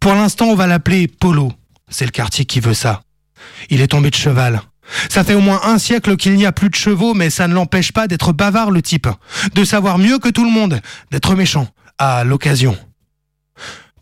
Pour 0.00 0.14
l'instant, 0.14 0.46
on 0.46 0.56
va 0.56 0.66
l'appeler 0.66 1.06
Polo. 1.06 1.52
C'est 1.88 2.04
le 2.04 2.10
quartier 2.10 2.44
qui 2.44 2.58
veut 2.58 2.74
ça. 2.74 3.02
Il 3.70 3.80
est 3.80 3.86
tombé 3.86 4.10
de 4.10 4.16
cheval. 4.16 4.60
Ça 5.08 5.22
fait 5.22 5.34
au 5.34 5.40
moins 5.40 5.60
un 5.62 5.78
siècle 5.78 6.16
qu'il 6.16 6.34
n'y 6.34 6.44
a 6.44 6.50
plus 6.50 6.70
de 6.70 6.74
chevaux, 6.74 7.14
mais 7.14 7.30
ça 7.30 7.46
ne 7.46 7.54
l'empêche 7.54 7.92
pas 7.92 8.08
d'être 8.08 8.32
bavard 8.32 8.72
le 8.72 8.82
type, 8.82 9.06
de 9.54 9.64
savoir 9.64 9.98
mieux 9.98 10.18
que 10.18 10.28
tout 10.28 10.44
le 10.44 10.50
monde, 10.50 10.80
d'être 11.12 11.36
méchant, 11.36 11.68
à 11.98 12.24
l'occasion. 12.24 12.76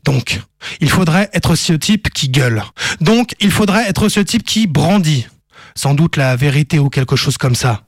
Donc, 0.05 0.41
il 0.81 0.89
faudrait 0.89 1.29
être 1.35 1.55
ce 1.55 1.75
type 1.75 2.09
qui 2.09 2.31
gueule. 2.31 2.65
Donc, 3.03 3.35
il 3.41 3.51
faudrait 3.51 3.87
être 3.91 4.09
ce 4.09 4.21
type 4.21 4.43
qui 4.43 4.69
brandit. 4.69 5.27
Sans 5.75 5.93
doute 5.93 6.17
la 6.17 6.35
vérité 6.35 6.79
ou 6.79 6.89
quelque 6.89 7.15
chose 7.15 7.37
comme 7.37 7.55
ça. 7.55 7.83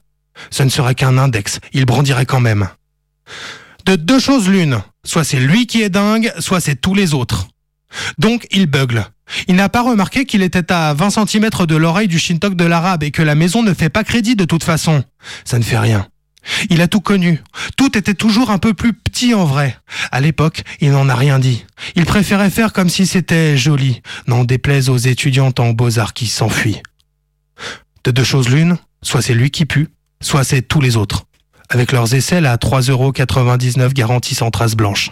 Ce 0.51 0.61
ne 0.61 0.69
serait 0.69 0.93
qu'un 0.93 1.17
index, 1.17 1.59
il 1.73 1.85
brandirait 1.85 2.27
quand 2.27 2.39
même. 2.39 2.69
De 3.85 3.95
deux 3.95 4.19
choses 4.19 4.47
l'une, 4.47 4.81
soit 5.03 5.23
c'est 5.23 5.39
lui 5.39 5.67
qui 5.67 5.81
est 5.81 5.89
dingue, 5.89 6.31
soit 6.39 6.61
c'est 6.61 6.79
tous 6.79 6.95
les 6.95 7.13
autres. 7.13 7.47
Donc 8.17 8.47
il 8.51 8.65
bugle. 8.65 9.05
Il 9.47 9.55
n'a 9.55 9.69
pas 9.69 9.81
remarqué 9.81 10.25
qu'il 10.25 10.41
était 10.41 10.71
à 10.71 10.93
20 10.93 11.27
cm 11.27 11.49
de 11.67 11.75
l'oreille 11.75 12.07
du 12.07 12.19
Shintok 12.19 12.55
de 12.55 12.65
l'arabe 12.65 13.03
et 13.03 13.11
que 13.11 13.21
la 13.21 13.35
maison 13.35 13.61
ne 13.61 13.73
fait 13.73 13.89
pas 13.89 14.03
crédit 14.03 14.35
de 14.35 14.45
toute 14.45 14.63
façon. 14.63 15.03
Ça 15.43 15.59
ne 15.59 15.63
fait 15.63 15.77
rien. 15.77 16.07
Il 16.69 16.81
a 16.81 16.87
tout 16.87 17.01
connu. 17.01 17.41
Tout 17.77 17.97
était 17.97 18.13
toujours 18.13 18.51
un 18.51 18.57
peu 18.57 18.73
plus 18.73 18.93
petit 18.93 19.33
en 19.33 19.45
vrai. 19.45 19.77
À 20.11 20.21
l'époque, 20.21 20.63
il 20.81 20.91
n'en 20.91 21.09
a 21.09 21.15
rien 21.15 21.39
dit. 21.39 21.65
Il 21.95 22.05
préférait 22.05 22.49
faire 22.49 22.73
comme 22.73 22.89
si 22.89 23.05
c'était 23.05 23.57
joli, 23.57 24.01
n'en 24.27 24.43
déplaise 24.43 24.89
aux 24.89 24.97
étudiantes 24.97 25.59
en 25.59 25.71
beaux-arts 25.71 26.13
qui 26.13 26.27
s'enfuient. 26.27 26.81
De 28.03 28.11
deux 28.11 28.23
choses 28.23 28.49
l'une, 28.49 28.77
soit 29.01 29.21
c'est 29.21 29.33
lui 29.33 29.51
qui 29.51 29.65
pue, 29.65 29.87
soit 30.21 30.43
c'est 30.43 30.61
tous 30.61 30.81
les 30.81 30.97
autres. 30.97 31.25
Avec 31.73 31.91
leurs 31.91 32.13
aisselles 32.13 32.45
à 32.45 32.57
3,99€ 32.57 33.93
garantis 33.93 34.35
sans 34.35 34.51
trace 34.51 34.75
blanche. 34.75 35.09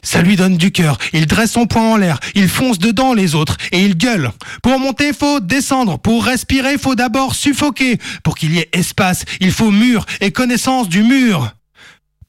Ça 0.00 0.22
lui 0.22 0.36
donne 0.36 0.56
du 0.56 0.70
cœur, 0.70 0.96
il 1.12 1.26
dresse 1.26 1.50
son 1.50 1.66
poing 1.66 1.90
en 1.92 1.96
l'air, 1.96 2.20
il 2.36 2.48
fonce 2.48 2.78
dedans 2.78 3.14
les 3.14 3.34
autres, 3.34 3.56
et 3.72 3.80
il 3.84 3.96
gueule. 3.96 4.30
Pour 4.62 4.78
monter, 4.78 5.12
faut 5.12 5.40
descendre, 5.40 5.98
pour 5.98 6.24
respirer, 6.24 6.78
faut 6.78 6.94
d'abord 6.94 7.34
suffoquer. 7.34 7.98
Pour 8.22 8.36
qu'il 8.36 8.54
y 8.54 8.60
ait 8.60 8.68
espace, 8.72 9.24
il 9.40 9.50
faut 9.50 9.72
mur 9.72 10.06
et 10.20 10.30
connaissance 10.30 10.88
du 10.88 11.02
mur. 11.02 11.52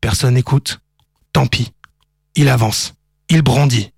Personne 0.02 0.34
n'écoute. 0.34 0.80
Tant 1.32 1.46
pis. 1.46 1.72
Il 2.36 2.50
avance. 2.50 2.96
Il 3.30 3.44
brandit. 3.44 3.92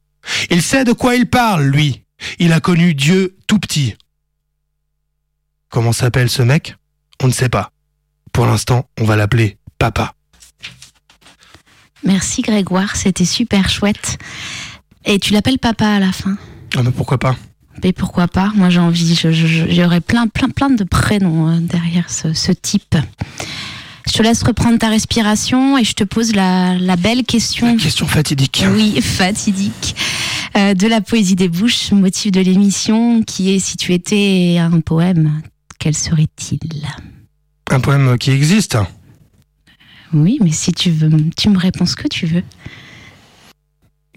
Il 0.49 0.61
sait 0.61 0.83
de 0.83 0.91
quoi 0.91 1.15
il 1.15 1.29
parle, 1.29 1.63
lui. 1.63 2.03
Il 2.39 2.51
a 2.51 2.59
connu 2.59 2.93
Dieu 2.93 3.37
tout 3.47 3.57
petit. 3.57 3.95
Comment 5.69 5.93
s'appelle 5.93 6.29
ce 6.29 6.41
mec? 6.41 6.75
On 7.21 7.27
ne 7.27 7.33
sait 7.33 7.49
pas. 7.49 7.72
Pour 8.33 8.45
l'instant, 8.45 8.85
on 8.99 9.05
va 9.05 9.15
l'appeler 9.15 9.57
Papa. 9.79 10.13
Merci 12.03 12.41
Grégoire, 12.41 12.95
c'était 12.95 13.25
super 13.25 13.69
chouette. 13.69 14.17
Et 15.05 15.19
tu 15.19 15.33
l'appelles 15.33 15.59
papa 15.59 15.87
à 15.87 15.99
la 15.99 16.11
fin 16.11 16.37
Ah 16.75 16.83
mais 16.83 16.91
pourquoi 16.91 17.17
pas? 17.17 17.35
Mais 17.83 17.93
pourquoi 17.93 18.27
pas? 18.27 18.51
Moi 18.55 18.69
j'ai 18.69 18.79
envie, 18.79 19.15
j'aurais 19.69 20.01
plein, 20.01 20.27
plein, 20.27 20.49
plein 20.49 20.69
de 20.69 20.83
prénoms 20.83 21.49
euh, 21.49 21.59
derrière 21.59 22.09
ce, 22.09 22.33
ce 22.33 22.51
type. 22.51 22.95
Je 24.07 24.11
te 24.13 24.21
laisse 24.21 24.43
reprendre 24.43 24.77
ta 24.77 24.89
respiration 24.89 25.77
et 25.77 25.83
je 25.83 25.93
te 25.93 26.03
pose 26.03 26.35
la, 26.35 26.77
la 26.77 26.95
belle 26.97 27.23
question. 27.23 27.77
Question 27.77 28.05
fatidique. 28.05 28.63
Oui, 28.69 28.99
fatidique. 29.01 29.95
euh, 30.57 30.73
de 30.73 30.87
la 30.87 30.99
poésie 31.01 31.35
des 31.35 31.47
bouches, 31.49 31.91
motif 31.91 32.31
de 32.31 32.41
l'émission, 32.41 33.23
qui 33.23 33.53
est 33.53 33.59
si 33.59 33.77
tu 33.77 33.93
étais 33.93 34.57
un 34.59 34.81
poème, 34.81 35.41
quel 35.79 35.95
serait-il? 35.95 36.59
Un 37.73 37.79
poème 37.79 38.19
qui 38.19 38.29
existe. 38.29 38.77
Oui, 40.13 40.37
mais 40.43 40.51
si 40.51 40.71
tu 40.71 40.91
veux, 40.91 41.09
tu 41.35 41.49
me 41.49 41.57
réponds 41.57 41.87
ce 41.87 41.95
que 41.95 42.07
tu 42.07 42.27
veux. 42.27 42.43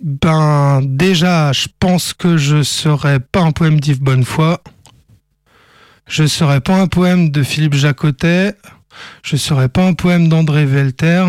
Ben 0.02 0.82
déjà, 0.84 1.52
je 1.52 1.66
pense 1.80 2.12
que 2.12 2.36
je 2.36 2.62
serais 2.62 3.18
pas 3.18 3.40
un 3.40 3.52
poème 3.52 3.80
d'Yves 3.80 4.02
Bonnefoy. 4.02 4.59
Je 6.07 6.26
serais 6.26 6.61
pas 6.61 6.78
un 6.78 6.86
poème 6.86 7.30
de 7.30 7.42
Philippe 7.42 7.72
Jacotet. 7.72 8.54
Je 9.22 9.36
serais 9.36 9.70
pas 9.70 9.86
un 9.86 9.94
poème 9.94 10.28
d'André 10.28 10.66
Velter. 10.66 11.24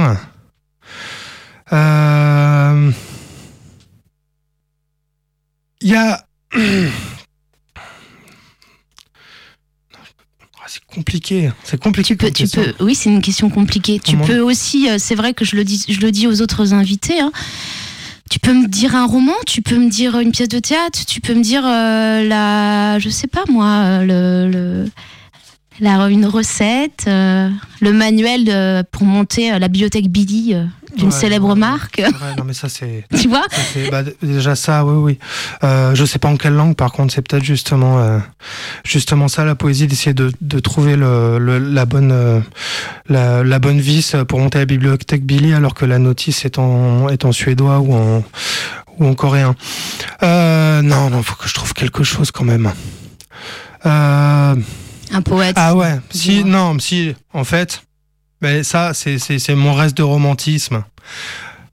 Euh, 1.71 2.91
Il 5.79 5.89
y 5.89 5.95
a. 5.95 6.25
C'est 10.67 10.83
compliqué. 10.85 11.49
C'est 11.63 11.79
compliqué. 11.81 12.15
Tu 12.15 12.47
peux, 12.47 12.73
tu 12.73 12.83
oui, 12.83 12.93
c'est 12.95 13.09
une 13.09 13.21
question 13.21 13.49
compliquée. 13.49 13.99
Tu 14.03 14.17
peux 14.17 14.39
aussi, 14.39 14.89
euh, 14.89 14.97
c'est 14.99 15.15
vrai 15.15 15.33
que 15.33 15.45
je 15.45 15.55
le 15.55 15.63
dis, 15.63 15.83
je 15.87 15.99
le 16.01 16.11
dis 16.11 16.27
aux 16.27 16.41
autres 16.41 16.73
invités. 16.73 17.19
hein, 17.19 17.31
tu 18.29 18.39
peux 18.39 18.53
me 18.53 18.67
dire 18.67 18.93
un 18.95 19.05
roman, 19.05 19.33
tu 19.45 19.61
peux 19.61 19.77
me 19.77 19.89
dire 19.89 20.19
une 20.19 20.31
pièce 20.31 20.49
de 20.49 20.59
théâtre, 20.59 21.05
tu 21.05 21.21
peux 21.21 21.33
me 21.33 21.41
dire 21.41 21.63
euh, 21.65 22.23
la, 22.27 22.99
je 22.99 23.07
sais 23.09 23.27
pas 23.27 23.43
moi, 23.49 23.67
euh, 23.67 24.03
le, 24.03 24.51
le- 24.51 24.91
La, 25.79 26.09
une 26.09 26.25
recette, 26.25 27.05
euh, 27.07 27.49
le 27.81 27.93
manuel 27.93 28.45
euh, 28.49 28.83
pour 28.91 29.03
monter 29.05 29.51
la 29.59 29.67
bibliothèque 29.67 30.09
Billy 30.09 30.55
d'une 30.97 31.07
Ouais, 31.09 31.11
célèbre 31.13 31.49
ouais, 31.49 31.55
marque. 31.55 31.99
vrai, 32.01 32.35
non 32.37 32.43
mais 32.43 32.53
ça 32.53 32.67
c'est. 32.69 33.05
tu 33.21 33.27
vois 33.29 33.43
ça, 33.51 33.61
bah, 33.91 34.01
déjà 34.21 34.55
ça, 34.55 34.83
oui, 34.85 34.95
oui. 35.13 35.19
Euh, 35.63 35.93
je 35.95 36.03
sais 36.05 36.19
pas 36.19 36.27
en 36.27 36.37
quelle 36.37 36.53
langue, 36.53 36.75
par 36.75 36.91
contre, 36.91 37.13
c'est 37.13 37.21
peut-être 37.21 37.43
justement, 37.43 37.99
euh, 37.99 38.19
justement 38.83 39.27
ça, 39.27 39.45
la 39.45 39.55
poésie, 39.55 39.87
d'essayer 39.87 40.13
de, 40.13 40.31
de 40.41 40.59
trouver 40.59 40.95
le, 40.95 41.37
le- 41.39 41.59
la 41.59 41.85
bonne, 41.85 42.11
euh, 42.11 42.39
la, 43.07 43.43
la 43.43 43.59
bonne 43.59 43.79
vis 43.79 44.15
pour 44.27 44.39
monter 44.39 44.59
la 44.59 44.65
bibliothèque 44.65 45.25
Billy, 45.25 45.53
alors 45.53 45.73
que 45.73 45.85
la 45.85 45.99
notice 45.99 46.45
est 46.45 46.57
en, 46.57 47.09
est 47.09 47.25
en 47.25 47.31
suédois 47.31 47.79
ou 47.79 47.93
en, 47.93 48.23
ou 48.99 49.05
en 49.07 49.13
coréen. 49.13 49.55
Euh, 50.23 50.81
non, 50.81 51.09
non, 51.09 51.21
faut 51.23 51.35
que 51.35 51.47
je 51.47 51.53
trouve 51.53 51.73
quelque 51.73 52.03
chose 52.03 52.31
quand 52.31 52.43
même. 52.45 52.71
Euh, 53.85 54.55
Un 55.13 55.21
poète. 55.21 55.55
ah 55.57 55.75
ouais, 55.75 55.99
si, 56.09 56.43
non, 56.43 56.77
si, 56.79 57.13
en 57.33 57.43
fait, 57.43 57.83
mais 58.41 58.63
ça, 58.63 58.93
c'est, 58.93 59.55
mon 59.55 59.73
reste 59.73 59.97
de 59.97 60.03
romantisme. 60.03 60.83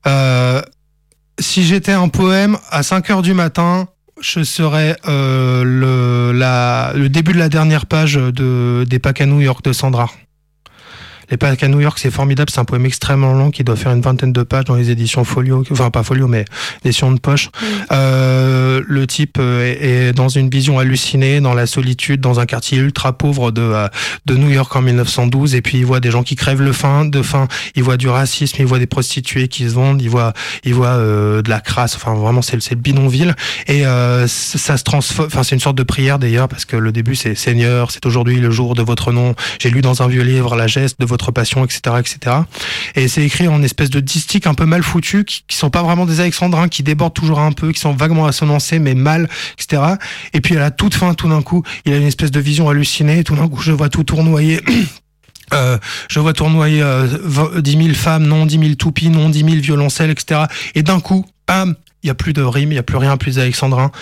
Euh, 0.07 0.63
si 1.39 1.65
j'étais 1.65 1.93
un 1.93 2.09
poème, 2.09 2.59
à 2.71 2.83
5 2.83 3.11
heures 3.11 3.23
du 3.23 3.35
matin, 3.35 3.89
je 4.21 4.43
serais 4.43 4.97
euh, 5.07 5.65
le, 5.65 6.33
la, 6.37 6.93
le 6.95 7.09
début 7.09 7.33
de 7.33 7.39
la 7.39 7.49
dernière 7.49 7.87
page 7.87 8.15
de, 8.15 8.85
des 8.89 9.01
à 9.03 9.27
New 9.27 9.41
York 9.41 9.65
de 9.65 9.73
Sandra. 9.73 10.09
Les 11.31 11.37
Pâques 11.37 11.63
à 11.63 11.69
New 11.69 11.81
York, 11.81 11.99
c'est 11.99 12.11
formidable, 12.11 12.51
c'est 12.51 12.61
un 12.61 12.65
poème 12.65 12.87
extrêmement 12.87 13.33
long 13.33 13.51
qui 13.51 13.65
doit 13.65 13.77
faire 13.77 13.93
une 13.93 14.01
vingtaine 14.01 14.33
de 14.33 14.43
pages 14.43 14.65
dans 14.65 14.75
les 14.75 14.91
éditions 14.91 15.25
Folio, 15.25 15.65
enfin 15.71 15.91
pas 15.91 16.03
Folio, 16.03 16.29
mais 16.29 16.45
éditions 16.85 17.13
de 17.13 17.19
poche. 17.19 17.51
Euh, 17.93 18.83
le 18.87 19.07
type 19.07 19.39
euh, 19.41 19.65
est, 19.65 20.09
est 20.09 20.13
dans 20.13 20.29
une 20.29 20.49
vision 20.51 20.79
hallucinée, 20.79 21.41
dans 21.41 21.55
la 21.55 21.67
solitude, 21.67 22.21
dans 22.21 22.41
un 22.41 22.47
quartier 22.47 22.79
ultra 22.79 23.17
pauvre 23.17 23.51
de, 23.51 23.63
euh, 23.63 23.89
de 24.27 24.35
New 24.35 24.51
York 24.51 24.75
en 24.77 24.83
1912, 24.83 25.55
et 25.55 25.63
puis 25.63 25.79
il 25.79 25.87
voit 25.87 26.01
des 26.01 26.11
gens 26.11 26.23
qui 26.23 26.37
crèvent 26.37 26.63
le 26.63 26.73
faim, 26.73 27.05
de 27.05 27.23
faim, 27.23 27.49
il 27.75 27.83
voit 27.83 27.97
du 27.97 28.09
racisme, 28.09 28.57
il 28.59 28.67
voit 28.67 28.79
des 28.79 28.87
prostituées 28.87 29.49
qui 29.49 29.65
se 29.69 29.75
vendent, 29.75 30.03
il 30.03 30.11
voit, 30.11 30.33
il 30.65 30.75
voit 30.75 30.89
euh, 30.89 31.43
de 31.43 31.51
la 31.51 31.61
crasse, 31.61 31.97
enfin 31.97 32.15
vraiment 32.15 32.43
c'est 32.43 32.57
le, 32.57 32.61
c'est 32.61 32.75
le 32.75 32.81
bidonville, 32.81 33.35
et 33.67 33.87
euh, 33.87 34.27
ça 34.27 34.77
se 34.77 34.85
transforme, 34.85 35.27
enfin 35.27 35.43
c'est 35.43 35.55
une 35.55 35.61
sorte 35.61 35.77
de 35.77 35.83
prière 35.83 36.19
d'ailleurs, 36.19 36.49
parce 36.49 36.65
que 36.65 36.77
le 36.77 36.93
début 36.93 37.15
c'est 37.15 37.35
Seigneur, 37.35 37.91
c'est 37.91 38.05
aujourd'hui 38.07 38.41
le 38.41 38.51
jour 38.51 38.75
de 38.75 38.83
votre 38.83 39.13
nom, 39.13 39.35
j'ai 39.59 39.71
lu 39.71 39.81
dans 39.81 40.03
un 40.03 40.09
vieux 40.09 40.23
livre 40.23 40.57
la 40.57 40.67
geste 40.67 41.01
de 41.01 41.07
votre 41.07 41.14
passion, 41.33 41.65
etc., 41.65 41.97
etc. 41.99 42.37
Et 42.95 43.09
c'est 43.09 43.23
écrit 43.23 43.49
en 43.49 43.63
espèce 43.63 43.91
de 43.91 44.01
distique 44.01 44.47
un 44.47 44.55
peu 44.55 44.65
mal 44.65 44.83
foutu, 44.83 45.25
qui, 45.25 45.43
sont 45.57 45.71
pas 45.71 45.83
vraiment 45.83 46.07
des 46.07 46.21
alexandrins, 46.21 46.69
qui 46.69 46.83
débordent 46.83 47.15
toujours 47.15 47.41
un 47.41 47.53
peu, 47.53 47.73
qui 47.73 47.81
sont 47.81 47.93
vaguement 47.93 48.27
assonancés, 48.27 48.79
mais 48.79 48.95
mal, 48.95 49.29
etc. 49.59 49.83
Et 50.33 50.41
puis 50.41 50.57
à 50.57 50.61
la 50.61 50.71
toute 50.71 50.95
fin, 50.95 51.15
tout 51.15 51.29
d'un 51.29 51.43
coup, 51.43 51.63
il 51.85 51.93
a 51.93 51.97
une 51.97 52.07
espèce 52.07 52.31
de 52.31 52.41
vision 52.41 52.69
hallucinée, 52.69 53.21
et 53.21 53.25
tout 53.25 53.37
d'un 53.37 53.49
coup, 53.49 53.61
je 53.61 53.73
vois 53.73 53.89
tout 53.89 54.05
tournoyer. 54.05 54.61
Euh, 55.53 55.79
je 56.09 56.19
vois 56.21 56.33
tournoyer 56.33 56.83
euh, 56.83 57.07
20 57.23 57.61
10 57.61 57.73
000 57.77 57.89
femmes, 57.95 58.27
non 58.27 58.47
10 58.47 58.59
000 58.59 58.75
toupies, 58.77 59.11
non 59.11 59.29
10 59.29 59.41
000 59.41 59.51
violoncelles, 59.57 60.11
etc. 60.11 60.45
Et 60.75 60.83
d'un 60.83 61.01
coup, 61.01 61.27
bam, 61.47 61.77
il 62.03 62.09
y 62.09 62.11
a 62.11 62.15
plus 62.15 62.33
de 62.33 62.43
rimes, 62.43 62.73
il 62.73 62.77
y 62.77 62.79
a 62.79 62.83
plus 62.83 62.97
rien, 62.97 63.17
plus 63.19 63.37
d'alexandrin. 63.37 63.93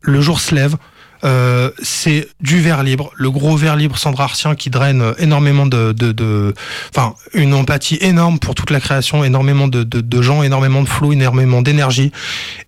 Le 0.00 0.20
jour 0.20 0.40
se 0.40 0.54
lève. 0.54 0.76
Euh, 1.24 1.70
c'est 1.82 2.28
du 2.40 2.60
verre 2.60 2.82
libre, 2.82 3.10
le 3.16 3.30
gros 3.30 3.56
verre 3.56 3.76
libre 3.76 3.98
Sandra 3.98 4.24
Artien 4.24 4.54
qui 4.54 4.70
draine 4.70 5.02
euh, 5.02 5.14
énormément 5.18 5.66
de, 5.66 6.54
enfin, 6.90 7.14
une 7.34 7.54
empathie 7.54 7.98
énorme 8.00 8.38
pour 8.38 8.54
toute 8.54 8.70
la 8.70 8.80
création, 8.80 9.24
énormément 9.24 9.68
de, 9.68 10.22
gens, 10.22 10.42
énormément 10.42 10.82
de 10.82 10.88
flow, 10.88 11.12
énormément 11.12 11.62
d'énergie. 11.62 12.12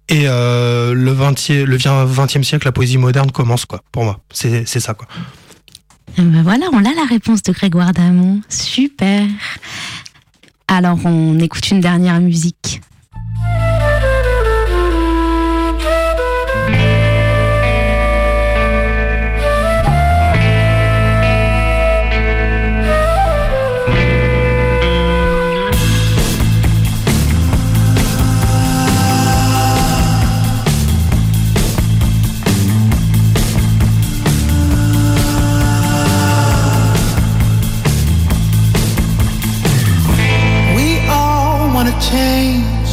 Et 0.09 0.25
euh, 0.27 0.93
le 0.95 1.15
20e, 1.15 1.65
le 1.65 1.77
20e 1.77 2.43
siècle, 2.43 2.67
la 2.67 2.73
poésie 2.73 2.99
moderne 2.99 3.31
commence, 3.31 3.65
quoi, 3.67 3.83
pour 3.93 4.05
moi. 4.05 4.21
C'est 4.33 4.65
ça, 4.67 4.95
quoi. 4.95 5.07
Ben 6.19 6.43
voilà, 6.43 6.67
on 6.73 6.85
a 6.85 6.93
la 6.95 7.05
réponse 7.09 7.43
de 7.43 7.53
Grégoire 7.53 7.93
Damon. 7.93 8.41
Super. 8.49 9.27
Alors, 10.67 10.99
on 11.05 11.39
écoute 11.39 11.71
une 11.71 11.81
dernière 11.81 12.21
musique. 12.21 12.81
Change. 42.11 42.91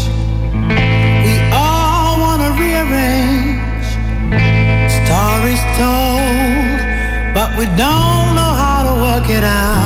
We 1.26 1.34
all 1.52 2.20
want 2.24 2.42
to 2.46 2.52
rearrange. 2.62 3.88
Stories 5.00 5.64
told, 5.80 6.78
but 7.34 7.50
we 7.58 7.66
don't 7.84 8.30
know 8.38 8.54
how 8.64 8.80
to 8.88 8.94
work 9.02 9.30
it 9.30 9.44
out. 9.44 9.77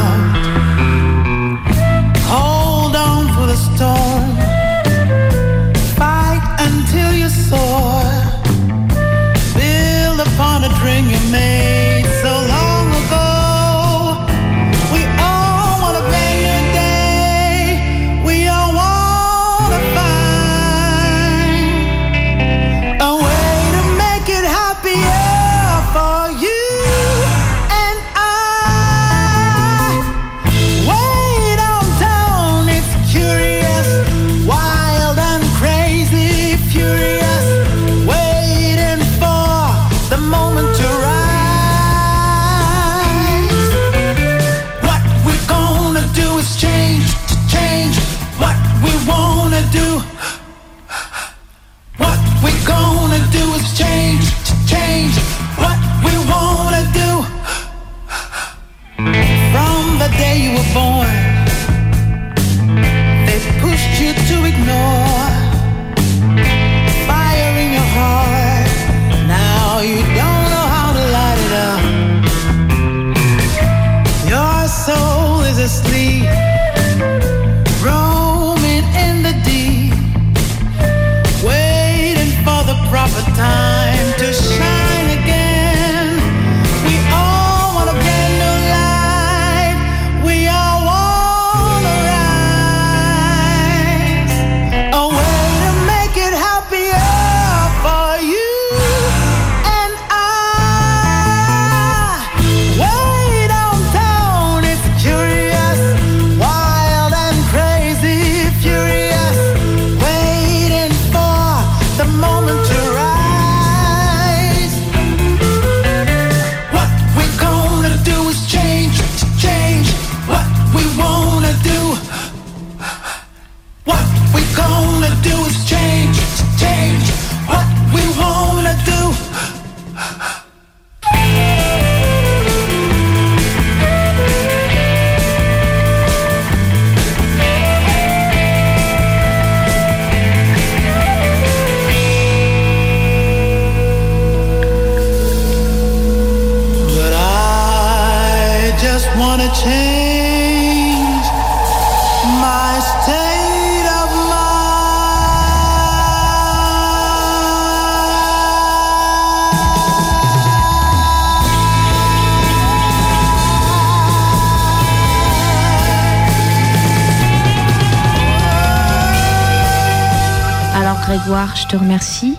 Grégoire, 171.42 171.56
je 171.56 171.68
te 171.68 171.76
remercie 171.76 172.36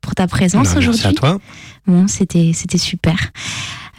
pour 0.00 0.14
ta 0.14 0.26
présence 0.26 0.76
aujourd'hui. 0.76 1.02
Merci 1.04 1.06
à 1.08 1.12
toi. 1.12 1.38
Bon, 1.86 2.08
c'était 2.08 2.52
c'était 2.54 2.78
super. 2.78 3.16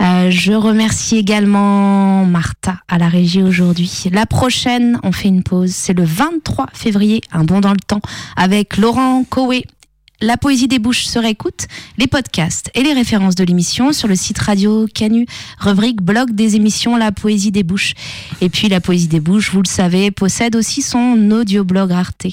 Euh, 0.02 0.32
je 0.32 0.54
remercie 0.54 1.18
également 1.18 2.26
Martha 2.26 2.78
à 2.88 2.98
la 2.98 3.08
régie 3.08 3.44
aujourd'hui. 3.44 4.06
La 4.12 4.26
prochaine, 4.26 5.00
on 5.04 5.12
fait 5.12 5.28
une 5.28 5.44
pause. 5.44 5.72
C'est 5.72 5.94
le 5.94 6.04
23 6.04 6.68
février, 6.74 7.22
un 7.32 7.44
bond 7.44 7.60
dans 7.62 7.72
le 7.72 7.80
temps, 7.80 8.02
avec 8.36 8.78
Laurent 8.78 9.24
Coé. 9.30 9.66
La 10.22 10.38
poésie 10.38 10.68
des 10.68 10.80
bouches 10.80 11.06
se 11.06 11.20
réécoute, 11.20 11.68
les 11.98 12.08
podcasts 12.08 12.72
et 12.74 12.84
les 12.84 12.94
références 12.94 13.36
de 13.36 13.44
l'émission 13.44 13.92
sur 13.92 14.08
le 14.08 14.16
site 14.16 14.40
Radio 14.40 14.88
Canu, 14.94 15.26
rubrique 15.60 16.02
blog 16.02 16.32
des 16.32 16.56
émissions 16.56 16.96
La 16.96 17.12
poésie 17.12 17.52
des 17.52 17.64
bouches. 17.64 17.94
Et 18.40 18.50
puis 18.50 18.70
la 18.70 18.80
poésie 18.80 19.08
des 19.08 19.20
bouches, 19.20 19.52
vous 19.52 19.62
le 19.62 19.68
savez, 19.68 20.12
possède 20.12 20.56
aussi 20.56 20.82
son 20.82 21.32
audioblog 21.32 21.92
Arte. 21.92 22.28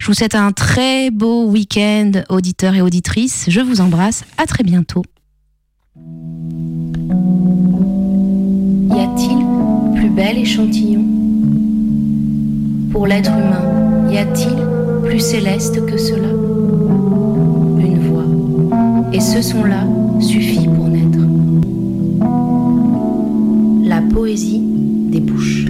Je 0.00 0.06
vous 0.06 0.14
souhaite 0.14 0.34
un 0.34 0.50
très 0.52 1.10
beau 1.10 1.46
week-end, 1.46 2.10
auditeurs 2.28 2.74
et 2.74 2.80
auditrices. 2.80 3.44
Je 3.48 3.60
vous 3.60 3.80
embrasse. 3.80 4.24
À 4.36 4.46
très 4.46 4.64
bientôt. 4.64 5.04
Y 8.90 9.00
a-t-il 9.00 9.94
plus 9.94 10.10
bel 10.10 10.38
échantillon? 10.38 11.04
Pour 12.90 13.06
l'être 13.06 13.30
humain, 13.30 14.10
y 14.10 14.18
a-t-il 14.18 14.56
plus 15.08 15.20
céleste 15.20 15.86
que 15.86 15.96
cela? 15.96 16.47
et 19.12 19.20
ce 19.20 19.42
son-là 19.42 19.84
suffit 20.20 20.66
pour 20.66 20.88
naître. 20.88 21.18
La 23.84 24.02
poésie 24.02 24.60
des 25.10 25.20
bouches. 25.20 25.66